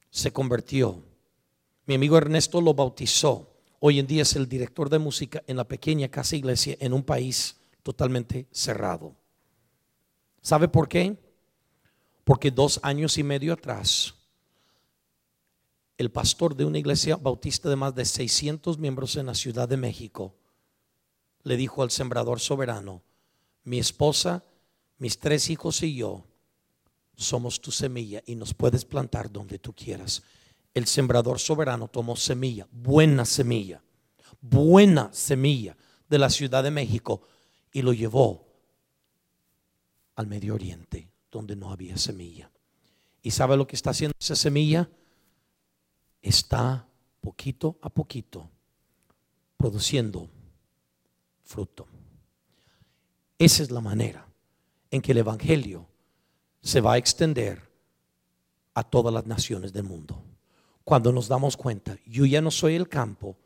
se 0.09 0.32
convirtió. 0.32 1.03
Mi 1.86 1.95
amigo 1.95 2.17
Ernesto 2.17 2.61
lo 2.61 2.74
bautizó. 2.74 3.55
Hoy 3.80 3.99
en 3.99 4.07
día 4.07 4.24
es 4.24 4.36
el 4.36 4.47
director 4.47 4.89
de 4.89 4.99
música 4.99 5.43
en 5.47 5.57
la 5.57 5.67
pequeña 5.67 6.09
casa 6.09 6.36
iglesia 6.36 6.76
en 6.80 6.93
un 6.93 7.03
país 7.03 7.57
totalmente 7.84 8.47
cerrado. 8.51 9.15
¿Sabe 10.41 10.67
por 10.67 10.88
qué? 10.88 11.17
Porque 12.30 12.52
dos 12.52 12.80
años 12.84 13.18
y 13.18 13.24
medio 13.24 13.54
atrás, 13.54 14.14
el 15.98 16.12
pastor 16.12 16.56
de 16.56 16.64
una 16.64 16.78
iglesia 16.78 17.16
bautista 17.16 17.68
de 17.70 17.76
más 17.76 17.96
de 17.96 18.06
600 18.06 18.78
miembros 18.78 19.16
en 19.16 19.26
la 19.26 19.34
Ciudad 19.34 19.68
de 19.68 19.78
México 19.78 20.36
le 21.42 21.58
dijo 21.58 21.82
al 21.82 21.90
sembrador 21.90 22.40
soberano, 22.40 23.02
mi 23.64 23.80
esposa, 23.80 24.44
mis 25.00 25.18
tres 25.18 25.50
hijos 25.50 25.82
y 25.82 25.96
yo 25.96 26.24
somos 27.16 27.62
tu 27.62 27.72
semilla 27.72 28.22
y 28.28 28.36
nos 28.36 28.54
puedes 28.54 28.86
plantar 28.86 29.32
donde 29.32 29.58
tú 29.58 29.74
quieras. 29.74 30.22
El 30.76 30.86
sembrador 30.86 31.40
soberano 31.40 31.88
tomó 31.88 32.16
semilla, 32.16 32.68
buena 32.70 33.26
semilla, 33.26 33.82
buena 34.40 35.12
semilla 35.14 35.76
de 36.08 36.20
la 36.20 36.30
Ciudad 36.30 36.62
de 36.62 36.70
México 36.70 37.24
y 37.74 37.82
lo 37.82 37.92
llevó 37.92 38.46
al 40.14 40.28
Medio 40.28 40.54
Oriente, 40.54 41.09
donde 41.32 41.56
no 41.56 41.72
había 41.72 41.98
semilla. 41.98 42.52
¿Y 43.22 43.32
sabe 43.32 43.58
lo 43.58 43.68
que 43.68 43.76
está 43.76 43.92
haciendo 43.92 44.16
esa 44.20 44.36
semilla? 44.36 44.90
Está 46.22 46.88
poquito 47.22 47.78
a 47.82 47.90
poquito 47.90 48.50
produciendo 49.58 50.30
fruto. 51.44 51.88
Esa 53.38 53.64
es 53.64 53.72
la 53.72 53.82
manera 53.82 54.26
en 54.92 55.02
que 55.02 55.12
el 55.12 55.20
Evangelio 55.20 55.88
se 56.62 56.82
va 56.82 56.94
a 56.94 56.98
extender 56.98 57.70
a 58.74 58.84
todas 58.84 59.14
las 59.14 59.26
naciones 59.26 59.74
del 59.74 59.84
mundo. 59.84 60.24
Cuando 60.84 61.12
nos 61.12 61.28
damos 61.28 61.56
cuenta, 61.56 61.98
yo 62.06 62.26
ya 62.26 62.42
no 62.42 62.52
soy 62.52 62.76
el 62.76 62.88
campo, 62.88 63.38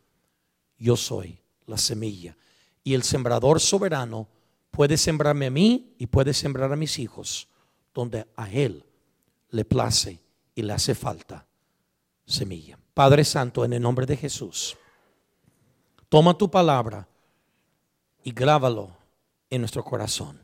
yo 0.77 0.95
soy 0.95 1.39
la 1.65 1.77
semilla. 1.77 2.37
Y 2.83 2.93
el 2.93 3.03
sembrador 3.03 3.59
soberano 3.59 4.27
puede 4.71 4.97
sembrarme 4.97 5.47
a 5.47 5.51
mí 5.51 5.95
y 5.97 6.07
puede 6.07 6.33
sembrar 6.33 6.71
a 6.71 6.75
mis 6.75 6.99
hijos 6.99 7.47
donde 7.93 8.25
a 8.35 8.49
Él 8.49 8.83
le 9.49 9.65
place 9.65 10.19
y 10.55 10.61
le 10.61 10.73
hace 10.73 10.95
falta 10.95 11.45
semilla. 12.25 12.77
Padre 12.93 13.23
Santo, 13.23 13.65
en 13.65 13.73
el 13.73 13.81
nombre 13.81 14.05
de 14.05 14.17
Jesús, 14.17 14.77
Toma 16.13 16.37
tu 16.37 16.47
palabra 16.47 17.07
y 18.23 18.31
grábalo 18.31 18.95
en 19.49 19.61
nuestro 19.61 19.83
corazón. 19.83 20.39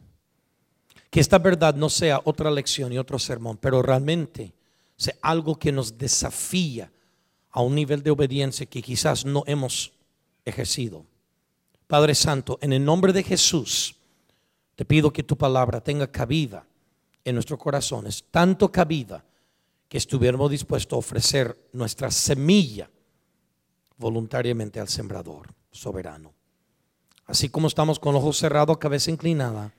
Que 1.11 1.19
esta 1.19 1.37
verdad 1.37 1.75
no 1.75 1.91
sea 1.91 2.21
otra 2.23 2.49
lección 2.49 2.91
y 2.91 2.97
otro 2.97 3.19
sermón, 3.19 3.55
pero 3.57 3.83
realmente 3.83 4.51
sea 4.95 5.13
algo 5.21 5.59
que 5.59 5.71
nos 5.71 5.95
desafía 5.95 6.91
a 7.51 7.61
un 7.61 7.75
nivel 7.75 8.01
de 8.01 8.09
obediencia 8.09 8.65
que 8.65 8.81
quizás 8.81 9.25
no 9.25 9.43
hemos 9.45 9.93
ejercido. 10.43 11.05
Padre 11.85 12.15
Santo, 12.15 12.57
en 12.63 12.73
el 12.73 12.83
nombre 12.83 13.13
de 13.13 13.21
Jesús, 13.21 13.95
te 14.75 14.85
pido 14.85 15.13
que 15.13 15.21
tu 15.21 15.37
palabra 15.37 15.81
tenga 15.81 16.11
cabida 16.11 16.65
en 17.29 17.35
nuestros 17.35 17.59
corazones, 17.59 18.25
tanto 18.31 18.71
cabida 18.71 19.23
que 19.87 19.97
estuviéramos 19.97 20.51
dispuestos 20.51 20.95
a 20.95 20.99
ofrecer 20.99 21.69
nuestra 21.73 22.11
semilla 22.11 22.89
voluntariamente 23.97 24.79
al 24.79 24.87
sembrador 24.87 25.53
soberano. 25.71 26.33
Así 27.25 27.49
como 27.49 27.67
estamos 27.67 27.99
con 27.99 28.15
ojos 28.15 28.37
cerrados, 28.37 28.77
cabeza 28.77 29.11
inclinada, 29.11 29.73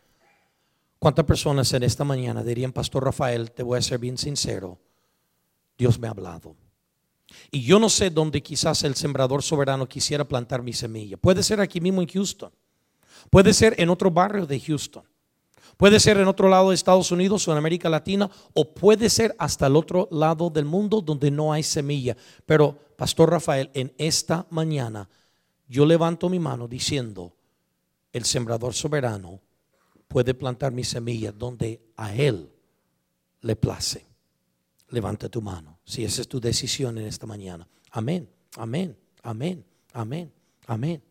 ¿cuántas 0.99 1.25
personas 1.25 1.73
en 1.73 1.83
esta 1.83 2.05
mañana 2.05 2.43
dirían, 2.43 2.73
Pastor 2.73 3.05
Rafael, 3.05 3.51
te 3.51 3.63
voy 3.63 3.79
a 3.79 3.83
ser 3.83 3.99
bien 3.99 4.19
sincero, 4.19 4.79
Dios 5.77 5.99
me 5.99 6.07
ha 6.07 6.11
hablado? 6.11 6.55
Y 7.51 7.63
yo 7.63 7.79
no 7.79 7.89
sé 7.89 8.11
dónde 8.11 8.43
quizás 8.43 8.83
el 8.85 8.95
sembrador 8.95 9.43
soberano 9.43 9.89
quisiera 9.89 10.25
plantar 10.25 10.63
mi 10.63 10.73
semilla. 10.73 11.17
Puede 11.17 11.43
ser 11.43 11.61
aquí 11.61 11.81
mismo 11.81 12.03
en 12.03 12.09
Houston. 12.09 12.53
Puede 13.31 13.53
ser 13.53 13.75
en 13.79 13.91
otro 13.91 14.11
barrio 14.11 14.47
de 14.47 14.59
Houston. 14.61 15.05
Puede 15.81 15.99
ser 15.99 16.19
en 16.19 16.29
otro 16.29 16.51
lado 16.51 16.69
de 16.69 16.75
Estados 16.75 17.11
Unidos 17.11 17.49
o 17.49 17.53
en 17.53 17.57
América 17.57 17.89
Latina. 17.89 18.31
O 18.53 18.75
puede 18.75 19.09
ser 19.09 19.35
hasta 19.39 19.67
el 19.67 19.77
otro 19.77 20.09
lado 20.11 20.51
del 20.51 20.67
mundo 20.67 21.01
donde 21.01 21.31
no 21.31 21.55
hay 21.55 21.63
semilla. 21.63 22.15
Pero, 22.45 22.79
Pastor 22.99 23.31
Rafael, 23.31 23.71
en 23.73 23.91
esta 23.97 24.47
mañana 24.51 25.09
yo 25.67 25.87
levanto 25.87 26.29
mi 26.29 26.39
mano 26.39 26.69
diciendo, 26.69 27.35
el 28.13 28.27
sembrador 28.27 28.75
soberano 28.75 29.41
puede 30.07 30.35
plantar 30.35 30.71
mi 30.71 30.85
semilla 30.85 31.33
donde 31.33 31.81
a 31.97 32.15
él 32.15 32.53
le 33.41 33.57
place. 33.57 34.05
Levanta 34.91 35.31
tu 35.31 35.41
mano, 35.41 35.79
si 35.83 36.05
esa 36.05 36.21
es 36.21 36.29
tu 36.29 36.39
decisión 36.43 36.99
en 36.99 37.07
esta 37.07 37.27
mañana. 37.27 37.67
Amén, 37.93 38.29
amén, 38.59 38.95
amén, 39.23 39.65
amén, 39.95 40.31
amén. 40.67 41.03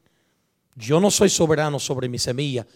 Yo 0.76 1.00
no 1.00 1.10
soy 1.10 1.30
soberano 1.30 1.80
sobre 1.80 2.08
mi 2.08 2.20
semilla, 2.20 2.68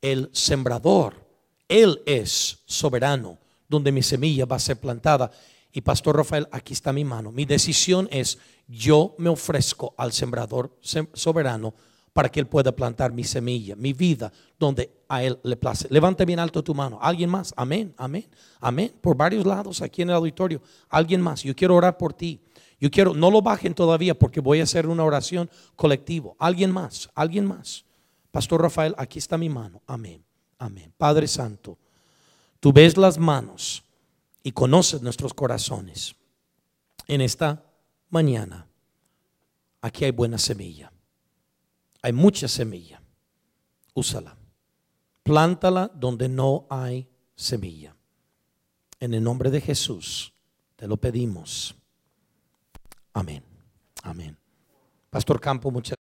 el 0.00 0.30
sembrador, 0.32 1.29
él 1.70 2.02
es 2.04 2.58
soberano 2.66 3.38
donde 3.68 3.92
mi 3.92 4.02
semilla 4.02 4.44
va 4.44 4.56
a 4.56 4.58
ser 4.58 4.78
plantada. 4.78 5.30
Y 5.72 5.80
Pastor 5.82 6.16
Rafael, 6.16 6.48
aquí 6.50 6.72
está 6.72 6.92
mi 6.92 7.04
mano. 7.04 7.30
Mi 7.30 7.44
decisión 7.44 8.08
es, 8.10 8.38
yo 8.66 9.14
me 9.18 9.30
ofrezco 9.30 9.94
al 9.96 10.12
sembrador 10.12 10.76
soberano 11.14 11.72
para 12.12 12.28
que 12.28 12.40
Él 12.40 12.48
pueda 12.48 12.72
plantar 12.72 13.12
mi 13.12 13.22
semilla, 13.22 13.76
mi 13.76 13.92
vida, 13.92 14.32
donde 14.58 14.90
a 15.08 15.22
Él 15.22 15.38
le 15.44 15.56
place. 15.56 15.86
Levante 15.90 16.24
bien 16.24 16.40
alto 16.40 16.64
tu 16.64 16.74
mano. 16.74 16.98
¿Alguien 17.00 17.30
más? 17.30 17.54
Amén, 17.56 17.94
amén, 17.96 18.26
amén. 18.60 18.92
Por 19.00 19.16
varios 19.16 19.46
lados 19.46 19.80
aquí 19.80 20.02
en 20.02 20.10
el 20.10 20.16
auditorio. 20.16 20.60
Alguien 20.88 21.20
más. 21.20 21.44
Yo 21.44 21.54
quiero 21.54 21.76
orar 21.76 21.96
por 21.96 22.12
ti. 22.12 22.40
Yo 22.80 22.90
quiero, 22.90 23.14
no 23.14 23.30
lo 23.30 23.42
bajen 23.42 23.74
todavía 23.74 24.18
porque 24.18 24.40
voy 24.40 24.58
a 24.58 24.64
hacer 24.64 24.88
una 24.88 25.04
oración 25.04 25.48
colectivo. 25.76 26.34
Alguien 26.40 26.72
más, 26.72 27.08
alguien 27.14 27.46
más. 27.46 27.84
Pastor 28.32 28.62
Rafael, 28.62 28.94
aquí 28.98 29.20
está 29.20 29.38
mi 29.38 29.48
mano. 29.48 29.82
Amén, 29.86 30.24
amén. 30.60 30.94
Padre 30.96 31.26
Santo, 31.26 31.76
tú 32.60 32.72
ves 32.72 32.96
las 32.96 33.18
manos 33.18 33.82
y 34.44 34.52
conoces 34.52 35.02
nuestros 35.02 35.34
corazones. 35.34 36.14
En 37.08 37.20
esta 37.20 37.64
mañana, 38.10 38.68
aquí 39.80 40.04
hay 40.04 40.12
buena 40.12 40.38
semilla. 40.38 40.92
Hay 42.02 42.12
mucha 42.12 42.46
semilla. 42.46 43.02
Úsala. 43.94 44.36
Plántala 45.22 45.90
donde 45.94 46.28
no 46.28 46.66
hay 46.70 47.08
semilla. 47.34 47.96
En 49.00 49.14
el 49.14 49.22
nombre 49.22 49.50
de 49.50 49.60
Jesús 49.60 50.32
te 50.76 50.86
lo 50.86 50.96
pedimos. 50.96 51.74
Amén. 53.12 53.42
Amén. 54.02 54.36
Pastor 55.10 55.40
Campo, 55.40 55.70
muchas 55.70 55.99